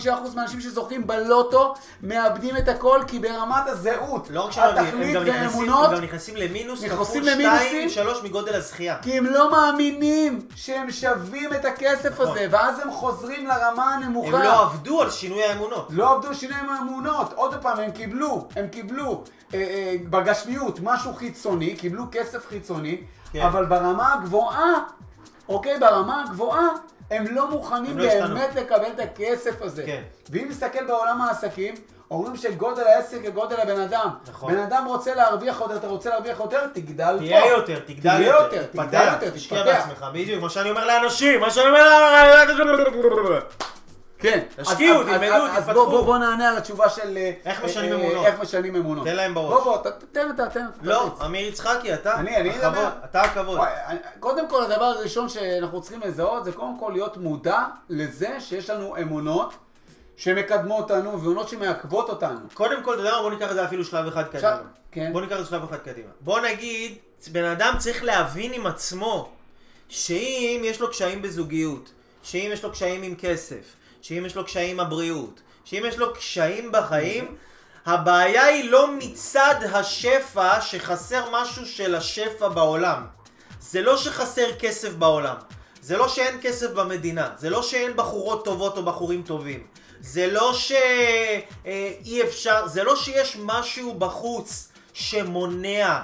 75% 0.05 0.09
מהאנשים 0.36 0.62
שזוכים 0.62 1.07
בלוטו 1.07 1.74
מאבדים 2.03 2.57
את 2.57 2.68
הכל 2.68 3.01
כי 3.07 3.20
ברמת 3.20 3.68
הזהות, 3.68 4.30
לא 4.30 4.41
רק 4.41 4.57
התכלית 4.57 5.16
והאמונות, 5.26 5.89
הם 5.89 5.95
גם 5.95 6.03
נכנסים 6.03 6.36
למינוס 6.36 6.84
נכנסים 6.84 7.24
למינוסים. 7.24 7.89
2, 7.89 7.89
3 7.89 8.24
מגודל 8.24 8.55
הזכייה. 8.55 8.97
כי 9.01 9.18
הם 9.18 9.26
לא 9.26 9.51
מאמינים 9.51 10.47
שהם 10.55 10.91
שווים 10.91 11.53
את 11.53 11.66
הכסף 11.66 12.12
נכון. 12.12 12.28
הזה, 12.28 12.47
ואז 12.51 12.80
הם 12.80 12.91
חוזרים 12.91 13.47
לרמה 13.47 13.95
הם 13.95 14.03
הנמוכה. 14.03 14.43
לא 14.43 14.62
עבדו 14.62 15.01
על 15.01 15.09
שינוי 15.09 15.43
האמונות. 15.43 15.88
לא 15.89 16.16
עבדו 16.16 16.36
שינוי 16.36 16.57
האמונות, 16.57 17.34
עוד 17.34 17.55
פעם, 17.62 17.80
הם 17.80 17.91
קיבלו, 17.91 18.47
הם 18.55 18.68
קיבלו 18.68 19.24
אה, 19.53 19.59
אה, 19.59 19.95
בגשמיות 20.09 20.80
משהו 20.84 21.14
חיצוני, 21.14 21.76
קיבלו 21.76 22.03
כסף 22.12 22.47
חיצוני, 22.49 23.01
כן. 23.34 23.41
אבל 23.41 23.66
ברמה 23.66 24.14
הגבוהה, 24.14 24.74
אוקיי, 25.49 25.79
ברמה 25.79 26.23
הגבוהה, 26.23 26.67
הם 27.11 27.25
לא 27.31 27.49
מוכנים 27.49 27.91
הם 27.91 27.97
לא 27.97 28.03
השתנו. 28.03 28.35
באמת 28.35 28.55
לקבל 28.55 28.87
את 28.95 28.99
הכסף 28.99 29.61
הזה. 29.61 29.83
כן. 29.85 30.01
ואם 30.29 30.47
נסתכל 30.49 30.85
בעולם 30.85 31.21
העסקים, 31.21 31.75
אומרים 32.11 32.37
שגודל 32.37 32.83
העסק 32.83 33.21
כגודל 33.23 33.55
הבן 33.59 33.79
אדם. 33.79 34.09
נכון. 34.29 34.53
בן 34.53 34.59
אדם 34.59 34.85
רוצה 34.87 35.15
להרוויח 35.15 35.61
יותר, 35.61 35.75
אתה 35.75 35.87
רוצה 35.87 36.09
להרוויח 36.09 36.39
יותר, 36.39 36.67
תגדל 36.73 37.13
פה. 37.13 37.17
תהיה 37.17 37.47
יותר, 37.47 37.79
תגדל 37.79 38.09
תהיה 38.15 38.27
יותר, 38.27 38.55
יותר, 38.55 38.65
תגדל 38.65 39.09
יותר, 39.13 39.29
תשקיע. 39.29 39.63
בעצמך, 39.63 40.05
בדיוק, 40.13 40.41
מה 40.43 40.49
שאני 40.49 40.69
אומר 40.69 40.85
לאנשים, 40.87 41.39
מה 41.39 41.51
שאני 41.51 41.67
אומר 41.67 41.89
לאנשים. 41.89 42.51
כן. 44.22 44.39
תשקיעו, 44.61 45.01
אז- 45.01 45.07
אז- 45.07 45.13
תלמדו, 45.13 45.34
אז- 45.36 45.51
אז 45.51 45.63
תתפתחו. 45.63 45.74
בוא- 45.74 45.89
בוא 45.89 46.01
בוא 46.05 46.17
נענה 46.17 46.49
על 46.49 46.57
התשובה 46.57 46.89
של... 46.89 47.17
איך 47.45 47.59
אה, 47.61 47.65
משנים 47.65 47.91
אה, 47.93 47.97
אמונות. 48.05 48.26
איך 48.26 48.39
משנים 48.39 48.76
אמונות. 48.76 49.05
תן 49.07 49.15
להם 49.15 49.34
בראש. 49.34 49.53
בוא, 49.53 49.63
בוא, 49.63 49.78
תן 50.11 50.30
אתה, 50.36 50.49
תן 50.49 50.65
אתה. 50.65 50.80
לא. 50.82 51.11
אמיר 51.26 51.47
יצחקי, 51.47 51.93
אתה. 51.93 52.15
אני- 52.15 52.38
אני 52.38 52.57
אדבר. 52.57 52.89
אתה 53.05 53.22
הכבוד. 53.22 53.59
קודם 54.19 54.49
כל, 54.49 54.63
הדבר 54.63 54.84
הראשון 54.86 55.30
שאנחנו 55.30 55.82
צריכים 55.82 55.99
לזהות 56.05 56.45
זה 56.45 56.51
קודם 56.51 56.80
כל 56.80 56.89
להיות 56.93 57.17
מודע 57.17 57.59
לזה 57.89 58.36
שיש 58.39 58.69
לנו 58.69 58.97
אמונות 58.97 59.53
שמקדמות 60.17 60.91
אותנו 60.91 61.11
ואמונות 61.22 61.49
שמעכבות 61.49 62.09
אותנו. 62.09 62.39
קודם 62.53 62.84
כל, 62.84 62.93
אתה 62.93 63.01
יודע 63.01 63.11
מה? 63.15 63.22
בוא 63.22 63.32
ניקח 63.32 63.49
את 63.49 63.55
זה 63.55 63.65
אפילו 63.65 63.86
שלב 63.86 64.07
אחד 64.07 64.24
קדימה. 64.28 64.57
כן. 64.91 65.09
בוא 65.13 65.22
ניקח 65.22 65.34
את 65.36 65.43
זה 65.43 65.49
שלב 65.49 65.63
אחד 65.63 65.78
קדימה. 65.78 66.09
בוא 66.22 66.39
נגיד, 66.39 66.95
בן 67.32 67.43
אדם 67.45 67.74
צריך 67.78 68.03
להבין 68.03 68.53
עם 68.53 68.67
עצמו, 68.67 69.30
שאם 69.89 70.61
יש 70.65 70.82
לו 70.82 70.89
קשיים 70.89 71.22
בזוגיות, 71.22 71.91
שאם 72.24 72.49
יש 72.53 72.63
לו 72.63 72.72
קשיים 72.72 73.03
עם 73.03 73.15
כסף, 73.15 73.76
שאם 74.02 74.24
יש 74.26 74.36
לו 74.36 74.45
קשיים 74.45 74.80
הבריאות, 74.80 75.41
שאם 75.66 75.84
יש 75.88 75.97
לו 75.97 76.14
קשיים 76.14 76.72
בחיים, 76.72 77.36
הבעיה 77.86 78.45
היא 78.45 78.72
לא 78.72 78.91
מצד 78.97 79.56
השפע 79.74 80.62
שחסר 80.62 81.24
משהו 81.32 81.66
של 81.66 81.95
השפע 81.95 82.47
בעולם. 82.47 83.06
זה 83.60 83.82
לא 83.82 83.97
שחסר 83.97 84.56
כסף 84.60 84.93
בעולם. 84.93 85.36
זה 85.82 85.97
לא 85.97 86.08
שאין 86.08 86.38
כסף 86.41 86.72
במדינה. 86.72 87.30
זה 87.38 87.49
לא 87.49 87.64
שאין 87.64 87.95
בחורות 87.95 88.45
טובות 88.45 88.78
או 88.78 88.84
בחורים 88.84 89.24
טובים. 89.24 89.68
זה 89.99 90.28
לא 90.28 90.54
שאי 90.54 92.24
אפשר, 92.24 92.68
זה 92.68 92.84
לא 92.84 92.95
שיש 92.95 93.38
משהו 93.39 93.93
בחוץ 93.93 94.72
שמונע 94.93 96.02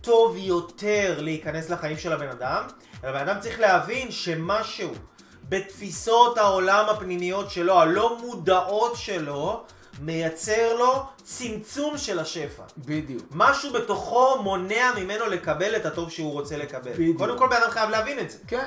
טוב 0.00 0.36
יותר 0.36 1.20
להיכנס 1.20 1.70
לחיים 1.70 1.98
של 1.98 2.12
הבן 2.12 2.28
אדם, 2.28 2.66
אלא 3.04 3.10
הבן 3.10 3.28
אדם 3.28 3.40
צריך 3.40 3.60
להבין 3.60 4.10
שמשהו 4.10 4.94
בתפיסות 5.54 6.38
העולם 6.38 6.84
הפנימיות 6.88 7.50
שלו, 7.50 7.80
הלא 7.80 8.18
מודעות 8.18 8.96
שלו, 8.96 9.62
מייצר 10.00 10.76
לו 10.76 11.02
צמצום 11.22 11.98
של 11.98 12.18
השפע. 12.18 12.62
בדיוק. 12.78 13.22
משהו 13.30 13.72
בתוכו 13.72 14.42
מונע 14.42 14.92
ממנו 14.96 15.26
לקבל 15.26 15.76
את 15.76 15.86
הטוב 15.86 16.10
שהוא 16.10 16.32
רוצה 16.32 16.56
לקבל. 16.56 16.92
בדיוק. 16.92 17.18
קודם 17.18 17.38
כל 17.38 17.48
בן 17.48 17.56
אדם 17.56 17.70
חייב 17.70 17.90
להבין 17.90 18.18
את 18.18 18.30
זה. 18.30 18.38
כן. 18.48 18.66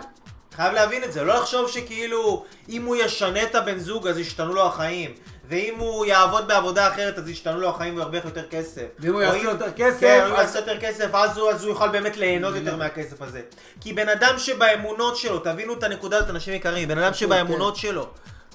חייב 0.55 0.73
להבין 0.73 1.03
את 1.03 1.13
זה, 1.13 1.23
לא 1.23 1.35
לחשוב 1.35 1.69
שכאילו 1.69 2.45
אם 2.69 2.85
הוא 2.85 2.95
ישנה 2.95 3.43
את 3.43 3.55
הבן 3.55 3.79
זוג 3.79 4.07
אז 4.07 4.17
ישתנו 4.17 4.53
לו 4.53 4.65
החיים 4.67 5.13
ואם 5.49 5.75
הוא 5.77 6.05
יעבוד 6.05 6.47
בעבודה 6.47 6.87
אחרת 6.87 7.17
אז 7.17 7.29
ישתנו 7.29 7.59
לו 7.59 7.69
החיים 7.69 7.93
והוא 7.93 8.03
ירוויח 8.03 8.25
יותר 8.25 8.47
כסף. 8.49 8.85
ואם 8.99 9.13
הוא 9.13 9.21
יעשה 9.21 9.37
יותר 9.37 9.71
כסף, 9.75 9.99
כן, 9.99 10.23
אם 10.25 10.31
הוא 10.31 10.39
יעשה 10.39 10.59
יותר 10.59 10.79
כסף 10.79 11.09
אז 11.13 11.37
הוא, 11.37 11.49
אז 11.49 11.63
הוא 11.63 11.69
יוכל 11.69 11.89
באמת 11.89 12.17
ליהנות 12.17 12.55
יותר 12.55 12.75
מהכסף 12.75 13.21
הזה. 13.21 13.41
כי 13.81 13.93
בן 13.93 14.09
אדם 14.09 14.33
שבאמונות 14.37 15.17
שלו, 15.17 15.39
תבינו 15.39 15.73
את 15.73 15.83
הנקודה 15.83 16.17
הזאת 16.17 16.29
אנשים 16.29 16.53
יקרים, 16.53 16.87
בן 16.87 16.97
אדם 16.97 17.13
שבאמונות 17.13 17.75
שלו 17.75 18.07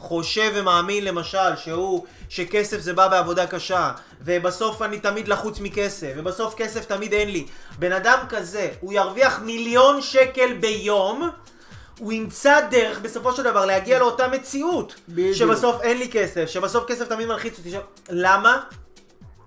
חושב 0.02 0.52
ומאמין 0.54 1.04
למשל 1.04 1.56
שהוא, 1.56 2.06
שכסף 2.28 2.80
זה 2.80 2.92
בא 2.92 3.08
בעבודה 3.08 3.46
קשה 3.46 3.92
ובסוף 4.20 4.82
אני 4.82 4.98
תמיד 4.98 5.28
לחוץ 5.28 5.60
מכסף 5.60 6.12
ובסוף 6.16 6.54
כסף 6.54 6.84
תמיד 6.84 7.12
אין 7.12 7.30
לי. 7.30 7.46
בן 7.78 7.92
אדם 7.92 8.18
כזה, 8.28 8.68
הוא 8.80 8.92
ירוויח 8.92 9.40
מיליון 9.40 10.02
שקל 10.02 10.52
ביום 10.52 11.30
הוא 11.98 12.12
ימצא 12.12 12.60
דרך 12.70 12.98
בסופו 12.98 13.32
של 13.32 13.42
דבר 13.42 13.64
להגיע 13.64 13.98
לאותה 13.98 14.28
מציאות. 14.28 14.94
בדיוק. 15.08 15.36
שבסוף 15.36 15.80
אין 15.80 15.98
לי 15.98 16.08
כסף, 16.12 16.46
שבסוף 16.46 16.84
כסף 16.86 17.08
תמיד 17.08 17.28
מלחיץ 17.28 17.58
אותי. 17.58 17.72
למה? 18.10 18.60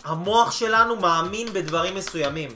המוח 0.03 0.51
שלנו 0.51 0.95
מאמין 0.95 1.53
בדברים 1.53 1.95
מסוימים. 1.95 2.49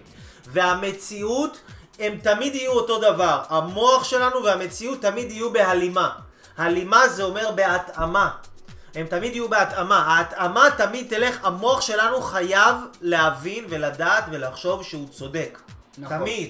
והמציאות, 0.48 1.58
הם 2.00 2.18
תמיד 2.24 2.56
יהיו 2.56 2.72
אותו 2.72 3.00
דבר. 3.00 3.42
המוח 3.50 4.04
שלנו 4.04 4.44
והמציאות 4.44 5.02
תמיד 5.02 5.32
יהיו 5.32 5.54
בהלימה. 5.54 6.10
הלימה 6.58 7.08
זה 7.08 7.24
אומר 7.24 7.52
בהתאמה. 7.52 8.30
הם 8.96 9.08
תמיד 9.08 9.34
יהיו 9.34 9.50
בהתאמה. 9.50 9.98
ההתאמה 9.98 10.68
תמיד 10.78 11.08
תלך, 11.10 11.38
המוח 11.44 11.82
שלנו 11.82 12.22
חייב 12.22 12.76
להבין 13.02 13.66
ולדעת 13.70 14.24
ולחשוב 14.32 14.84
שהוא 14.84 15.08
צודק. 15.10 15.60
נכון. 15.98 16.18
תמיד. 16.18 16.50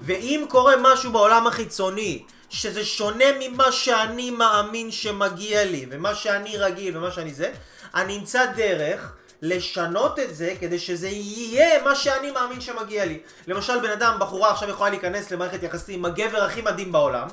ואם 0.00 0.44
קורה 0.48 0.74
משהו 0.80 1.12
בעולם 1.12 1.46
החיצוני, 1.46 2.22
שזה 2.54 2.84
שונה 2.84 3.24
ממה 3.40 3.72
שאני 3.72 4.30
מאמין 4.30 4.90
שמגיע 4.90 5.64
לי, 5.64 5.86
ומה 5.90 6.14
שאני 6.14 6.56
רגיל, 6.56 6.96
ומה 6.96 7.10
שאני 7.10 7.34
זה, 7.34 7.52
אני 7.94 8.16
אמצא 8.16 8.46
דרך 8.46 9.12
לשנות 9.42 10.18
את 10.18 10.36
זה 10.36 10.54
כדי 10.60 10.78
שזה 10.78 11.08
יהיה 11.08 11.82
מה 11.82 11.94
שאני 11.94 12.30
מאמין 12.30 12.60
שמגיע 12.60 13.04
לי. 13.04 13.18
למשל, 13.46 13.80
בן 13.80 13.90
אדם, 13.90 14.16
בחורה 14.20 14.50
עכשיו 14.50 14.70
יכולה 14.70 14.90
להיכנס 14.90 15.30
למערכת 15.30 15.62
יחסים 15.62 15.98
עם 15.98 16.04
הגבר 16.04 16.42
הכי 16.42 16.62
מדהים 16.62 16.92
בעולם, 16.92 17.28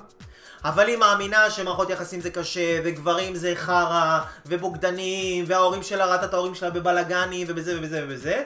אבל 0.64 0.88
היא 0.88 0.98
מאמינה 0.98 1.50
שמערכות 1.50 1.90
יחסים 1.90 2.22
זה 2.22 2.30
קשה, 2.30 2.80
וגברים 2.84 3.36
זה 3.36 3.54
חרא, 3.56 4.20
ובוגדנים, 4.46 5.46
וההורים 5.48 5.84
שלה 5.84 6.06
ראתה 6.06 6.26
את 6.26 6.34
ההורים 6.34 6.56
שלה 6.56 6.70
בבלאגנים, 6.70 7.48
ובזה 7.50 7.78
ובזה 7.78 8.02
ובזה. 8.04 8.44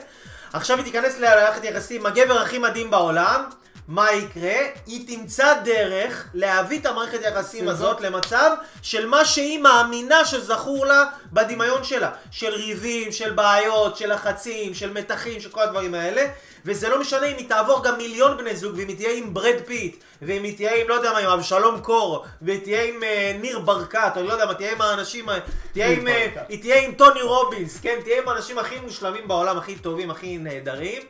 עכשיו 0.52 0.76
היא 0.76 0.84
תיכנס 0.84 1.18
למערכת 1.18 1.64
יחסים 1.64 2.00
עם 2.00 2.06
הגבר 2.06 2.38
הכי 2.38 2.58
מדהים 2.58 2.90
בעולם, 2.90 3.44
מה 3.88 4.12
יקרה? 4.12 4.58
היא 4.86 5.06
תמצא 5.06 5.54
דרך 5.64 6.28
להביא 6.34 6.80
את 6.80 6.86
המערכת 6.86 7.20
יחסים 7.22 7.64
של 7.64 7.68
הזאת 7.68 7.96
זאת. 7.96 8.00
למצב 8.00 8.50
של 8.82 9.06
מה 9.06 9.24
שהיא 9.24 9.58
מאמינה 9.58 10.24
שזכור 10.24 10.86
לה 10.86 11.04
בדמיון 11.32 11.84
שלה. 11.84 12.10
של 12.30 12.54
ריבים, 12.54 13.12
של 13.12 13.30
בעיות, 13.30 13.96
של 13.96 14.12
לחצים, 14.12 14.74
של 14.74 14.92
מתחים, 14.92 15.40
של 15.40 15.50
כל 15.50 15.62
הדברים 15.62 15.94
האלה. 15.94 16.26
וזה 16.64 16.88
לא 16.88 17.00
משנה 17.00 17.26
אם 17.26 17.36
היא 17.36 17.48
תעבור 17.48 17.84
גם 17.84 17.98
מיליון 17.98 18.36
בני 18.36 18.56
זוג, 18.56 18.74
ואם 18.76 18.88
היא 18.88 18.96
תהיה 18.96 19.12
עם 19.12 19.34
ברד 19.34 19.60
פיט, 19.66 19.96
ואם 20.22 20.42
היא 20.42 20.56
תהיה 20.56 20.80
עם, 20.80 20.88
לא 20.88 20.94
יודע 20.94 21.12
מה, 21.12 21.18
עם 21.18 21.28
אבשלום 21.28 21.80
קור, 21.80 22.24
והיא 22.42 22.60
תהיה 22.60 22.82
עם 22.82 23.02
אה, 23.02 23.36
ניר 23.40 23.58
ברקת, 23.58 24.12
או 24.16 24.22
לא 24.22 24.32
יודע 24.32 24.46
מה, 24.46 24.54
תהיה 24.54 24.72
עם 24.72 24.80
האנשים, 24.80 25.26
תהיה 25.72 25.86
עם, 25.86 26.04
ברקת. 26.04 26.46
היא 26.48 26.60
תהיה 26.60 26.82
עם 26.82 26.92
טוני 26.92 27.22
רובינס, 27.22 27.80
כן? 27.80 27.98
תהיה 28.04 28.22
עם 28.22 28.28
האנשים 28.28 28.58
הכי 28.58 28.80
מושלמים 28.80 29.28
בעולם, 29.28 29.58
הכי 29.58 29.76
טובים, 29.76 30.10
הכי 30.10 30.38
נהדרים. 30.38 31.02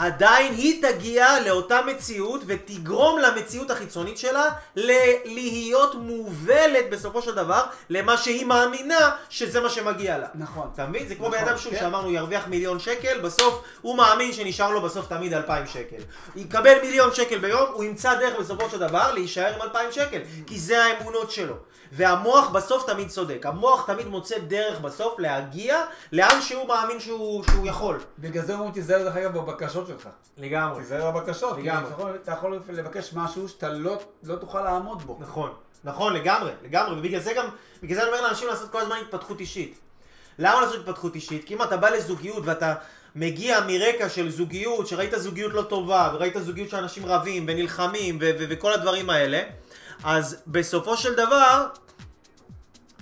עדיין 0.00 0.54
היא 0.54 0.82
תגיע 0.82 1.40
לאותה 1.46 1.80
מציאות 1.86 2.40
ותגרום 2.46 3.18
למציאות 3.18 3.70
החיצונית 3.70 4.18
שלה 4.18 4.44
ל- 4.76 4.90
להיות 5.24 5.94
מובלת 5.94 6.90
בסופו 6.90 7.22
של 7.22 7.34
דבר 7.34 7.62
למה 7.90 8.16
שהיא 8.16 8.46
מאמינה 8.46 9.10
שזה 9.30 9.60
מה 9.60 9.70
שמגיע 9.70 10.18
לה. 10.18 10.26
נכון. 10.34 10.70
אתה 10.74 10.86
מבין? 10.86 11.08
זה 11.08 11.14
כמו 11.14 11.28
נכון, 11.28 11.38
בן 11.40 11.48
אדם 11.48 11.58
שוב 11.58 11.72
כן. 11.72 11.80
שאמרנו 11.80 12.10
ירוויח 12.10 12.46
מיליון 12.46 12.78
שקל, 12.78 13.20
בסוף 13.20 13.62
הוא 13.80 13.96
מאמין 13.96 14.32
שנשאר 14.32 14.70
לו 14.70 14.80
בסוף 14.82 15.06
תמיד 15.08 15.34
אלפיים 15.34 15.66
שקל. 15.66 16.02
יקבל 16.36 16.80
מיליון 16.82 17.14
שקל 17.14 17.38
ביום, 17.38 17.70
הוא 17.72 17.84
ימצא 17.84 18.14
דרך 18.14 18.38
בסופו 18.40 18.70
של 18.70 18.78
דבר 18.78 19.12
להישאר 19.14 19.54
עם 19.54 19.62
אלפיים 19.62 19.92
שקל, 19.92 20.20
כי 20.46 20.58
זה 20.58 20.84
האמונות 20.84 21.30
שלו. 21.30 21.54
והמוח 21.92 22.48
בסוף 22.48 22.86
תמיד 22.86 23.08
צודק. 23.08 23.46
המוח 23.46 23.86
תמיד 23.86 24.06
מוצא 24.06 24.38
דרך 24.38 24.80
בסוף 24.80 25.18
להגיע 25.18 25.84
לאן 26.12 26.40
שהוא 26.40 26.68
מאמין 26.68 27.00
שהוא, 27.00 27.44
שהוא 27.50 27.66
יכול. 27.66 27.98
בגלל 28.18 28.44
זה 28.44 28.54
אומרים 28.54 28.72
תיזהר 28.72 29.02
דרך 29.02 29.16
אגב 29.16 29.38
בבקשות 29.38 29.89
שלך. 29.98 30.08
לגמרי. 30.38 30.80
תיזהר 30.80 31.10
בבקשות. 31.10 31.56
כי 31.56 31.62
לגמרי. 31.62 31.84
אתה 31.86 31.92
יכול- 31.92 32.18
אתה 32.22 32.32
יכול 32.32 32.60
לבקש 32.68 33.10
משהו 33.14 33.48
שאתה 33.48 33.68
לא 33.68 33.98
לא 34.22 34.36
תוכל 34.36 34.60
לעמוד 34.60 35.02
בו. 35.02 35.16
נכון, 35.20 35.50
נכון, 35.84 36.12
לגמרי, 36.14 36.50
לגמרי, 36.64 36.98
ובגלל 36.98 37.20
זה 37.20 37.32
גם, 37.36 37.48
בגלל 37.82 37.94
זה 37.96 38.02
אני 38.02 38.10
אומר 38.10 38.22
לאנשים 38.22 38.48
לעשות 38.48 38.70
כל 38.70 38.80
הזמן 38.80 38.96
התפתחות 39.06 39.40
אישית. 39.40 39.78
למה 40.38 40.60
לעשות 40.60 40.80
התפתחות 40.80 41.14
אישית? 41.14 41.44
כי 41.44 41.54
אם 41.54 41.62
אתה 41.62 41.76
בא 41.76 41.88
לזוגיות 41.90 42.42
ואתה 42.46 42.74
מגיע 43.14 43.60
מרקע 43.66 44.08
של 44.08 44.30
זוגיות, 44.30 44.86
שראית 44.86 45.12
זוגיות 45.16 45.52
לא 45.52 45.62
טובה, 45.62 46.10
וראית 46.14 46.34
זוגיות 46.40 46.70
שאנשים 46.70 47.06
רבים 47.06 47.44
ונלחמים 47.48 48.18
ו- 48.20 48.30
ו- 48.38 48.44
וכל 48.48 48.72
הדברים 48.72 49.10
האלה, 49.10 49.42
אז 50.04 50.42
בסופו 50.46 50.96
של 50.96 51.14
דבר... 51.14 51.66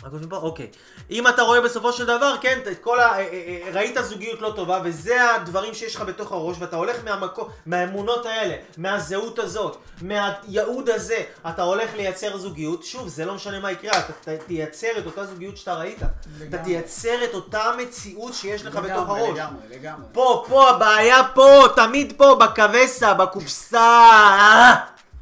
מה 0.02 0.10
כותבים 0.10 0.28
פה? 0.28 0.36
אוקיי. 0.36 0.70
אם 1.10 1.28
אתה 1.28 1.42
רואה 1.42 1.60
בסופו 1.60 1.92
של 1.92 2.04
דבר, 2.04 2.34
כן, 2.40 2.58
את 2.72 2.78
כל 2.80 3.00
ה... 3.00 3.02
אה, 3.02 3.18
אה, 3.18 3.22
אה, 3.66 3.70
ראית 3.72 3.96
זוגיות 4.02 4.40
לא 4.40 4.52
טובה, 4.56 4.80
וזה 4.84 5.34
הדברים 5.34 5.74
שיש 5.74 5.96
לך 5.96 6.00
בתוך 6.02 6.32
הראש, 6.32 6.56
ואתה 6.60 6.76
הולך 6.76 6.96
מהמקום, 7.04 7.48
מהאמונות 7.66 8.26
האלה, 8.26 8.54
מהזהות 8.76 9.38
הזאת, 9.38 9.76
מהייעוד 10.02 10.88
הזה, 10.88 11.22
אתה 11.48 11.62
הולך 11.62 11.94
לייצר 11.94 12.36
זוגיות, 12.36 12.84
שוב, 12.84 13.08
זה 13.08 13.24
לא 13.24 13.34
משנה 13.34 13.60
מה 13.60 13.72
יקרה, 13.72 13.98
אתה 13.98 14.32
תייצר 14.46 14.98
את 14.98 15.06
אותה 15.06 15.24
זוגיות 15.24 15.56
שאתה 15.56 15.74
ראית. 15.74 15.98
אתה 15.98 16.06
לגמרי. 16.40 16.64
תייצר 16.64 17.24
את 17.24 17.34
אותה 17.34 17.72
מציאות 17.78 18.34
שיש 18.34 18.66
לך 18.66 18.76
בתוך 18.76 18.86
לגמרי, 18.86 19.20
הראש. 19.20 19.38
לגמרי, 19.38 19.62
לגמרי. 19.70 20.06
פה, 20.12 20.44
פה, 20.48 20.70
הבעיה 20.70 21.22
פה, 21.34 21.64
תמיד 21.76 22.12
פה, 22.16 22.34
בקווסה, 22.34 23.14
בקופסה. 23.14 24.00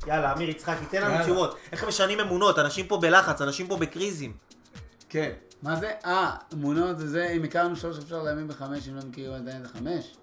יאללה, 0.07 0.33
אמיר 0.33 0.51
יצחקי, 0.51 0.85
תן 0.91 1.03
לנו. 1.03 1.25
תשובות. 1.25 1.57
איך 1.73 1.85
משנים 1.85 2.21
אמונות? 2.21 2.59
אנשים 2.59 2.87
פה 2.87 2.97
בלחץ, 2.97 3.41
אנשים 3.41 3.67
פה 3.67 3.77
בקריזים. 3.77 4.33
כן. 5.09 5.31
מה 5.63 5.77
זה? 5.77 5.91
אה, 6.05 6.37
אמונות 6.53 6.99
זה 6.99 7.09
זה, 7.09 7.29
אם 7.37 7.45
הכרנו 7.45 7.77
שלוש 7.77 7.99
אפשר 7.99 8.23
להאמין 8.23 8.49
בחמש, 8.49 8.89
אם 8.89 8.97
לא 8.97 9.03
מכירים 9.09 9.33
עדיין 9.33 9.63
זה 9.63 9.69
חמש. 9.69 10.17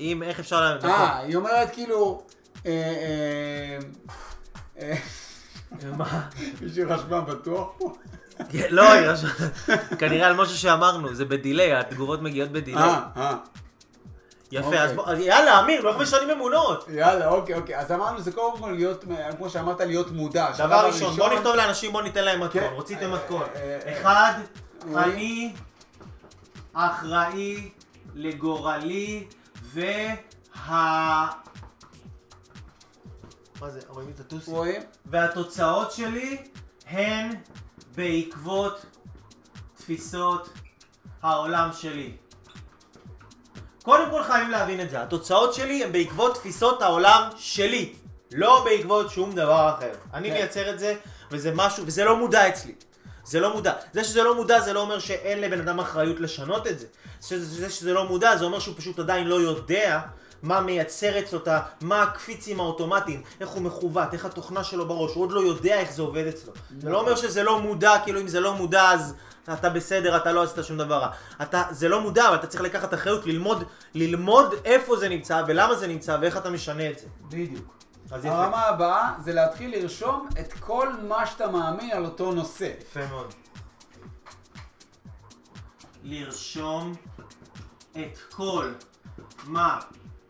אם, 0.00 0.22
איך 0.22 0.40
אפשר 0.40 0.60
לה... 0.60 0.76
נכון. 0.78 0.90
אה, 0.90 1.18
היא 1.18 1.36
אומרת 1.36 1.70
כאילו... 1.72 2.22
אה, 2.66 2.72
אה, 4.80 4.92
אה, 5.82 5.90
מה? 5.96 6.28
מישהו 6.60 6.84
רשמה 6.88 7.20
בטוח 7.20 7.68
פה? 7.78 7.94
לא, 8.70 8.84
כנראה 9.98 10.26
על 10.26 10.36
משהו 10.36 10.56
שאמרנו, 10.56 11.14
זה 11.14 11.24
בדיליי, 11.24 11.74
התגובות 11.74 12.22
מגיעות 12.22 12.50
בדיליי. 12.50 12.90
אה, 14.52 14.58
אה. 14.58 14.60
יפה, 14.60 14.66
אוקיי. 14.66 14.82
אז 14.82 14.92
בוא, 14.92 15.12
יאללה, 15.12 15.60
אמיר, 15.60 15.80
לא 15.80 15.98
משנים 15.98 16.30
אמונות. 16.30 16.84
יאללה, 16.88 17.28
אוקיי, 17.28 17.54
אוקיי. 17.54 17.78
אז 17.78 17.92
אמרנו, 17.92 18.20
זה 18.20 18.32
קודם 18.32 18.58
כל 18.58 18.70
להיות, 18.70 19.04
כמו 19.36 19.50
שאמרת, 19.50 19.80
להיות 19.80 20.10
מודע. 20.10 20.50
דבר 20.58 20.86
ראשון, 20.86 21.16
בוא 21.16 21.28
נכתוב 21.28 21.56
לאנשים, 21.56 21.92
בוא 21.92 22.02
ניתן 22.02 22.24
להם 22.24 22.40
מתכון. 22.40 22.60
כן. 22.60 22.74
רציתם 22.76 23.12
אה, 23.12 23.14
מתכון. 23.14 23.42
אה, 23.56 23.78
אה, 23.86 24.00
אחד, 24.00 24.32
אה, 24.94 25.04
אני 25.04 25.52
אחראי 26.74 27.70
לגורלי 28.14 29.26
וה... 29.62 31.26
מה 33.60 33.70
זה, 33.70 33.80
רואים 33.88 34.10
את 34.14 34.20
הטוסי? 34.20 34.50
רואים? 34.50 34.82
והתוצאות 35.06 35.92
שלי 35.92 36.42
הן 36.86 37.30
בעקבות 37.94 38.86
תפיסות 39.76 40.48
העולם 41.22 41.70
שלי. 41.72 42.16
קודם 43.86 44.10
כל 44.10 44.22
חייבים 44.22 44.50
להבין 44.50 44.80
את 44.80 44.90
זה, 44.90 45.02
התוצאות 45.02 45.54
שלי 45.54 45.84
הן 45.84 45.92
בעקבות 45.92 46.34
תפיסות 46.34 46.82
העולם 46.82 47.22
שלי, 47.36 47.92
לא 48.32 48.62
בעקבות 48.64 49.10
שום 49.10 49.32
דבר 49.32 49.74
אחר. 49.76 49.90
אני 50.14 50.28
כן. 50.28 50.34
מייצר 50.34 50.70
את 50.70 50.78
זה, 50.78 50.94
וזה 51.30 51.52
משהו, 51.54 51.86
וזה 51.86 52.04
לא 52.04 52.16
מודע 52.16 52.48
אצלי. 52.48 52.72
זה 53.24 53.40
לא 53.40 53.54
מודע. 53.54 53.72
זה 53.92 54.04
שזה 54.04 54.22
לא 54.22 54.34
מודע 54.34 54.60
זה 54.60 54.72
לא 54.72 54.80
אומר 54.80 54.98
שאין 54.98 55.40
לבן 55.40 55.60
אדם 55.60 55.80
אחריות 55.80 56.20
לשנות 56.20 56.66
את 56.66 56.78
זה. 56.78 56.86
זה, 57.20 57.44
זה 57.44 57.70
שזה 57.70 57.92
לא 57.92 58.04
מודע 58.04 58.36
זה 58.36 58.44
אומר 58.44 58.58
שהוא 58.58 58.74
פשוט 58.78 58.98
עדיין 58.98 59.26
לא 59.26 59.34
יודע 59.34 60.00
מה 60.42 60.60
מייצר 60.60 61.18
אצלו 61.18 61.38
את 61.38 61.48
ה... 61.48 61.60
מה 61.80 62.02
הקפיצים 62.02 62.60
האוטומטיים, 62.60 63.22
איך 63.40 63.48
הוא 63.48 63.62
מכוות, 63.62 64.12
איך 64.12 64.24
התוכנה 64.24 64.64
שלו 64.64 64.88
בראש, 64.88 65.14
הוא 65.14 65.22
עוד 65.22 65.32
לא 65.32 65.40
יודע 65.40 65.80
איך 65.80 65.92
זה 65.92 66.02
עובד 66.02 66.26
אצלו. 66.26 66.52
זה 66.80 66.90
לא 66.90 67.00
אומר 67.00 67.16
שזה 67.16 67.42
לא 67.42 67.60
מודע, 67.60 67.94
כאילו 68.04 68.20
אם 68.20 68.28
זה 68.28 68.40
לא 68.40 68.54
מודע 68.54 68.90
אז 68.90 69.14
אתה 69.52 69.70
בסדר, 69.70 70.16
אתה 70.16 70.32
לא 70.32 70.42
עשית 70.42 70.64
שום 70.64 70.78
דבר 70.78 70.98
רע. 70.98 71.08
אתה, 71.42 71.62
זה 71.70 71.88
לא 71.88 72.00
מודע, 72.00 72.28
אבל 72.28 72.36
אתה 72.36 72.46
צריך 72.46 72.62
לקחת 72.62 72.94
אחריות, 72.94 73.26
ללמוד, 73.26 73.64
ללמוד 73.94 74.54
איפה 74.64 74.96
זה 74.96 75.08
נמצא 75.08 75.42
ולמה 75.46 75.74
זה 75.74 75.86
נמצא 75.86 76.18
ואיך 76.20 76.36
אתה 76.36 76.50
משנה 76.50 76.90
את 76.90 76.98
זה. 76.98 77.06
בדיוק. 77.28 77.76
אז 78.10 78.24
יפה. 78.24 78.34
הרמה 78.34 78.62
הבאה 78.62 79.12
זה 79.24 79.32
להתחיל 79.32 79.78
לרשום 79.78 80.28
את 80.40 80.52
כל 80.52 80.88
מה 81.08 81.26
שאתה 81.26 81.48
מאמין 81.48 81.90
על 81.90 82.04
אותו 82.04 82.32
נושא. 82.32 82.72
יפה 82.80 83.06
מאוד. 83.06 83.34
לרשום 86.02 86.94
את 87.92 88.18
כל 88.32 88.72
מה 89.44 89.80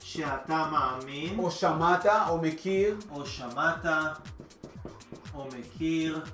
שאתה 0.00 0.66
מאמין, 0.70 1.38
או 1.38 1.50
שמעת, 1.50 2.06
או 2.28 2.38
מכיר. 2.38 2.96
או 3.10 3.26
שמעת, 3.26 3.86
או 5.34 5.48
מכיר 5.58 6.24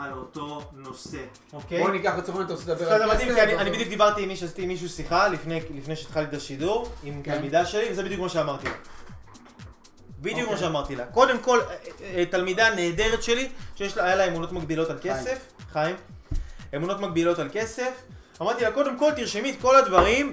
על 0.00 0.12
אותו 0.12 0.62
נושא. 0.72 1.18
אוקיי? 1.52 1.82
בוא 1.82 1.90
ניקח 1.90 2.14
לצורך 2.18 2.28
העניין, 2.28 2.44
אתה 2.44 2.54
רוצה 2.54 2.72
לדבר 2.72 2.92
על 2.92 3.16
כסף, 3.16 3.58
אני 3.58 3.70
בדיוק 3.70 3.88
דיברתי 3.88 4.22
עם 4.22 4.28
מישהו, 4.28 4.46
עשיתי 4.46 4.62
עם 4.62 4.68
מישהו 4.68 4.88
שיחה 4.88 5.28
לפני, 5.28 5.60
שהתחלתי 5.96 6.36
את 6.36 6.42
השידור, 6.42 6.92
עם 7.02 7.22
כן. 7.22 7.34
תלמידה 7.34 7.66
שלי, 7.66 7.90
וזה 7.90 8.02
בדיוק 8.02 8.20
מה 8.20 8.28
שאמרתי 8.28 8.66
לה. 8.68 8.74
בדיוק 10.20 10.38
מה 10.38 10.44
אוקיי. 10.44 10.58
שאמרתי 10.58 10.96
לה. 10.96 11.06
קודם 11.06 11.38
כל, 11.38 11.60
אה, 11.60 11.76
אה, 12.02 12.24
תלמידה 12.30 12.74
נהדרת 12.74 13.22
שלי, 13.22 13.48
שיש 13.76 13.96
לה, 13.96 14.04
היה 14.04 14.16
לה 14.16 14.28
אמונות 14.28 14.52
מגבילות 14.52 14.90
על 14.90 14.98
כסף, 15.02 15.38
חיים, 15.72 15.96
אמונות 16.76 17.00
מגבילות 17.00 17.38
על 17.38 17.48
כסף. 17.52 17.90
אמרתי 18.42 18.64
לה, 18.64 18.70
קודם 18.70 18.98
כל 18.98 19.12
תרשמי 19.16 19.50
את 19.50 19.56
כל 19.60 19.76
הדברים 19.76 20.32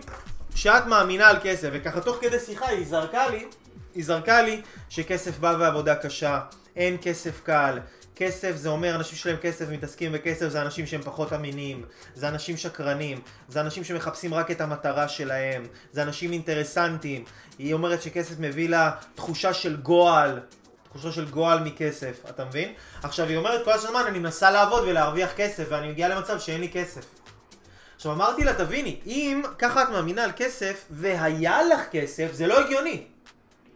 שאת 0.56 0.86
מאמינה 0.86 1.28
על 1.28 1.38
כסף, 1.44 1.70
וככה 1.72 2.02
תוך 2.02 2.18
כדי 2.22 2.40
שיחה 2.40 2.68
היא 2.68 2.86
זרקה 2.88 3.28
לי, 3.28 3.46
היא 3.96 4.06
זרקה 4.06 4.42
לי 4.42 4.62
שכסף 4.90 5.40
בא 5.40 5.54
בעבודה 5.54 5.96
קשה, 5.96 6.40
אין 6.76 6.98
כסף 7.02 7.42
קל, 7.44 7.80
כסף 8.18 8.56
זה 8.56 8.70
אומר 8.70 8.96
אנשים 8.96 9.18
שלהם 9.18 9.38
כסף 9.38 9.70
מתעסקים 9.70 10.12
בכסף 10.12 10.48
זה 10.48 10.62
אנשים 10.62 10.86
שהם 10.86 11.02
פחות 11.02 11.34
אמינים, 11.34 11.86
זה 12.16 12.28
אנשים 12.28 12.58
שקרנים, 12.58 13.22
זה 13.50 13.62
אנשים 13.62 13.84
שמחפשים 13.84 14.34
רק 14.34 14.52
את 14.52 14.62
המטרה 14.62 15.08
שלהם, 15.08 15.68
זה 15.92 16.04
אנשים 16.04 16.32
אינטרסנטים, 16.32 17.24
היא 17.60 17.74
אומרת 17.74 18.02
שכסף 18.02 18.40
מביא 18.40 18.70
לה 18.70 18.92
תחושה 19.16 19.54
של 19.54 19.76
גועל, 19.76 20.40
תחושה 20.84 21.12
של 21.12 21.26
גועל 21.26 21.60
מכסף, 21.60 22.24
אתה 22.30 22.46
מבין? 22.46 22.74
עכשיו 23.04 23.28
היא 23.28 23.38
אומרת 23.38 23.66
כל 23.66 23.72
הזמן 23.72 24.04
אני 24.08 24.20
מנסה 24.20 24.52
לעבוד 24.52 24.84
ולהרוויח 24.84 25.34
כסף 25.36 25.64
ואני 25.70 25.92
מגיעה 25.92 26.10
למצב 26.10 26.40
שאין 26.40 26.62
לי 26.62 26.70
כסף. 26.70 27.06
עכשיו 27.96 28.12
אמרתי 28.12 28.44
לה, 28.44 28.54
תביני, 28.54 29.00
אם 29.06 29.44
ככה 29.58 29.84
את 29.84 29.90
מאמינה 29.90 30.24
על 30.24 30.32
כסף, 30.36 30.86
והיה 30.90 31.64
לך 31.64 31.82
כסף, 31.92 32.28
זה 32.34 32.48
לא 32.48 32.60
הגיוני. 32.60 33.04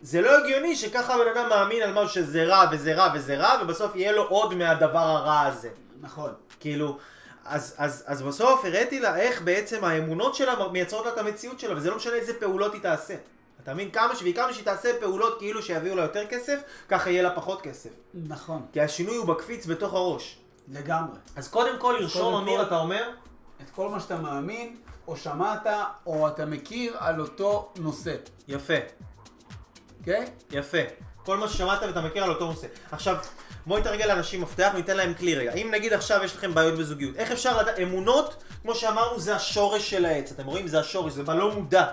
זה 0.02 0.22
לא 0.22 0.38
הגיוני 0.38 0.76
שככה 0.76 1.14
הבן 1.16 1.28
אדם 1.38 1.50
מאמין 1.50 1.82
על 1.82 1.94
משהו 1.94 2.10
שזה 2.24 2.44
רע 2.44 2.66
וזה 2.72 2.94
רע 2.94 3.12
וזה 3.16 3.38
רע, 3.38 3.62
ובסוף 3.64 3.96
יהיה 3.96 4.12
לו 4.12 4.24
עוד 4.28 4.54
מהדבר 4.54 5.00
הרע 5.00 5.42
הזה. 5.42 5.70
נכון. 6.02 6.32
כאילו, 6.60 6.98
אז, 7.46 7.76
אז, 7.78 8.04
אז 8.08 8.22
בסוף 8.22 8.66
הראיתי 8.66 9.00
לה 9.00 9.18
איך 9.18 9.42
בעצם 9.42 9.84
האמונות 9.84 10.36
שלה 10.36 10.68
מייצרות 10.72 11.06
לה 11.06 11.12
את 11.14 11.18
המציאות 11.18 11.60
שלה, 11.60 11.78
וזה 11.78 11.90
לא 11.90 11.96
משנה 11.96 12.14
איזה 12.14 12.34
פעולות 12.40 12.74
היא 12.74 12.82
תעשה. 12.82 13.16
אתה 13.64 13.74
מבין? 13.74 13.92
כמה 13.92 14.16
ש... 14.16 14.22
בעיקר 14.24 14.52
שהיא 14.52 14.66
תעשה 14.66 14.90
פעולות 15.00 15.38
כאילו 15.40 15.62
שיביאו 15.62 15.96
לה 15.96 16.02
יותר 16.02 16.26
כסף, 16.28 16.60
ככה 16.90 17.10
יהיה 17.10 17.24
לה 17.24 17.36
פחות 17.36 17.62
כסף. 17.62 17.90
נכון. 18.14 18.62
כי 18.74 18.82
השינוי 18.82 19.16
הוא 19.16 19.26
בקפיץ 19.26 19.66
בתוך 19.66 19.94
הראש. 19.94 20.38
לגמרי. 20.68 21.18
אז 21.36 21.48
קודם 21.48 21.80
כל 21.80 21.98
לרשום, 22.00 22.36
אמיר, 22.36 22.58
כל- 22.58 22.64
אתה 22.68 22.78
אומר? 22.80 23.10
את 23.66 23.70
כל 23.70 23.90
מה 23.90 24.00
שאתה 24.00 24.18
מאמין, 24.18 24.78
או 25.08 25.18
שמעת, 25.18 25.68
או 26.06 26.28
אתה 26.28 26.46
מכיר 26.46 26.96
על 27.00 27.22
אותו 27.22 27.74
נושא. 27.80 28.16
יפה. 28.48 28.74
כן? 30.06 30.26
יפה. 30.52 30.78
כל 31.26 31.38
מה 31.38 31.48
ששמעת 31.48 31.82
ואתה 31.82 32.02
מכיר 32.02 32.24
על 32.24 32.30
אותו 32.30 32.46
נושא. 32.46 32.68
עכשיו, 32.92 33.18
בואו 33.66 33.80
נתרגל 33.80 34.06
לאנשים 34.06 34.42
מפתח 34.42 34.70
וניתן 34.74 34.98
להם 34.98 35.14
כלי 35.14 35.36
רגע. 35.36 35.54
אם 35.54 35.72
נגיד 35.72 35.94
עכשיו 35.94 36.24
יש 36.24 36.36
לכם 36.36 36.54
בעיות 36.54 36.80
בזוגיות, 36.80 37.16
איך 37.16 37.32
אפשר 37.32 37.62
לדעת, 37.62 37.80
אמונות, 37.80 38.44
כמו 38.62 38.76
שאמרנו, 38.76 39.20
זה 39.20 39.36
השורש 39.36 39.90
של 39.90 40.06
העץ. 40.06 40.32
אתם 40.32 40.46
רואים? 40.46 40.68
זה 40.68 40.80
השורש, 40.80 41.14
זה 41.14 41.24
בלא 41.24 41.52
מודע. 41.52 41.86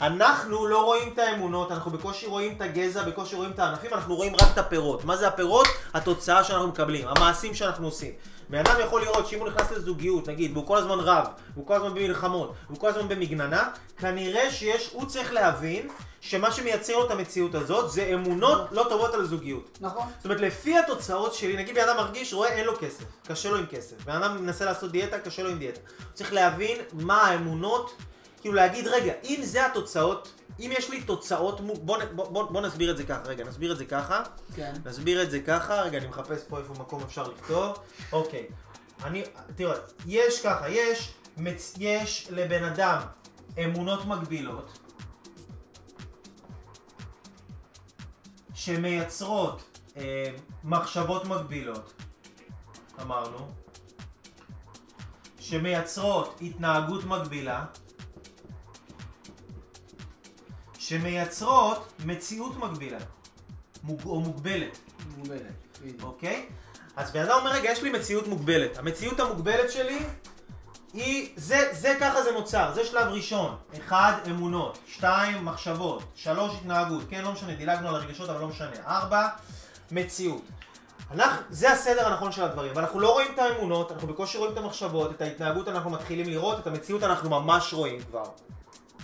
אנחנו 0.00 0.66
לא 0.66 0.84
רואים 0.84 1.12
את 1.12 1.18
האמונות, 1.18 1.72
אנחנו 1.72 1.90
בקושי 1.90 2.26
רואים 2.26 2.54
את 2.56 2.60
הגזע, 2.60 3.02
בקושי 3.02 3.36
רואים 3.36 3.50
את 3.50 3.58
הענפים, 3.58 3.94
אנחנו 3.94 4.16
רואים 4.16 4.34
רק 4.34 4.52
את 4.52 4.58
הפירות. 4.58 5.04
מה 5.04 5.16
זה 5.16 5.28
הפירות? 5.28 5.66
התוצאה 5.94 6.44
שאנחנו 6.44 6.68
מקבלים, 6.68 7.08
המעשים 7.08 7.54
שאנחנו 7.54 7.86
עושים. 7.86 8.12
בן 8.48 8.58
אדם 8.58 8.80
יכול 8.80 9.02
לראות 9.02 9.26
שאם 9.26 9.38
הוא 9.38 9.48
נכנס 9.48 9.70
לזוגיות, 9.70 10.28
נגיד, 10.28 10.52
והוא 10.52 10.66
כל 10.66 10.76
הזמן 10.76 10.98
רב, 10.98 11.26
והוא 11.54 11.66
כל 11.66 11.74
הזמן 11.74 11.94
במלחמות, 11.94 12.52
והוא 12.66 12.78
כל 12.78 12.88
הזמן 12.88 13.08
במגננה, 13.08 13.68
כנראה 13.98 14.50
שיש, 14.50 14.90
הוא 14.92 15.06
צריך 15.06 15.32
להבין 15.32 15.88
שמה 16.20 16.52
שמייצר 16.52 16.96
לו 16.96 17.06
את 17.06 17.10
המציאות 17.10 17.54
הזאת 17.54 17.90
זה 17.90 18.10
אמונות 18.14 18.68
לא 18.72 18.86
טובות 18.88 19.14
על 19.14 19.26
זוגיות. 19.26 19.78
נכון. 19.80 20.06
זאת 20.16 20.24
אומרת, 20.24 20.40
לפי 20.40 20.78
התוצאות 20.78 21.34
שלי, 21.34 21.56
נגיד 21.56 21.74
בן 21.74 21.88
אדם 21.88 21.96
מרגיש, 21.96 22.34
רואה, 22.34 22.48
אין 22.48 22.64
לו 22.64 22.78
כסף, 22.78 23.04
קשה 23.26 23.50
לו 23.50 23.56
עם 23.56 23.66
כסף. 23.66 24.04
בן 24.04 24.22
אדם 24.22 24.44
מנסה 24.44 24.64
לעשות 24.64 24.90
דיאטה, 24.90 25.18
קשה 25.18 25.42
לו 25.42 25.50
עם 25.50 25.58
דיאטה. 25.58 25.80
הוא 25.98 26.14
צריך 26.14 26.32
להבין 26.32 26.76
מה 26.92 27.22
האמונות, 27.22 27.92
כאילו 28.40 28.54
להגיד, 28.54 28.86
רגע, 28.86 29.12
אם 29.24 29.40
זה 29.42 29.66
התוצאות, 29.66 30.32
אם 30.60 30.70
יש 30.78 30.90
לי 30.90 31.02
תוצאות, 31.02 31.60
בוא, 31.60 31.76
בוא, 32.14 32.24
בוא, 32.24 32.42
בוא 32.50 32.60
נסביר 32.60 32.90
את 32.90 32.96
זה 32.96 33.04
ככה, 33.04 33.22
רגע, 33.24 33.44
נסביר 33.44 33.72
את 33.72 33.78
זה 33.78 33.84
ככה. 33.84 34.22
כן. 34.56 34.72
נסביר 34.84 35.22
את 35.22 35.30
זה 35.30 35.40
ככה, 35.40 35.82
רגע, 35.82 35.98
אני 35.98 36.06
מחפש 36.06 36.44
פה 36.48 36.58
איפה 36.58 36.74
מקום 36.74 37.02
אפשר 37.02 37.28
לכתוב. 37.28 37.78
אוקיי, 38.12 38.46
אני, 39.04 39.22
תראה, 39.56 39.76
יש 40.06 40.42
ככה, 40.42 40.68
יש, 40.68 41.12
מצ, 41.36 41.74
יש 41.78 42.28
לבן 42.30 42.64
אדם 42.64 43.00
אמונות 43.64 44.04
מגבילות, 44.06 44.78
שמייצרות 48.54 49.78
אה, 49.96 50.30
מחשבות 50.64 51.24
מגבילות, 51.24 51.92
אמרנו, 53.02 53.48
שמייצרות 55.38 56.38
התנהגות 56.42 57.04
מגבילה, 57.04 57.64
שמייצרות 60.90 61.92
מציאות 62.04 62.56
מגבילה, 62.56 62.98
מוג, 63.82 64.00
או 64.06 64.20
מוגבלת. 64.20 64.78
מוגבלת. 65.16 65.40
בדיוק. 65.80 66.02
אוקיי? 66.02 66.46
אז 66.96 67.10
בן 67.10 67.20
אדם 67.20 67.32
אומר, 67.38 67.50
רגע, 67.52 67.70
יש 67.70 67.82
לי 67.82 67.90
מציאות 67.90 68.26
מוגבלת. 68.26 68.78
המציאות 68.78 69.20
המוגבלת 69.20 69.70
שלי 69.70 69.98
היא, 70.92 71.32
זה, 71.36 71.68
זה 71.72 71.96
ככה 72.00 72.22
זה 72.22 72.32
נוצר, 72.32 72.72
זה 72.74 72.84
שלב 72.84 73.06
ראשון. 73.08 73.56
אחד, 73.78 74.12
אמונות. 74.30 74.78
שתיים, 74.86 75.44
מחשבות. 75.44 76.02
שלוש, 76.14 76.54
התנהגות. 76.54 77.02
כן, 77.10 77.24
לא 77.24 77.32
משנה, 77.32 77.54
דילגנו 77.54 77.88
על 77.88 77.94
הרגשות, 77.94 78.28
אבל 78.28 78.40
לא 78.40 78.48
משנה. 78.48 78.76
ארבע, 78.86 79.28
מציאות. 79.90 80.42
אנחנו, 81.10 81.42
זה 81.50 81.72
הסדר 81.72 82.06
הנכון 82.08 82.32
של 82.32 82.44
הדברים, 82.44 82.72
ואנחנו 82.74 83.00
לא 83.00 83.12
רואים 83.12 83.28
את 83.34 83.38
האמונות, 83.38 83.92
אנחנו 83.92 84.08
בקושי 84.08 84.38
רואים 84.38 84.52
את 84.52 84.58
המחשבות, 84.58 85.10
את 85.10 85.22
ההתנהגות 85.22 85.68
אנחנו 85.68 85.90
מתחילים 85.90 86.26
לראות, 86.26 86.58
את 86.58 86.66
המציאות 86.66 87.02
אנחנו 87.02 87.30
ממש 87.30 87.72
רואים 87.72 88.00
כבר, 88.02 88.24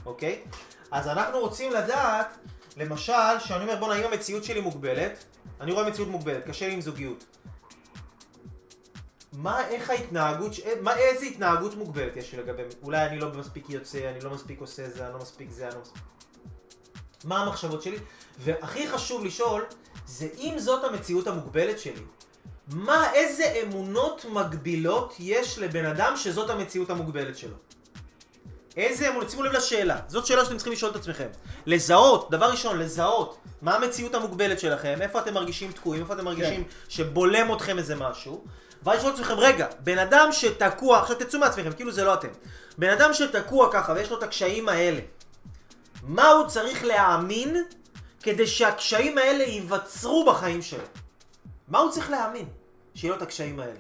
אוקיי? 0.07 0.43
אז 0.91 1.09
אנחנו 1.09 1.39
רוצים 1.39 1.73
לדעת, 1.73 2.37
למשל, 2.77 3.39
שאני 3.39 3.63
אומר, 3.63 3.77
בוא'נה, 3.77 4.01
אם 4.01 4.13
המציאות 4.13 4.45
שלי 4.45 4.61
מוגבלת, 4.61 5.25
אני 5.61 5.73
רואה 5.73 5.91
מציאות 5.91 6.09
מוגבלת, 6.09 6.47
קשה 6.47 6.69
לי 6.69 6.75
עם 6.75 6.81
זוגיות. 6.81 7.25
מה, 9.33 9.69
איך 9.69 9.91
ההתנהגות, 9.91 10.53
מה, 10.81 10.97
איזה 10.97 11.27
התנהגות 11.27 11.75
מוגבלת 11.75 12.17
יש 12.17 12.33
לי 12.33 12.39
לגבי, 12.39 12.63
אולי 12.83 13.07
אני 13.07 13.19
לא 13.19 13.33
מספיק 13.33 13.71
יוצא, 13.71 14.11
אני 14.11 14.21
לא 14.21 14.31
מספיק 14.31 14.61
עושה 14.61 14.91
זה, 14.91 15.07
אני 15.07 15.13
לא 15.15 15.19
מספיק 15.19 15.51
זה, 15.51 15.67
אני 15.67 15.75
לא 15.75 15.81
מספיק... 15.81 16.03
מה 17.25 17.43
המחשבות 17.43 17.83
שלי? 17.83 17.99
והכי 18.39 18.89
חשוב 18.89 19.25
לשאול, 19.25 19.65
זה 20.07 20.29
אם 20.39 20.55
זאת 20.59 20.85
המציאות 20.85 21.27
המוגבלת 21.27 21.79
שלי, 21.79 22.03
מה, 22.69 23.13
איזה 23.13 23.63
אמונות 23.63 24.25
מגבילות 24.25 25.15
יש 25.19 25.59
לבן 25.59 25.85
אדם 25.85 26.13
שזאת 26.17 26.51
המציאות 26.51 26.91
המוגבלת 26.91 27.39
שלו? 27.39 27.57
איזה 28.77 29.09
אמונות, 29.09 29.31
שימו 29.31 29.43
לב 29.43 29.53
לשאלה, 29.53 29.99
זאת 30.09 30.27
שאלה 30.27 30.45
שאתם 30.45 30.57
צריכים 30.57 30.73
לשאול 30.73 30.91
את 30.91 30.97
עצמכם. 30.97 31.29
לזהות, 31.67 32.31
דבר 32.31 32.51
ראשון, 32.51 32.79
לזהות 32.79 33.39
מה 33.63 33.77
המציאות 33.77 34.15
המוגבלת 34.15 34.61
שלכם, 34.61 34.99
איפה 35.01 35.19
אתם 35.19 35.35
מרגישים 35.35 35.73
תקועים, 35.73 36.03
איפה 36.03 36.15
אתם 36.15 36.25
מרגישים 36.25 36.65
שבולם 36.89 37.53
אתכם 37.53 37.79
איזה 37.79 37.95
משהו, 37.95 38.45
ואז 38.83 38.99
לשאול 38.99 39.13
את 39.13 39.19
עצמכם, 39.19 39.35
רגע, 39.39 39.67
בן 39.81 39.99
אדם 39.99 40.29
שתקוע, 40.33 40.99
עכשיו 40.99 41.17
תצאו 41.17 41.41
מעצמכם, 41.41 41.73
כאילו 41.73 41.93
זה 41.93 42.05
לא 42.05 42.15
אתם. 42.15 42.29
בן 42.79 42.91
אדם 42.91 43.13
שתקוע 43.13 43.73
ככה 43.73 43.93
ויש 43.93 44.11
לו 44.11 44.19
את 44.19 44.23
הקשיים 44.23 44.69
האלה, 44.69 45.01
מה 46.03 46.29
הוא 46.29 46.47
צריך 46.47 46.85
להאמין 46.85 47.65
כדי 48.23 48.47
שהקשיים 48.47 49.19
האלה 49.19 49.45
ייווצרו 49.45 50.25
בחיים 50.27 50.63
שלו? 50.63 50.85
מה 51.69 51.79
הוא 51.79 51.91
צריך 51.91 52.11
להאמין? 52.11 52.49
שיהיו 52.95 53.13
לו 53.13 53.17
את 53.17 53.23
הקשיים 53.23 53.61
האלה. 53.61 53.79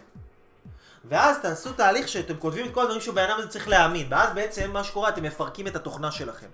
ואז 1.09 1.36
תעשו 1.42 1.72
תהליך 1.72 2.09
שאתם 2.09 2.36
כותבים 2.36 2.66
את 2.66 2.74
כל 2.74 2.82
הדברים 2.82 3.00
שבן 3.00 3.22
אדם 3.22 3.38
הזה 3.38 3.48
צריך 3.48 3.68
להאמין, 3.68 4.07
ואז 4.11 4.28
בעצם 4.34 4.70
מה 4.72 4.84
שקורה, 4.84 5.09
אתם 5.09 5.22
מפרקים 5.22 5.66
את 5.66 5.76
התוכנה 5.76 6.11
שלכם. 6.11 6.46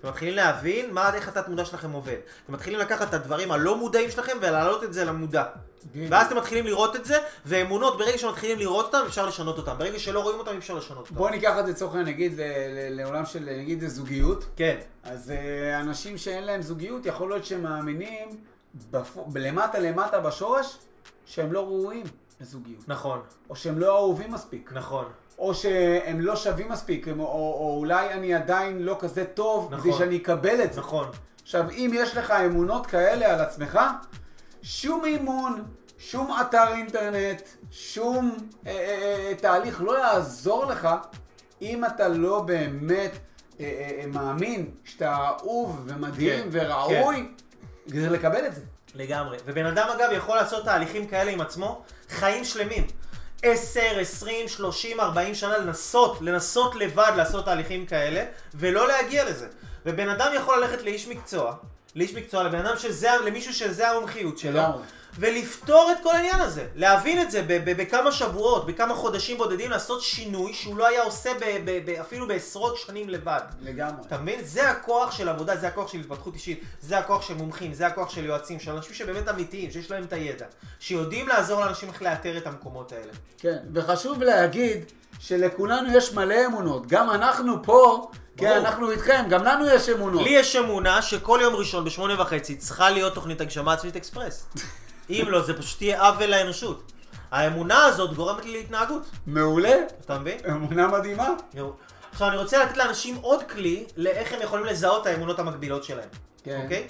אתם 0.00 0.08
מתחילים 0.08 0.34
להבין 0.34 0.94
מה, 0.94 1.14
איך 1.14 1.28
התת 1.28 1.48
מודע 1.48 1.64
שלכם 1.64 1.92
עובד. 1.92 2.16
אתם 2.44 2.52
מתחילים 2.52 2.80
לקחת 2.80 3.08
את 3.08 3.14
הדברים 3.14 3.52
הלא 3.52 3.76
מודעים 3.76 4.10
שלכם 4.10 4.32
ולהעלות 4.40 4.84
את 4.84 4.92
זה 4.92 5.04
למודע. 5.04 5.44
ואז 6.08 6.26
אתם 6.26 6.36
מתחילים 6.36 6.66
לראות 6.66 6.96
את 6.96 7.04
זה, 7.04 7.18
ואמונות, 7.46 7.98
ברגע 7.98 8.18
שמתחילים 8.18 8.58
לראות 8.58 8.84
אותם, 8.84 9.04
אפשר 9.06 9.26
לשנות 9.26 9.58
אותם. 9.58 9.78
ברגע 9.78 9.98
שלא 9.98 10.20
רואים 10.20 10.38
אותם, 10.38 10.56
אפשר 10.56 10.74
לשנות 10.74 10.98
אותם. 10.98 11.14
בוא 11.14 11.30
ניקח 11.30 11.58
את 11.58 11.66
זה 11.66 11.72
לצורך 11.72 11.94
העניין, 11.94 12.14
נגיד, 12.14 12.40
לעולם 12.90 13.26
של, 13.26 13.48
נגיד, 13.58 13.88
זוגיות. 13.88 14.44
כן, 14.56 14.76
אז 15.04 15.30
אה, 15.30 15.80
אנשים 15.80 16.18
שאין 16.18 16.44
להם 16.44 16.62
זוגיות, 16.62 17.06
יכול 17.06 17.30
להיות 17.30 17.44
שהם 17.44 17.62
מאמינים 17.62 18.28
בפ... 18.90 19.16
למטה 19.34 19.78
למטה 19.78 20.20
בשורש, 20.20 20.76
שהם 21.26 21.52
לא 21.52 21.60
ראויים 21.60 22.04
לזוגיות. 22.40 22.88
נכון, 22.88 23.20
או 23.50 23.56
שהם 23.56 23.78
לא 23.78 23.96
אהובים 23.98 24.32
מספיק. 24.32 24.72
נכון. 24.72 25.04
או 25.38 25.54
שהם 25.54 26.20
לא 26.20 26.36
שווים 26.36 26.68
מספיק, 26.68 27.08
הם, 27.08 27.20
או, 27.20 27.26
או 27.26 27.76
אולי 27.78 28.12
אני 28.12 28.34
עדיין 28.34 28.82
לא 28.82 28.96
כזה 29.00 29.24
טוב, 29.24 29.68
נכון. 29.74 29.80
כדי 29.80 29.98
שאני 29.98 30.16
אקבל 30.16 30.62
את 30.64 30.72
זה. 30.72 30.80
נכון. 30.80 31.10
עכשיו, 31.42 31.70
אם 31.70 31.90
יש 31.94 32.16
לך 32.16 32.30
אמונות 32.30 32.86
כאלה 32.86 33.34
על 33.34 33.40
עצמך, 33.40 33.80
שום 34.62 35.04
אימון, 35.04 35.64
שום 35.98 36.36
אתר 36.40 36.72
אינטרנט, 36.72 37.42
שום 37.70 38.36
אה, 38.66 38.72
אה, 38.72 39.28
אה, 39.28 39.34
תהליך 39.34 39.82
לא 39.82 39.98
יעזור 39.98 40.64
לך 40.64 40.88
אם 41.62 41.84
אתה 41.84 42.08
לא 42.08 42.40
באמת 42.40 43.10
אה, 43.60 43.64
אה, 43.64 44.00
אה, 44.00 44.06
מאמין 44.06 44.70
שאתה 44.84 45.16
אהוב 45.16 45.84
ומדהים 45.86 46.42
כן, 46.42 46.48
וראוי 46.52 47.28
כדי 47.90 48.08
לקבל 48.08 48.46
את 48.46 48.54
זה. 48.54 48.60
לגמרי. 48.96 49.36
ובן 49.46 49.66
אדם 49.66 49.88
אגב 49.96 50.08
יכול 50.12 50.36
לעשות 50.36 50.64
תהליכים 50.64 51.06
כאלה 51.06 51.30
עם 51.30 51.40
עצמו, 51.40 51.82
חיים 52.08 52.44
שלמים. 52.44 52.86
10, 53.42 53.80
20, 54.00 54.48
30, 54.48 55.00
40 55.00 55.34
שנה 55.34 55.58
לנסות, 55.58 56.18
לנסות 56.20 56.74
לבד 56.74 57.12
לעשות 57.16 57.44
תהליכים 57.44 57.86
כאלה, 57.86 58.24
ולא 58.54 58.88
להגיע 58.88 59.24
לזה. 59.24 59.48
ובן 59.86 60.08
אדם 60.08 60.32
יכול 60.36 60.58
ללכת 60.60 60.82
לאיש 60.82 61.08
מקצוע, 61.08 61.54
לאיש 61.96 62.14
מקצוע, 62.14 62.42
לבן 62.42 62.66
אדם 62.66 62.78
שזה, 62.78 63.10
למישהו 63.26 63.54
שזה 63.54 63.90
המומחיות 63.90 64.38
שלו. 64.38 64.62
ולפתור 65.18 65.92
את 65.92 66.02
כל 66.02 66.10
העניין 66.10 66.40
הזה. 66.40 66.66
להבין 66.74 67.22
את 67.22 67.30
זה 67.30 67.44
בכמה 67.48 68.12
שבועות, 68.12 68.66
בכמה 68.66 68.94
חודשים 68.94 69.38
בודדים, 69.38 69.70
לעשות 69.70 70.02
שינוי 70.02 70.54
שהוא 70.54 70.76
לא 70.76 70.86
היה 70.86 71.02
עושה 71.02 71.32
אפילו 72.00 72.28
בעשרות 72.28 72.76
שנים 72.76 73.08
לבד. 73.08 73.40
לגמרי. 73.60 74.02
אתה 74.06 74.18
מבין? 74.18 74.44
זה 74.44 74.70
הכוח 74.70 75.10
של 75.10 75.28
עבודה, 75.28 75.56
זה 75.56 75.68
הכוח 75.68 75.92
של 75.92 75.98
התפתחות 75.98 76.34
אישית, 76.34 76.60
זה 76.80 76.98
הכוח 76.98 77.22
של 77.22 77.34
מומחים, 77.34 77.74
זה 77.74 77.86
הכוח 77.86 78.10
של 78.10 78.24
יועצים, 78.24 78.60
של 78.60 78.70
אנשים 78.70 78.94
שבאמת 78.94 79.28
אמיתיים, 79.28 79.70
שיש 79.70 79.90
להם 79.90 80.04
את 80.04 80.12
הידע, 80.12 80.46
שיודעים 80.78 81.28
לעזור 81.28 81.60
לאנשים 81.60 81.88
איך 81.88 82.02
לאתר 82.02 82.36
את 82.36 82.46
המקומות 82.46 82.92
האלה. 82.92 83.12
כן, 83.38 83.58
וחשוב 83.72 84.22
להגיד 84.22 84.92
שלכולנו 85.18 85.96
יש 85.96 86.12
מלא 86.14 86.46
אמונות. 86.46 86.86
גם 86.86 87.10
אנחנו 87.10 87.62
פה, 87.62 88.10
כן. 88.36 88.52
אנחנו 88.52 88.90
איתכם, 88.90 89.24
גם 89.30 89.44
לנו 89.44 89.66
יש 89.66 89.88
אמונות. 89.88 90.22
לי 90.22 90.30
יש 90.30 90.56
אמונה 90.56 91.02
שכל 91.02 91.38
יום 91.42 91.54
ראשון 91.54 91.84
בשמונה 91.84 92.22
וחצי 92.22 92.56
צריכה 92.56 92.90
להיות 92.90 93.14
תוכנית 93.14 93.40
הגשמה 93.40 93.72
עצמית 93.72 93.96
אקספרס. 93.96 94.46
אם 95.10 95.24
לא, 95.28 95.42
זה 95.42 95.58
פשוט 95.58 95.82
יהיה 95.82 96.02
עוול 96.02 96.26
לאנושות. 96.26 96.92
האמונה 97.30 97.84
הזאת 97.84 98.14
גורמת 98.14 98.44
לי 98.44 98.52
להתנהגות, 98.52 99.02
מעולה, 99.26 99.74
אתה 100.00 100.18
מבין? 100.18 100.38
אמונה 100.48 100.88
מדהימה. 100.88 101.28
יו. 101.54 101.70
עכשיו 102.12 102.28
אני 102.28 102.36
רוצה 102.36 102.64
לתת 102.64 102.76
לאנשים 102.76 103.16
עוד 103.16 103.42
כלי 103.42 103.86
לאיך 103.96 104.32
הם 104.32 104.42
יכולים 104.42 104.66
לזהות 104.66 105.02
את 105.02 105.06
האמונות 105.06 105.38
המקבילות 105.38 105.84
שלהם. 105.84 106.08
כן. 106.44 106.60
אוקיי? 106.62 106.86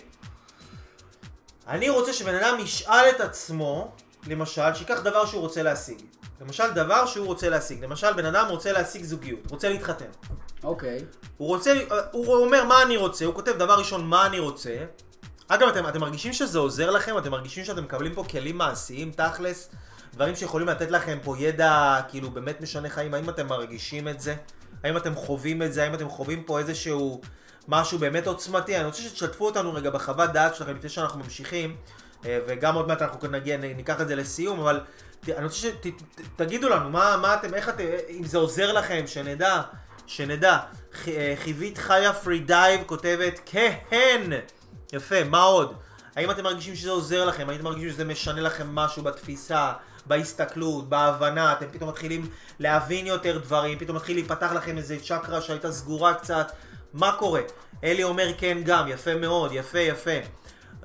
אני 1.69 1.89
רוצה 1.89 2.13
שבן 2.13 2.35
אדם 2.35 2.61
ישאל 2.61 3.11
את 3.17 3.21
עצמו, 3.21 3.93
למשל, 4.27 4.75
שיקח 4.75 5.01
דבר 5.01 5.27
שהוא 5.27 5.41
רוצה 5.41 5.63
להשיג. 5.63 6.03
למשל, 6.41 6.71
דבר 6.75 7.07
שהוא 7.07 7.27
רוצה 7.27 7.49
להשיג. 7.49 7.85
למשל, 7.85 8.13
בן 8.13 8.25
אדם 8.25 8.47
רוצה 8.49 8.73
להשיג 8.73 9.05
זוגיות, 9.05 9.51
רוצה 9.51 9.69
להתחתן. 9.69 10.11
אוקיי. 10.65 11.05
הוא 11.37 11.49
רוצה, 11.49 11.73
הוא 12.13 12.37
אומר 12.37 12.65
מה 12.65 12.83
אני 12.83 12.97
רוצה, 12.97 13.25
הוא 13.25 13.35
כותב 13.35 13.53
דבר 13.59 13.79
ראשון 13.79 14.07
מה 14.07 14.27
אני 14.27 14.39
רוצה. 14.39 14.77
אגב, 15.49 15.69
אתם, 15.69 15.89
אתם 15.89 16.01
מרגישים 16.01 16.33
שזה 16.33 16.59
עוזר 16.59 16.91
לכם? 16.91 17.19
אתם 17.19 17.31
מרגישים 17.31 17.65
שאתם 17.65 17.85
מקבלים 17.85 18.15
פה 18.15 18.25
כלים 18.25 18.59
מעשיים, 18.59 19.11
תכלס? 19.11 19.71
דברים 20.15 20.37
שיכולים 20.37 20.69
לתת 20.69 20.91
לכם 20.91 21.19
פה 21.23 21.39
ידע, 21.39 22.01
כאילו, 22.09 22.31
באמת 22.31 22.61
משנה 22.61 22.89
חיים? 22.89 23.15
האם 23.15 23.31
אתם 23.31 23.47
מרגישים 23.47 24.09
את 24.09 24.21
זה? 24.21 24.35
האם 24.85 24.97
אתם 24.97 25.15
חווים 25.15 25.63
את 25.63 25.73
זה? 25.73 25.83
האם 25.83 25.95
אתם 25.95 26.09
חווים 26.09 26.43
פה 26.43 26.59
איזשהו 26.59 27.21
משהו 27.69 27.99
באמת 27.99 28.27
עוצמתי, 28.27 28.77
אני 28.77 28.85
רוצה 28.85 29.03
שתשתפו 29.03 29.47
אותנו 29.47 29.75
רגע 29.75 29.91
בחוות 29.91 30.33
דעת 30.33 30.55
שלכם 30.55 30.77
לפני 30.77 30.91
שאנחנו 30.91 31.21
ממשיכים, 31.21 31.77
אה, 32.27 32.39
וגם 32.47 32.75
עוד 32.75 32.89
מעט 32.89 33.03
אנחנו 33.03 33.29
נגיע, 33.29 33.57
ניקח 33.57 34.01
את 34.01 34.09
זה 34.09 34.17
לסיום, 34.17 34.61
אבל 34.61 34.81
אני 35.37 35.45
רוצה 35.45 35.57
שתגידו 35.57 36.69
לנו, 36.69 36.91
מה, 36.91 37.17
מה 37.17 37.35
אתם, 37.35 37.55
איך 37.55 37.69
אתם, 37.69 37.85
אם 38.11 38.25
זה 38.25 38.39
עוזר 38.39 38.73
לכם, 38.73 39.05
שנדע, 39.07 39.63
שנדע. 40.07 40.59
ח- 40.95 41.09
אה, 41.09 41.35
חיבית 41.45 41.79
חיה 41.79 42.13
פרי 42.13 42.39
דייב 42.39 42.81
כותבת, 42.87 43.41
כן, 43.47 44.23
יפה, 44.93 45.25
מה 45.25 45.43
עוד? 45.43 45.75
האם 46.17 46.31
אתם 46.31 46.45
מרגישים 46.45 46.75
שזה 46.75 46.91
עוזר 46.91 47.25
לכם? 47.25 47.49
האם 47.49 47.57
אתם 47.57 47.65
מרגישים 47.65 47.91
שזה 47.91 48.05
משנה 48.05 48.41
לכם 48.41 48.75
משהו 48.75 49.03
בתפיסה, 49.03 49.73
בהסתכלות, 50.07 50.89
בהבנה? 50.89 51.53
אתם 51.53 51.67
פתאום 51.73 51.91
מתחילים 51.91 52.29
להבין 52.59 53.07
יותר 53.07 53.39
דברים, 53.39 53.79
פתאום 53.79 53.97
מתחיל 53.97 54.17
להיפתח 54.17 54.53
לכם 54.55 54.79
איזה 54.79 54.97
צ'קרה 55.01 55.41
שהייתה 55.41 55.73
סגורה 55.73 56.15
קצת. 56.15 56.53
מה 56.93 57.13
קורה? 57.19 57.41
אלי 57.85 58.03
אומר 58.03 58.29
כן 58.39 58.59
גם, 58.65 58.89
יפה 58.89 59.15
מאוד, 59.15 59.51
יפה 59.55 59.79
יפה. 59.79 60.11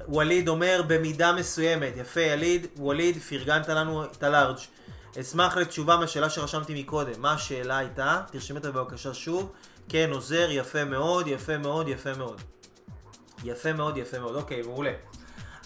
ווליד 0.07 0.47
אומר 0.47 0.81
במידה 0.87 1.33
מסוימת, 1.33 1.93
יפה 1.95 2.21
יליד, 2.21 2.67
ווליד, 2.77 3.17
פרגנת 3.21 3.69
לנו 3.69 4.05
את 4.05 4.23
הלארג'. 4.23 4.57
אשמח 5.19 5.57
לתשובה 5.57 5.97
מהשאלה 5.97 6.29
שרשמתי 6.29 6.81
מקודם. 6.81 7.21
מה 7.21 7.33
השאלה 7.33 7.77
הייתה? 7.77 8.21
תרשמי 8.31 8.57
אותה 8.57 8.71
בבקשה 8.71 9.13
שוב. 9.13 9.51
כן, 9.89 10.09
עוזר, 10.11 10.47
יפה 10.51 10.85
מאוד, 10.85 11.27
יפה 11.27 11.57
מאוד, 11.57 11.87
יפה 11.87 12.13
מאוד. 12.13 12.41
יפה 13.43 13.73
מאוד, 13.73 13.97
יפה 13.97 14.19
מאוד. 14.19 14.35
אוקיי, 14.35 14.61
מעולה. 14.61 14.91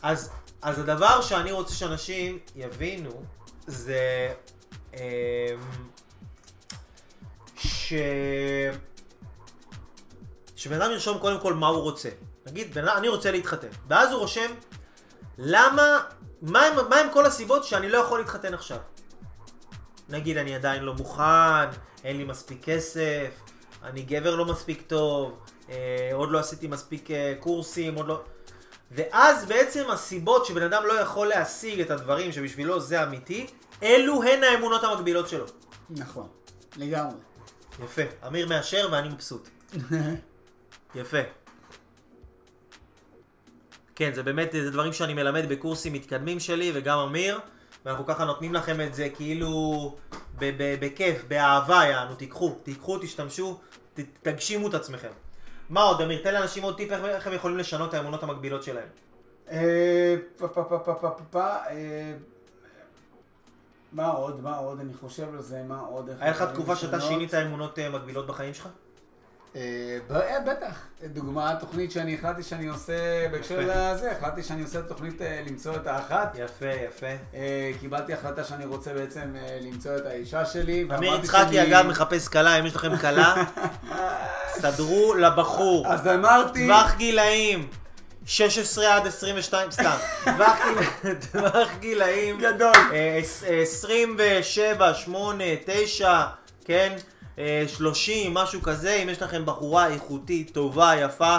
אז, 0.01 0.29
אז 0.61 0.79
הדבר 0.79 1.21
שאני 1.21 1.51
רוצה 1.51 1.73
שאנשים 1.73 2.39
יבינו 2.55 3.23
זה 3.67 4.33
אמ, 4.93 4.99
ש... 7.57 7.93
שבן 10.55 10.81
אדם 10.81 10.91
ירשום 10.91 11.17
קודם 11.17 11.39
כל 11.39 11.53
מה 11.53 11.67
הוא 11.67 11.81
רוצה. 11.81 12.09
נגיד, 12.45 12.73
בן 12.73 12.87
אדם, 12.87 12.97
אני 12.97 13.07
רוצה 13.07 13.31
להתחתן. 13.31 13.67
ואז 13.87 14.11
הוא 14.11 14.19
רושם, 14.19 14.51
למה, 15.37 15.99
מה 16.41 16.65
הם, 16.65 16.89
מה 16.89 16.95
הם 16.95 17.07
כל 17.13 17.25
הסיבות 17.25 17.63
שאני 17.63 17.89
לא 17.89 17.97
יכול 17.97 18.19
להתחתן 18.19 18.53
עכשיו? 18.53 18.77
נגיד, 20.09 20.37
אני 20.37 20.55
עדיין 20.55 20.83
לא 20.83 20.93
מוכן, 20.93 21.69
אין 22.03 22.17
לי 22.17 22.23
מספיק 22.23 22.63
כסף, 22.63 23.29
אני 23.83 24.01
גבר 24.01 24.35
לא 24.35 24.45
מספיק 24.45 24.81
טוב, 24.87 25.39
אה, 25.69 26.09
עוד 26.13 26.31
לא 26.31 26.39
עשיתי 26.39 26.67
מספיק 26.67 27.11
אה, 27.11 27.33
קורסים, 27.39 27.95
עוד 27.95 28.07
לא... 28.07 28.21
ואז 28.91 29.45
בעצם 29.45 29.91
הסיבות 29.91 30.45
שבן 30.45 30.61
אדם 30.63 30.83
לא 30.85 30.93
יכול 30.93 31.27
להשיג 31.27 31.81
את 31.81 31.91
הדברים 31.91 32.31
שבשבילו 32.31 32.79
זה 32.79 33.03
אמיתי, 33.03 33.47
אלו 33.83 34.23
הן 34.23 34.43
האמונות 34.43 34.83
המקבילות 34.83 35.29
שלו. 35.29 35.45
נכון, 35.89 36.27
לגמרי. 36.77 37.15
יפה. 37.83 38.01
אמיר 38.27 38.47
מאשר 38.47 38.89
ואני 38.91 39.09
מבסוט. 39.09 39.49
יפה. 40.95 41.44
כן, 43.95 44.13
זה 44.13 44.23
באמת, 44.23 44.51
זה 44.51 44.71
דברים 44.71 44.93
שאני 44.93 45.13
מלמד 45.13 45.49
בקורסים 45.49 45.93
מתקדמים 45.93 46.39
שלי, 46.39 46.71
וגם 46.75 46.99
אמיר, 46.99 47.39
ואנחנו 47.85 48.05
ככה 48.05 48.25
נותנים 48.25 48.53
לכם 48.53 48.81
את 48.81 48.95
זה 48.95 49.09
כאילו 49.09 49.95
ב- 50.39 50.51
ב- 50.57 50.75
בכיף, 50.85 51.23
באהבה, 51.27 51.85
יענו, 51.85 52.15
תיקחו, 52.15 52.55
תיקחו, 52.63 52.97
תשתמשו, 52.99 53.59
ת- 53.93 53.99
תגשימו 54.21 54.67
את 54.67 54.73
עצמכם. 54.73 55.09
מה 55.69 55.83
עוד, 55.83 56.01
אמיר? 56.01 56.23
תן 56.23 56.33
לאנשים 56.33 56.63
עוד 56.63 56.77
טיפ 56.77 56.91
איך, 56.91 57.27
הם 57.27 57.33
יכולים 57.33 57.57
לשנות 57.57 57.89
את 57.89 57.93
האמונות 57.93 58.23
המקבילות 58.23 58.63
שלהם. 58.63 58.87
אה, 59.51 60.15
אה, 61.69 62.13
מה 63.91 64.07
עוד? 64.07 64.41
מה 64.41 64.57
עוד? 64.57 64.79
אני 64.79 64.93
חושב 64.93 65.33
על 65.33 65.41
זה, 65.41 65.63
מה 65.63 65.79
עוד? 65.79 66.09
איך 66.09 66.21
היה 66.21 66.31
לך 66.31 66.41
תקופה 66.53 66.75
שאתה? 66.75 67.01
שינית 67.01 67.33
אמונות 67.33 67.79
אה, 67.79 67.89
מקבילות 67.89 68.27
בחיים 68.27 68.53
שלך? 68.53 68.67
אה, 69.55 69.61
אה, 70.15 70.39
בטח. 70.39 70.75
דוגמה, 71.13 71.51
התוכנית 71.51 71.91
שאני 71.91 72.15
החלטתי 72.15 72.43
שאני 72.43 72.67
עושה 72.67 72.93
בהקשר. 73.31 73.59
לזה, 73.59 74.11
החלטתי 74.11 74.43
שאני 74.43 74.61
עושה 74.61 74.81
תוכנית 74.81 75.21
אה, 75.21 75.41
למצוא 75.49 75.75
את 75.75 75.87
האחת. 75.87 76.35
יפה, 76.39 76.65
יפה. 76.87 77.39
קיבלתי 77.79 78.13
החלטה 78.13 78.43
שאני 78.43 78.65
רוצה 78.65 78.93
בעצם 78.93 79.33
למצוא 79.61 79.95
את 79.97 80.05
האישה 80.05 80.45
שלי. 80.45 80.87
אמיר 80.97 81.15
יצחקי 81.15 81.61
אגב 81.61 81.85
מחפש 81.87 82.27
כלה, 82.27 82.59
אם 82.59 82.65
יש 82.65 82.75
לכם 82.75 82.97
כלה, 82.97 83.35
סדרו 84.61 85.13
לבחור. 85.13 85.87
אז 85.93 86.07
אמרתי... 86.07 86.67
טווח 86.67 86.95
גילאים 86.97 87.67
16 88.25 88.95
עד 88.95 89.07
22, 89.07 89.71
סתם. 89.71 89.95
טווח 90.23 90.57
גיל- 91.03 91.15
טווח 91.31 91.69
גילאים 91.79 92.39
גדול. 92.39 92.73
אה, 92.93 93.19
עש- 93.21 93.43
אה, 93.43 93.61
27, 93.61 94.93
8, 94.93 95.43
9, 95.65 96.23
כן? 96.65 96.95
אה, 97.39 97.63
30, 97.67 98.33
משהו 98.33 98.61
כזה, 98.61 98.93
אם 98.93 99.09
יש 99.09 99.21
לכם 99.21 99.45
בחורה 99.45 99.87
איכותית, 99.87 100.51
טובה, 100.53 100.95
יפה, 100.95 101.37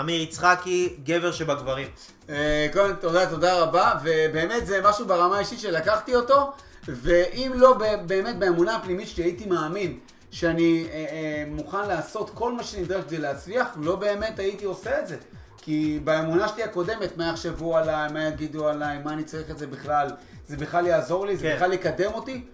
אמיר 0.00 0.22
יצחקי, 0.22 0.96
גבר 1.04 1.32
שבגברים. 1.32 1.88
אה, 2.30 2.68
קודם 2.72 2.94
תודה, 3.00 3.30
תודה 3.30 3.60
רבה, 3.60 3.92
ובאמת 4.04 4.66
זה 4.66 4.80
משהו 4.84 5.06
ברמה 5.06 5.36
האישית 5.36 5.60
שלקחתי 5.60 6.14
אותו, 6.14 6.52
ואם 6.88 7.52
לא 7.54 7.74
באמת 8.06 8.38
באמונה 8.38 8.76
הפנימית 8.76 9.08
שלי 9.08 9.24
הייתי 9.24 9.46
מאמין 9.46 9.98
שאני 10.30 10.86
אה, 10.90 10.94
אה, 10.94 11.44
מוכן 11.50 11.88
לעשות 11.88 12.30
כל 12.34 12.52
מה 12.52 12.62
שנדרש 12.62 13.04
כדי 13.04 13.18
להצליח, 13.18 13.68
לא 13.80 13.96
באמת 13.96 14.38
הייתי 14.38 14.64
עושה 14.64 15.00
את 15.00 15.06
זה. 15.06 15.16
כי 15.62 16.00
באמונה 16.04 16.48
שלי 16.48 16.62
הקודמת, 16.62 17.16
מה 17.16 17.28
יחשבו 17.28 17.76
עליי, 17.76 18.12
מה 18.12 18.24
יגידו 18.24 18.68
עליי, 18.68 18.98
מה 19.04 19.12
אני 19.12 19.24
צריך 19.24 19.50
את 19.50 19.58
זה 19.58 19.66
בכלל, 19.66 20.10
זה 20.48 20.56
בכלל 20.56 20.86
יעזור 20.86 21.26
לי, 21.26 21.36
זה 21.36 21.42
כן. 21.42 21.56
בכלל 21.56 21.72
יקדם 21.72 22.12
אותי. 22.14 22.44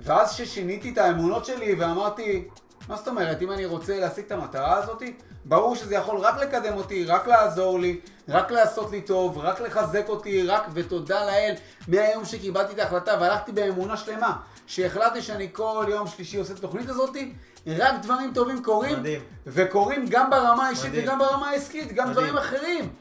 ואז 0.00 0.32
כששיניתי 0.32 0.90
את 0.90 0.98
האמונות 0.98 1.44
שלי 1.44 1.74
ואמרתי, 1.74 2.48
מה 2.88 2.96
זאת 2.96 3.08
אומרת, 3.08 3.42
אם 3.42 3.52
אני 3.52 3.64
רוצה 3.66 4.00
להשיג 4.00 4.24
את 4.24 4.32
המטרה 4.32 4.76
הזאת, 4.76 5.02
ברור 5.44 5.76
שזה 5.76 5.94
יכול 5.94 6.18
רק 6.18 6.36
לקדם 6.38 6.74
אותי, 6.74 7.04
רק 7.04 7.26
לעזור 7.26 7.80
לי, 7.80 8.00
רק 8.28 8.50
לעשות 8.50 8.90
לי 8.90 9.00
טוב, 9.00 9.38
רק 9.38 9.60
לחזק 9.60 10.08
אותי, 10.08 10.46
רק 10.46 10.66
ותודה 10.72 11.26
לאל, 11.26 11.54
מהיום 11.88 12.24
שקיבלתי 12.24 12.72
את 12.72 12.78
ההחלטה 12.78 13.16
והלכתי 13.20 13.52
באמונה 13.52 13.96
שלמה, 13.96 14.36
שהחלטתי 14.66 15.22
שאני 15.22 15.48
כל 15.52 15.86
יום 15.88 16.06
שלישי 16.08 16.36
עושה 16.36 16.52
את 16.52 16.58
התוכנית 16.58 16.88
הזאת, 16.88 17.16
רק 17.66 17.94
דברים 18.02 18.30
טובים 18.34 18.62
קורים, 18.62 18.98
מדהים. 18.98 19.20
וקורים 19.46 20.06
גם 20.10 20.30
ברמה 20.30 20.66
האישית 20.66 20.86
מדהים. 20.86 21.04
וגם 21.04 21.18
ברמה 21.18 21.50
העסקית, 21.50 21.92
גם 21.92 22.10
מדהים. 22.10 22.12
דברים 22.12 22.38
אחרים. 22.38 22.92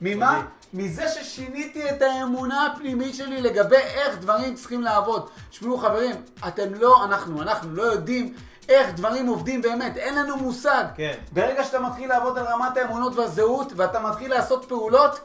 ממה? 0.00 0.30
מדהים. 0.32 0.59
מזה 0.74 1.08
ששיניתי 1.08 1.90
את 1.90 2.02
האמונה 2.02 2.66
הפנימית 2.66 3.14
שלי 3.14 3.40
לגבי 3.40 3.76
איך 3.76 4.18
דברים 4.18 4.54
צריכים 4.54 4.82
לעבוד. 4.82 5.30
תשמעו 5.50 5.78
חברים, 5.78 6.16
אתם 6.48 6.74
לא, 6.74 7.04
אנחנו, 7.04 7.42
אנחנו 7.42 7.74
לא 7.74 7.82
יודעים 7.82 8.34
איך 8.68 8.94
דברים 8.94 9.26
עובדים 9.26 9.62
באמת, 9.62 9.96
אין 9.96 10.14
לנו 10.14 10.36
מושג. 10.36 10.84
כן. 10.94 11.14
ברגע 11.32 11.64
שאתה 11.64 11.80
מתחיל 11.80 12.08
לעבוד 12.08 12.38
על 12.38 12.44
רמת 12.46 12.76
האמונות 12.76 13.16
והזהות, 13.16 13.72
ואתה 13.76 14.00
מתחיל 14.00 14.30
לעשות 14.30 14.64
פעולות, 14.64 15.20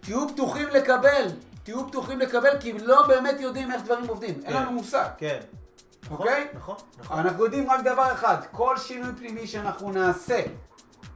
תהיו 0.00 0.28
פתוחים 0.28 0.68
לקבל. 0.68 1.26
תהיו 1.62 1.88
פתוחים 1.88 2.18
לקבל, 2.18 2.58
כי 2.60 2.72
לא 2.72 3.06
באמת 3.06 3.40
יודעים 3.40 3.72
איך 3.72 3.82
דברים 3.82 4.08
עובדים. 4.08 4.34
אין 4.44 4.52
כן. 4.52 4.62
לנו 4.62 4.70
מושג. 4.70 5.06
כן. 5.18 5.38
נכון, 6.04 6.16
אוקיי? 6.18 6.46
נכון, 6.54 6.76
נכון. 6.98 7.18
אנחנו 7.18 7.44
יודעים 7.44 7.70
רק 7.70 7.80
דבר 7.80 8.12
אחד, 8.12 8.36
כל 8.52 8.76
שינוי 8.76 9.12
פנימי 9.16 9.46
שאנחנו 9.46 9.92
נעשה, 9.92 10.42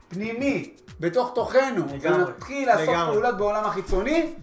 פנימי, 0.07 0.73
בתוך 1.01 1.31
תוכנו, 1.35 1.85
ונתחיל 2.01 2.67
לעשות 2.67 2.87
לגמרי. 2.87 3.13
פעולות 3.13 3.37
בעולם 3.37 3.65
החיצוני, 3.65 4.33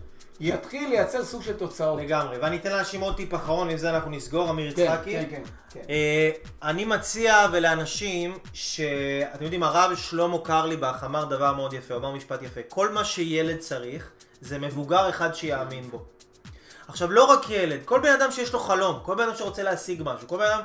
יתחיל 0.40 0.88
לייצר 0.88 1.24
סוג 1.24 1.42
של 1.42 1.52
תוצאות. 1.52 2.00
לגמרי. 2.00 2.38
ואני 2.38 2.56
אתן 2.56 2.70
לאנשים 2.70 3.00
עוד 3.00 3.16
טיפ 3.16 3.34
אחרון, 3.34 3.70
עם 3.70 3.76
זה 3.76 3.90
אנחנו 3.90 4.11
נסגור, 4.11 4.50
אמיר 4.50 4.74
כן, 4.74 4.82
יצחקי. 4.82 5.12
כן, 5.12 5.24
כן, 5.30 5.42
כן. 5.70 5.80
אה, 5.90 6.30
אני 6.62 6.84
מציע 6.84 7.46
ולאנשים 7.52 8.38
שאתם 8.52 9.44
יודעים 9.44 9.62
הרב 9.62 9.96
שלמה 9.96 10.38
קרליבך 10.44 11.02
אמר 11.04 11.24
דבר 11.24 11.54
מאוד 11.54 11.72
יפה, 11.72 11.94
הוא 11.94 12.00
אמר 12.00 12.11
משפט 12.11 12.42
יפה 12.42 12.61
כל 12.68 12.88
מה 12.92 13.04
שילד 13.04 13.59
צריך 13.59 14.11
זה 14.40 14.59
מבוגר 14.59 15.09
אחד 15.09 15.34
שיאמין 15.34 15.90
בו. 15.90 16.04
עכשיו 16.88 17.11
לא 17.11 17.24
רק 17.24 17.50
ילד, 17.50 17.80
כל 17.84 18.00
בן 18.00 18.12
אדם 18.12 18.30
שיש 18.30 18.52
לו 18.52 18.59
חלום, 18.59 18.98
כל 19.02 19.14
בן 19.14 19.22
אדם 19.22 19.36
שרוצה 19.36 19.62
להשיג 19.62 20.02
משהו, 20.04 20.28
כל 20.28 20.36
בן 20.36 20.44
אדם... 20.44 20.61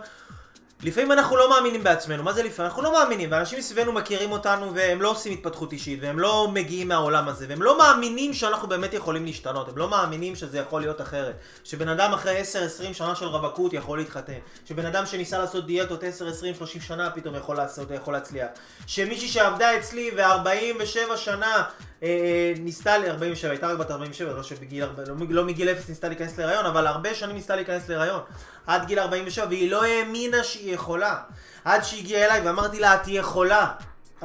לפעמים 0.83 1.11
אנחנו 1.11 1.37
לא 1.37 1.49
מאמינים 1.49 1.83
בעצמנו, 1.83 2.23
מה 2.23 2.33
זה 2.33 2.43
לפעמים? 2.43 2.69
אנחנו 2.69 2.83
לא 2.83 2.91
מאמינים, 2.93 3.31
ואנשים 3.31 3.59
מסביבנו 3.59 3.91
מכירים 3.93 4.31
אותנו 4.31 4.71
והם 4.75 5.01
לא 5.01 5.09
עושים 5.11 5.33
התפתחות 5.33 5.71
אישית, 5.73 5.99
והם 6.01 6.19
לא 6.19 6.47
מגיעים 6.53 6.87
מהעולם 6.87 7.27
הזה, 7.27 7.45
והם 7.49 7.61
לא 7.61 7.77
מאמינים 7.77 8.33
שאנחנו 8.33 8.67
באמת 8.67 8.93
יכולים 8.93 9.25
להשתנות, 9.25 9.69
הם 9.69 9.77
לא 9.77 9.89
מאמינים 9.89 10.35
שזה 10.35 10.57
יכול 10.59 10.81
להיות 10.81 11.01
אחרת, 11.01 11.35
שבן 11.63 11.87
אדם 11.89 12.13
אחרי 12.13 12.41
10-20 12.89 12.93
שנה 12.93 13.15
של 13.15 13.25
רווקות 13.25 13.73
יכול 13.73 13.97
להתחתן, 13.97 14.33
שבן 14.65 14.85
אדם 14.85 15.05
שניסה 15.05 15.37
לעשות 15.37 15.65
דיאטות 15.65 16.03
10, 16.03 16.27
20, 16.27 16.55
30 16.55 16.81
שנה 16.81 17.09
פתאום 17.09 17.35
יכול 17.35 17.55
לעשות, 17.57 17.91
יכול 17.91 18.13
להצליח, 18.13 18.47
שמישהי 18.87 19.27
שעבדה 19.27 19.77
אצלי 19.77 20.11
ו-47 20.17 21.17
שנה 21.17 21.63
אה, 22.03 22.53
ניסתה, 22.59 22.97
ל- 22.97 23.05
47, 23.05 23.51
הייתה 23.51 23.67
רק 23.67 23.77
בת 23.77 23.91
47, 23.91 24.33
לא, 24.33 24.43
שבגיל, 24.43 24.85
לא, 25.07 25.15
לא 25.29 25.43
מגיל 25.43 25.69
0 25.69 25.89
ניסתה 25.89 26.07
להיכנס 26.07 26.37
להיריון, 26.37 26.65
אבל 26.65 26.87
הרבה 26.87 27.15
שנים 27.15 27.35
ניסתה 27.35 27.55
להיכנס 27.55 27.89
להיריון. 27.89 28.21
עד 28.67 28.85
גיל 28.85 28.99
47, 28.99 29.45
והיא 29.49 29.71
לא 29.71 29.83
האמינה 29.83 30.43
שהיא 30.43 30.73
יכולה. 30.73 31.17
עד 31.65 31.83
שהיא 31.83 31.99
הגיעה 32.01 32.25
אליי 32.25 32.41
ואמרתי 32.41 32.79
לה, 32.79 32.95
את 32.95 33.07
יכולה. 33.07 33.71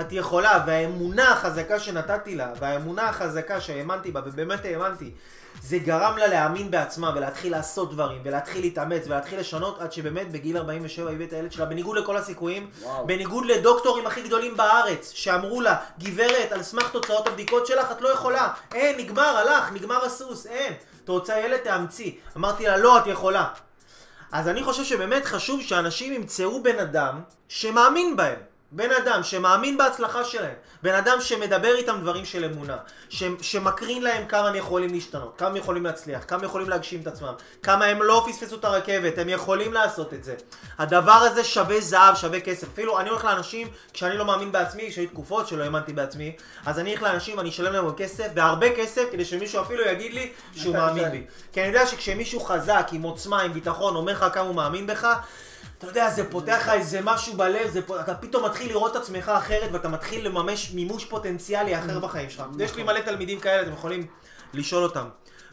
את 0.01 0.12
יכולה, 0.12 0.64
והאמונה 0.66 1.32
החזקה 1.32 1.80
שנתתי 1.80 2.34
לה, 2.34 2.49
והאמונה 2.61 3.09
החזקה 3.09 3.61
שהאמנתי 3.61 4.12
בה, 4.12 4.20
ובאמת 4.24 4.64
האמנתי, 4.64 5.11
זה 5.62 5.78
גרם 5.78 6.16
לה 6.18 6.26
להאמין 6.26 6.70
בעצמה, 6.70 7.12
ולהתחיל 7.14 7.53
לעשות 7.53 7.93
דברים, 7.93 8.20
ולהתחיל 8.24 8.61
להתאמץ, 8.61 9.03
ולהתחיל 9.07 9.41
לשנות, 9.41 9.80
עד 9.80 9.93
שבאמת 9.93 10.32
בגיל 10.32 10.57
47 10.57 11.11
הביא 11.11 11.26
את 11.26 11.32
הילד 11.32 11.53
שלה, 11.53 11.64
בניגוד 11.66 11.97
לכל 11.99 12.16
הסיכויים, 12.16 12.70
וואו. 12.82 13.07
בניגוד 13.07 13.47
לדוקטורים 13.47 14.07
הכי 14.07 14.22
גדולים 14.22 14.57
בארץ, 14.57 15.12
שאמרו 15.14 15.61
לה, 15.61 15.76
גברת, 15.99 16.53
על 16.53 16.62
סמך 16.62 16.91
תוצאות 16.91 17.28
הבדיקות 17.28 17.66
שלך, 17.66 17.91
את 17.93 18.01
לא 18.01 18.09
יכולה. 18.09 18.49
אין, 18.74 19.01
נגמר, 19.01 19.22
הלך, 19.36 19.72
נגמר 19.72 20.05
הסוס, 20.05 20.47
אין. 20.47 20.72
את 21.05 21.09
רוצה 21.09 21.39
ילד, 21.39 21.57
תאמצי. 21.57 22.18
אמרתי 22.36 22.66
לה, 22.66 22.76
לא, 22.76 22.99
את 22.99 23.07
יכולה. 23.07 23.49
אז 24.33 24.49
אני 24.49 24.62
חושב 24.62 24.85
שבאמת 24.85 25.24
חשוב 25.24 25.62
שאנשים 25.62 26.12
ימצאו 26.12 26.62
בן 26.62 26.79
אדם 26.79 27.20
שמאמין 27.49 28.16
בהם. 28.16 28.48
בן 28.73 28.91
אדם 28.91 29.23
שמאמין 29.23 29.79
בהצלחה 29.79 30.25
שלהם. 30.25 30.55
בן 30.83 30.95
אדם 30.95 31.21
שמדבר 31.21 31.75
איתם 31.75 31.99
דברים 32.01 32.25
של 32.25 32.45
אמונה. 32.45 32.77
ש, 33.09 33.25
שמקרין 33.41 34.03
להם 34.03 34.27
כמה 34.27 34.49
הם 34.49 34.55
יכולים 34.55 34.95
להשתנות, 34.95 35.35
כמה 35.39 35.49
הם 35.49 35.57
יכולים 35.57 35.85
להצליח, 35.85 36.25
כמה 36.29 36.39
הם 36.39 36.45
יכולים 36.45 36.69
להגשים 36.69 37.01
את 37.01 37.07
עצמם, 37.07 37.33
כמה 37.62 37.85
הם 37.85 38.03
לא 38.03 38.27
פספסו 38.29 38.57
את 38.57 38.64
הרכבת, 38.64 39.19
הם 39.19 39.29
יכולים 39.29 39.73
לעשות 39.73 40.14
את 40.14 40.25
זה. 40.25 40.35
הדבר 40.79 41.12
הזה 41.12 41.45
שווה 41.45 41.81
זהב, 41.81 42.14
שווה 42.14 42.41
כסף. 42.41 42.66
אפילו 42.73 43.01
אני 43.01 43.09
הולך 43.09 43.25
לאנשים, 43.25 43.69
כשאני 43.93 44.16
לא 44.16 44.25
מאמין 44.25 44.53
בעצמי, 44.53 44.93
שהיו 44.93 45.09
תקופות 45.09 45.49
שלא 45.49 45.64
האמנתי 45.64 45.93
בעצמי, 45.93 46.37
אז 46.66 46.79
אני 46.79 46.91
הולך 46.91 47.03
לאנשים, 47.03 47.41
אני 47.41 47.49
אשלם 47.49 47.73
להם 47.73 47.93
כסף, 47.97 48.27
והרבה 48.35 48.75
כסף, 48.77 49.03
כדי 49.12 49.25
שמישהו 49.25 49.62
אפילו 49.62 49.85
יגיד 49.85 50.14
לי 50.14 50.33
שהוא 50.57 50.75
מאמין. 50.75 51.11
בי. 51.11 51.25
כי 51.53 51.61
אני 51.61 51.69
יודע 51.69 51.87
שכשמישהו 51.87 52.41
חזק, 52.41 52.89
עם 52.93 53.03
עוצמה, 53.03 53.41
עם 53.41 53.53
ביטחון, 53.53 53.97
אומר 53.97 54.12
לך 54.12 54.27
כמה 54.33 54.45
הוא 54.45 54.55
מאמין 54.55 54.87
בך, 54.87 55.07
אתה 55.79 55.87
יודע, 55.87 56.11
זה 56.11 56.31
פותח 56.31 56.59
לך 56.62 56.68
איזה 56.68 57.01
משהו 57.03 57.35
בלב, 57.37 57.70
זה, 57.70 57.81
אתה 58.01 58.14
פתאום 58.14 58.45
מתחיל 58.45 58.68
לראות 58.68 58.97
את 58.97 59.03
עצמך 59.03 59.29
אחרת 59.29 59.70
ואתה 59.72 59.89
מתחיל 59.89 60.26
לממש 60.26 60.70
מימוש 60.74 61.05
פוטנציאלי 61.05 61.79
אחר 61.79 61.99
בחיים 61.99 62.31
שלך. 62.31 62.45
יש 62.59 62.76
לי 62.76 62.83
מלא 62.83 63.01
תלמידים 63.01 63.41
כאלה, 63.41 63.62
אתם 63.62 63.72
יכולים 63.72 64.07
לשאול 64.55 64.83
אותם. 64.83 65.09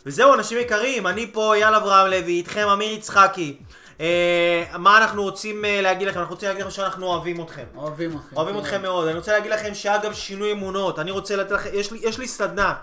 וזהו, 0.05 0.34
אנשים 0.34 0.57
יקרים, 0.57 1.07
אני 1.07 1.32
פה 1.34 1.53
אייל 1.53 1.76
אברהם 1.76 2.11
לוי, 2.11 2.34
איתכם 2.34 2.67
אמיר 2.67 2.91
יצחקי. 2.91 3.57
אה, 3.99 4.63
מה 4.78 4.97
אנחנו 4.97 5.23
רוצים 5.23 5.65
אה, 5.65 5.82
להגיד 5.82 6.07
לכם? 6.07 6.19
אנחנו 6.19 6.34
רוצים 6.34 6.49
להגיד 6.49 6.61
לכם 6.61 6.71
שאנחנו 6.71 7.05
אוהבים 7.05 7.41
אתכם. 7.41 7.63
אוהבים 7.76 8.11
אתכם. 8.11 8.36
אוהבים 8.36 8.59
אתכם 8.59 8.82
מאוד. 8.82 9.07
אני 9.07 9.17
רוצה 9.17 9.32
להגיד 9.32 9.51
לכם 9.51 9.73
שאגב 9.73 10.13
שינוי 10.13 10.51
אמונות, 10.51 10.99
אני 10.99 11.11
רוצה 11.11 11.36
לתת 11.36 11.51
לכם, 11.51 11.69
יש 11.73 11.91
לי, 11.91 11.99
יש 12.01 12.19
לי 12.19 12.28
סדנה, 12.28 12.73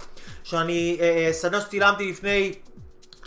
שאני, 0.45 0.97
אה, 1.01 1.27
אה, 1.27 1.33
סדנה 1.33 1.61
שצילמתי 1.61 2.11
לפני 2.11 2.53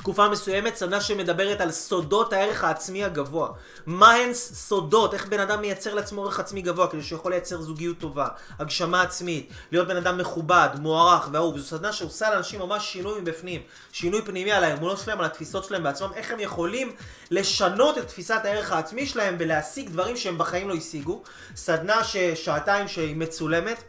תקופה 0.06 0.30
מסוימת, 0.30 0.76
סדנה 0.76 1.01
שמדברת 1.01 1.62
על 1.62 1.72
סודות 1.72 2.34
הערך 2.34 2.64
העצמי 2.64 3.03
הגבוה. 3.03 3.49
מה 3.86 4.14
הן 4.14 4.34
סודות, 4.34 5.14
איך 5.14 5.28
בן 5.28 5.39
אדם 5.39 5.62
מייצר 5.62 5.93
לעצמו 5.93 6.24
ערך 6.24 6.39
עצמי 6.39 6.62
גבוה, 6.62 6.88
כדי 6.88 7.03
שהוא 7.03 7.20
יכול 7.20 7.32
לייצר 7.32 7.62
זוגיות 7.62 7.97
טובה, 7.97 8.28
הגשמה 8.60 9.01
עצמית, 9.01 9.49
להיות 9.72 9.88
בן 9.88 9.97
אדם 9.97 10.18
מכובד, 10.18 10.70
מוערך 10.80 11.30
ואהוב. 11.32 11.58
זו 11.58 11.64
סדנה 11.64 11.93
שעושה 11.93 12.30
לאנשים 12.30 12.60
ממש 12.60 12.91
שינוי 12.91 13.22
מבפנים, 13.22 13.62
שינוי 13.91 14.22
פנימי 14.22 14.51
על 14.51 14.64
האמונות 14.64 14.97
שלהם, 14.97 15.20
על 15.20 15.26
התפיסות 15.26 15.64
שלהם 15.66 15.84
בעצמם, 15.84 16.10
איך 16.16 16.32
הם 16.32 16.39
יכולים 16.39 16.91
לשנות 17.32 17.97
את 17.97 18.08
תפיסת 18.08 18.41
הערך 18.43 18.72
העצמי 18.72 19.06
שלהם 19.06 19.36
ולהשיג 19.39 19.89
דברים 19.89 20.18
שהם 20.18 20.38
בחיים 20.38 20.70
לא 20.70 20.74
השיגו. 20.76 21.22
סדנה 21.56 22.03
ששעתיים 22.03 22.88
שהיא 22.88 23.16
מצולמת. 23.16 23.84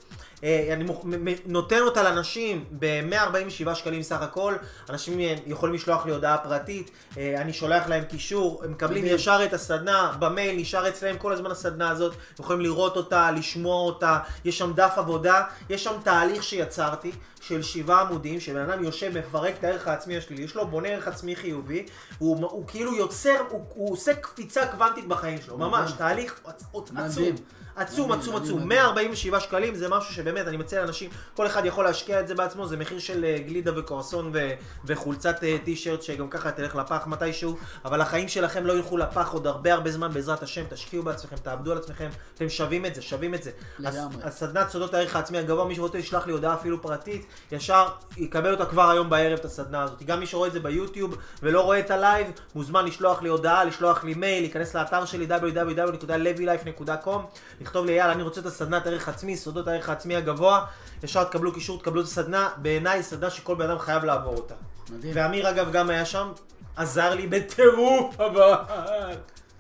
אה, 0.45 0.69
אני 0.73 0.85
נותן 1.47 1.81
אותה 1.81 2.03
לאנשים 2.03 2.65
ב-147 2.79 3.75
שקלים 3.75 4.03
סך 4.03 4.23
הכל, 4.23 4.55
אנשים 4.91 5.21
אה, 5.21 5.35
יכולים 5.47 5.75
לשלוח 5.75 6.07
לי 6.07 6.13
הודעה 6.13 6.39
פרטית, 6.39 6.91
אה, 7.19 7.41
אני 7.41 7.53
שולח 7.53 7.89
להם 7.89 8.05
קישור, 8.05 8.61
הם 8.65 8.71
מקבלים. 8.73 9.05
ישר 9.07 9.41
את 9.45 9.53
הסדנה, 9.53 10.13
במייל, 10.19 10.57
נשאר 10.61 10.89
אצלם 10.89 11.19
כל 11.19 11.33
הזמן 11.33 11.51
הסדנה 11.51 11.91
הזאת, 11.91 12.15
יכולים 12.41 12.63
לראות 12.63 12.97
אותה, 12.97 13.31
לשמוע 13.31 13.77
אותה, 13.77 14.19
יש 14.45 14.59
שם 14.59 14.73
דף 14.73 14.93
עבודה, 14.97 15.43
יש 15.71 15.85
שם 15.85 15.95
תהליך 16.05 16.43
שיצרתי. 16.43 17.13
של 17.49 17.63
שבעה 17.63 18.01
עמודים, 18.01 18.41
שבן 18.41 18.71
אדם 18.71 18.85
יושב, 18.85 19.19
מפרק 19.19 19.55
את 19.59 19.65
הערך 19.65 19.89
העצמי 19.89 20.17
השלילי, 20.17 20.43
יש 20.43 20.55
לו 20.55 20.67
בונה 20.67 20.89
ערך 20.89 21.09
עצמי 21.09 21.37
חיובי, 21.37 21.87
הוא, 22.19 22.47
הוא 22.51 22.65
כאילו 22.69 22.95
יוצר, 22.97 23.37
הוא, 23.49 23.65
הוא 23.75 23.93
עושה 23.93 24.15
קפיצה 24.15 24.67
קוונטית 24.67 25.09
בחיים 25.09 25.39
שלו, 25.47 25.59
ממש, 25.59 25.93
תהליך 25.93 26.41
עצ- 26.45 26.65
עצום. 26.97 27.35
עצום, 27.77 28.11
מדהים, 28.11 28.21
עצום, 28.21 28.37
עצום. 28.37 28.55
מדהים. 28.57 28.69
147 28.69 29.41
שקלים 29.41 29.75
זה 29.75 29.89
משהו 29.89 30.15
שבאמת, 30.15 30.47
אני 30.49 30.57
מציע 30.57 30.81
לאנשים, 30.81 31.11
כל 31.35 31.47
אחד 31.47 31.65
יכול 31.65 31.85
להשקיע 31.85 32.21
את 32.21 32.29
זה 32.29 32.35
בעצמו, 32.35 32.67
זה 32.67 32.77
מחיר 32.77 32.99
של 32.99 33.25
אה, 33.25 33.39
גלידה 33.47 33.79
וקורסון 33.79 34.31
ו- 34.35 34.53
וחולצת 34.85 35.45
אה, 35.45 35.57
טי 35.65 35.76
שירט 35.76 36.03
שגם 36.03 36.29
ככה 36.29 36.51
תלך 36.51 36.77
לפח 36.77 37.07
מתישהו, 37.07 37.57
אבל 37.85 38.01
החיים 38.01 38.29
שלכם 38.29 38.67
לא 38.67 38.73
ילכו 38.73 38.97
לפח 38.97 39.33
עוד 39.33 39.47
הרבה 39.47 39.73
הרבה 39.75 39.91
זמן 39.91 40.13
בעזרת 40.13 40.43
השם, 40.43 40.65
תשקיעו 40.71 41.03
בעצמכם, 41.03 41.37
תעבדו 41.37 41.73
על 41.73 41.79
עצמכם, 41.79 42.09
אתם 42.35 42.49
שווים 42.49 42.87
את 42.87 42.95
זה, 42.95 43.03
שווים 43.03 43.35
את 43.35 43.43
זה. 43.43 43.51
לגמרי. 43.79 44.23
הסדנת 44.23 44.69
סודות 44.71 44.95
הערך 44.95 45.17
העצמי 45.17 45.39
הגבוה, 45.39 45.65
מי 45.65 45.75
שרוצה 45.75 45.99
לשלוח 45.99 46.27
לי 46.27 46.33
הודעה 46.33 46.55
אפילו 46.55 46.83
פרטית, 46.83 47.27
ישר 47.53 47.89
יקבל 48.17 48.53
אותה 48.53 48.67
כבר 48.67 48.91
היום 48.91 49.11
בערב, 49.11 49.39
את 49.39 49.45
הסדנה 49.45 49.83
הזאת. 49.83 50.03
גם 50.03 50.21
מי 50.21 50.27
שרואה 50.27 50.49
את 50.49 50.53
זה 50.53 50.61
ביוטיוב 50.61 51.17
ולא 51.43 51.61
רואה 51.61 51.79
את 51.79 51.91
הלייב, 51.91 52.27
מוזמן 52.55 52.85
לשלוח 52.85 53.23
לי 53.23 53.29
הודעה, 53.29 53.65
לשלוח 53.65 54.05
לי 54.05 54.15
מייל, 54.15 54.43
להיכנס 54.43 54.77
לאתר 54.77 55.05
שלי 55.05 55.27
www.levylife.com, 55.27 57.19
לכתוב 57.61 57.87
לי 57.87 58.01
אייל, 58.01 58.11
אני 58.11 58.23
רוצה 58.23 58.41
את 58.41 58.47
הסדנת 58.47 58.87
ערך 58.87 59.09
עצמי, 59.09 59.37
סודות 59.37 59.69
הערך 59.69 59.89
העצמי 59.89 60.17
הגבוה, 60.17 60.65
ישר 61.03 61.25
תקבלו 61.25 61.53
קישור, 61.53 61.79
תקבלו 61.79 62.01
את 62.01 62.07
הסדנה, 62.07 62.49
בעיניי 62.57 63.03
סדנה 63.03 63.31
שכל 63.31 63.55
בן 63.55 63.71
אדם 63.71 63.79
חייב 63.79 64.05
לעבור 64.05 64.37
אותה. 64.37 64.55
מדהים. 64.91 65.13
ואמיר 65.15 65.51
אגב 65.51 65.73
גם 65.73 65.91
היה 65.91 66.05
שם, 66.05 66.33
עזר 66.77 67.15
לי 67.15 67.27
בטירוף 67.27 68.21
אבל. 68.21 68.55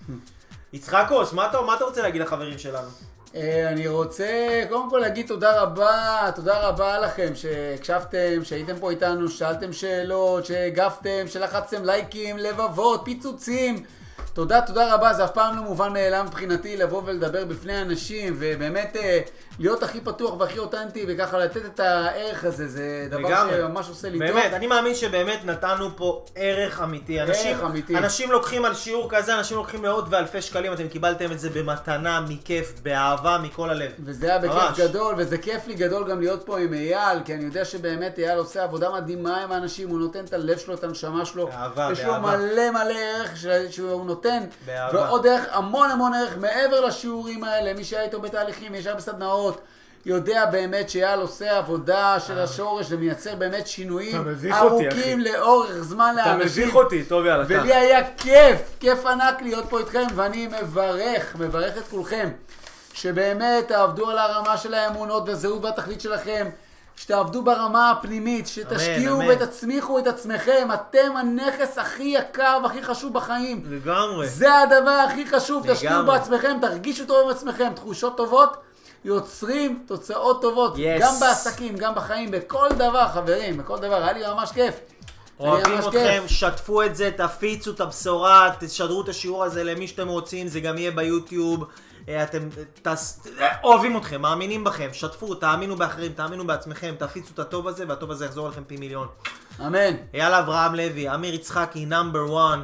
יצחקוס, 0.72 1.32
מה 1.32 1.46
אתה, 1.46 1.60
מה 1.60 1.74
אתה 1.74 1.84
רוצה 1.84 2.02
להגיד 2.02 2.22
לחברים 2.22 2.58
שלנו? 2.58 2.88
אה, 3.34 3.68
אני 3.68 3.88
רוצה 3.88 4.62
קודם 4.68 4.90
כל 4.90 4.98
להגיד 4.98 5.26
תודה 5.26 5.62
רבה, 5.62 6.30
תודה 6.34 6.68
רבה 6.68 6.98
לכם 6.98 7.32
שהקשבתם, 7.34 8.44
שהייתם 8.44 8.78
פה 8.80 8.90
איתנו, 8.90 9.28
שאלתם 9.28 9.72
שאלות, 9.72 10.46
שהגבתם, 10.46 11.28
שלחצתם 11.28 11.84
לייקים, 11.84 12.38
לבבות, 12.38 13.00
פיצוצים. 13.04 13.84
תודה, 14.36 14.60
תודה 14.60 14.94
רבה, 14.94 15.12
זה 15.12 15.24
אף 15.24 15.30
פעם 15.30 15.56
לא 15.56 15.62
מובן 15.62 15.92
מאליו 15.92 16.24
מבחינתי 16.26 16.76
לבוא 16.76 17.02
ולדבר 17.04 17.44
בפני 17.44 17.82
אנשים 17.82 18.36
ובאמת 18.38 18.96
אה, 18.96 19.20
להיות 19.58 19.82
הכי 19.82 20.00
פתוח 20.00 20.40
והכי 20.40 20.58
אותנטי 20.58 21.04
וככה 21.08 21.38
לתת 21.38 21.64
את 21.66 21.80
הערך 21.80 22.44
הזה, 22.44 22.68
זה 22.68 23.06
דבר 23.10 23.28
לגמרי. 23.28 23.56
שממש 23.56 23.88
עושה 23.88 24.08
לי 24.08 24.18
טוב. 24.18 24.28
באמת, 24.28 24.52
אני 24.52 24.66
מאמין 24.66 24.94
שבאמת 24.94 25.44
נתנו 25.44 25.96
פה 25.96 26.24
ערך 26.34 26.82
אמיתי. 26.82 27.22
אנשים, 27.22 27.56
אמיתי. 27.56 27.96
אנשים 27.98 28.32
לוקחים 28.32 28.64
על 28.64 28.74
שיעור 28.74 29.10
כזה, 29.10 29.38
אנשים 29.38 29.56
לוקחים 29.56 29.82
מאות 29.82 30.04
ואלפי 30.10 30.42
שקלים, 30.42 30.72
אתם 30.72 30.88
קיבלתם 30.88 31.32
את 31.32 31.40
זה 31.40 31.50
במתנה, 31.50 32.20
מכיף, 32.28 32.72
באהבה, 32.82 33.38
מכל 33.42 33.70
הלב. 33.70 33.90
וזה 34.04 34.26
היה 34.26 34.38
בכיף 34.38 34.54
ממש. 34.54 34.80
גדול, 34.80 35.14
וזה 35.18 35.38
כיף 35.38 35.66
לי 35.66 35.74
גדול 35.74 36.10
גם 36.10 36.20
להיות 36.20 36.46
פה 36.46 36.58
עם 36.58 36.72
אייל, 36.72 37.18
כי 37.24 37.34
אני 37.34 37.44
יודע 37.44 37.64
שבאמת 37.64 38.18
אייל 38.18 38.38
עושה 38.38 38.62
עבודה 38.62 38.90
מדהימה 38.90 39.42
עם 39.42 39.52
האנשים, 39.52 39.88
הוא 39.88 39.98
נותן 39.98 40.24
את 40.24 40.32
הלב 40.32 40.58
שלו, 40.58 40.74
את 40.74 40.84
הנשמה 40.84 41.24
שלו. 41.24 41.46
באהבה, 41.46 41.88
יש 41.92 42.00
לו 42.00 42.12
באהבה. 42.12 42.36
מלא 42.36 42.70
מלא 42.70 42.94
ערך 42.98 43.36
שהוא 43.70 44.06
נותן. 44.06 44.25
באהבה. 44.66 44.98
ועוד 44.98 45.26
ערך, 45.26 45.44
המון 45.50 45.90
המון 45.90 46.14
ערך 46.14 46.36
מעבר 46.36 46.80
לשיעורים 46.80 47.44
האלה, 47.44 47.74
מי 47.74 47.84
שהיה 47.84 48.02
איתו 48.02 48.20
בתהליכים, 48.20 48.74
ישב 48.74 48.94
בסדנאות. 48.96 49.60
יודע 50.06 50.46
באמת 50.46 50.90
שאייל 50.90 51.20
עושה 51.20 51.58
עבודה 51.58 52.20
של 52.20 52.38
השורש 52.38 52.86
ומייצר 52.90 53.34
באמת 53.34 53.66
שינויים 53.66 54.20
אתה 54.20 54.30
מביך 54.30 54.56
אותי. 54.62 54.88
ארוכים 54.88 55.20
לאורך 55.20 55.72
זמן 55.72 56.14
לאנשים. 56.16 56.68
טוב 57.08 57.26
יאללה, 57.26 57.44
ולי 57.48 57.74
היה 57.74 58.10
כיף, 58.16 58.60
כיף 58.80 59.06
ענק 59.06 59.42
להיות 59.42 59.64
פה 59.68 59.78
איתכם, 59.78 60.06
ואני 60.14 60.48
מברך, 60.62 61.36
מברך 61.38 61.76
את 61.76 61.88
כולכם, 61.90 62.28
שבאמת 62.92 63.68
תעבדו 63.68 64.10
על 64.10 64.18
הרמה 64.18 64.56
של 64.56 64.74
האמונות 64.74 65.28
והזהות 65.28 65.64
והתכלית 65.64 66.00
שלכם, 66.00 66.48
שתעבדו 66.96 67.42
ברמה 67.42 67.90
הפנימית, 67.90 68.46
שתשקיעו 68.46 69.20
אמן. 69.22 69.30
ותצמיחו 69.30 69.98
את 69.98 70.06
עצמכם, 70.06 70.68
אתם 70.74 71.16
הנכס 71.16 71.78
הכי 71.78 72.02
יקר 72.02 72.58
והכי 72.62 72.82
חשוב 72.82 73.12
בחיים. 73.12 73.62
לגמרי. 73.70 74.28
זה 74.28 74.58
הדבר 74.58 75.04
הכי 75.10 75.26
חשוב, 75.26 75.72
תשקיעו 75.72 75.94
לגמרי. 75.94 76.18
בעצמכם, 76.18 76.56
תרגישו 76.60 77.04
טוב 77.06 77.24
עם 77.24 77.30
עצמכם, 77.30 77.72
תחושות 77.74 78.16
טובות. 78.16 78.56
יוצרים 79.04 79.84
תוצאות 79.86 80.42
טובות, 80.42 80.76
Yes. 80.76 80.78
גם 81.00 81.14
בעסקים, 81.20 81.76
גם 81.76 81.94
בחיים, 81.94 82.30
בכל 82.30 82.68
דבר, 82.70 83.08
חברים, 83.08 83.56
בכל 83.56 83.78
דבר, 83.78 83.94
היה 83.94 84.12
לי 84.12 84.22
ממש 84.34 84.52
כיף. 84.52 84.74
אוהבים 85.40 85.78
אתכם, 85.78 85.90
כיף. 85.90 86.26
שתפו 86.26 86.82
את 86.82 86.96
זה, 86.96 87.10
תפיצו 87.16 87.70
את 87.70 87.80
הבשורה, 87.80 88.50
תשדרו 88.60 89.02
את 89.02 89.08
השיעור 89.08 89.44
הזה 89.44 89.64
למי 89.64 89.88
שאתם 89.88 90.08
רוצים, 90.08 90.48
זה 90.48 90.60
גם 90.60 90.78
יהיה 90.78 90.90
ביוטיוב. 90.90 91.64
אה, 92.08 92.22
אתם 92.22 92.48
אה, 92.58 92.62
תס... 92.82 93.26
אה, 93.40 93.56
אוהבים 93.64 93.96
אתכם, 93.96 94.22
מאמינים 94.22 94.64
בכם, 94.64 94.88
שתפו, 94.92 95.34
תאמינו 95.34 95.76
באחרים, 95.76 96.12
תאמינו 96.12 96.46
בעצמכם, 96.46 96.94
תפיצו 96.98 97.34
את 97.34 97.38
הטוב 97.38 97.68
הזה, 97.68 97.84
והטוב 97.88 98.10
הזה 98.10 98.24
יחזור 98.24 98.46
אליכם 98.46 98.64
פי 98.64 98.76
מיליון. 98.76 99.08
אמן. 99.60 99.96
יאללה, 100.14 100.38
אברהם 100.38 100.74
לוי, 100.74 101.14
אמיר 101.14 101.34
יצחקי, 101.34 101.86
נאמבר 101.86 102.54
1. 102.54 102.58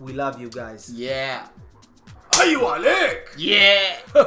We 0.00 0.10
love 0.10 0.36
you 0.36 0.54
guys. 0.54 0.90
Yeah. 0.90 1.48
היי 2.38 2.56
וואלק! 2.56 3.36
Yeah. 3.36 4.14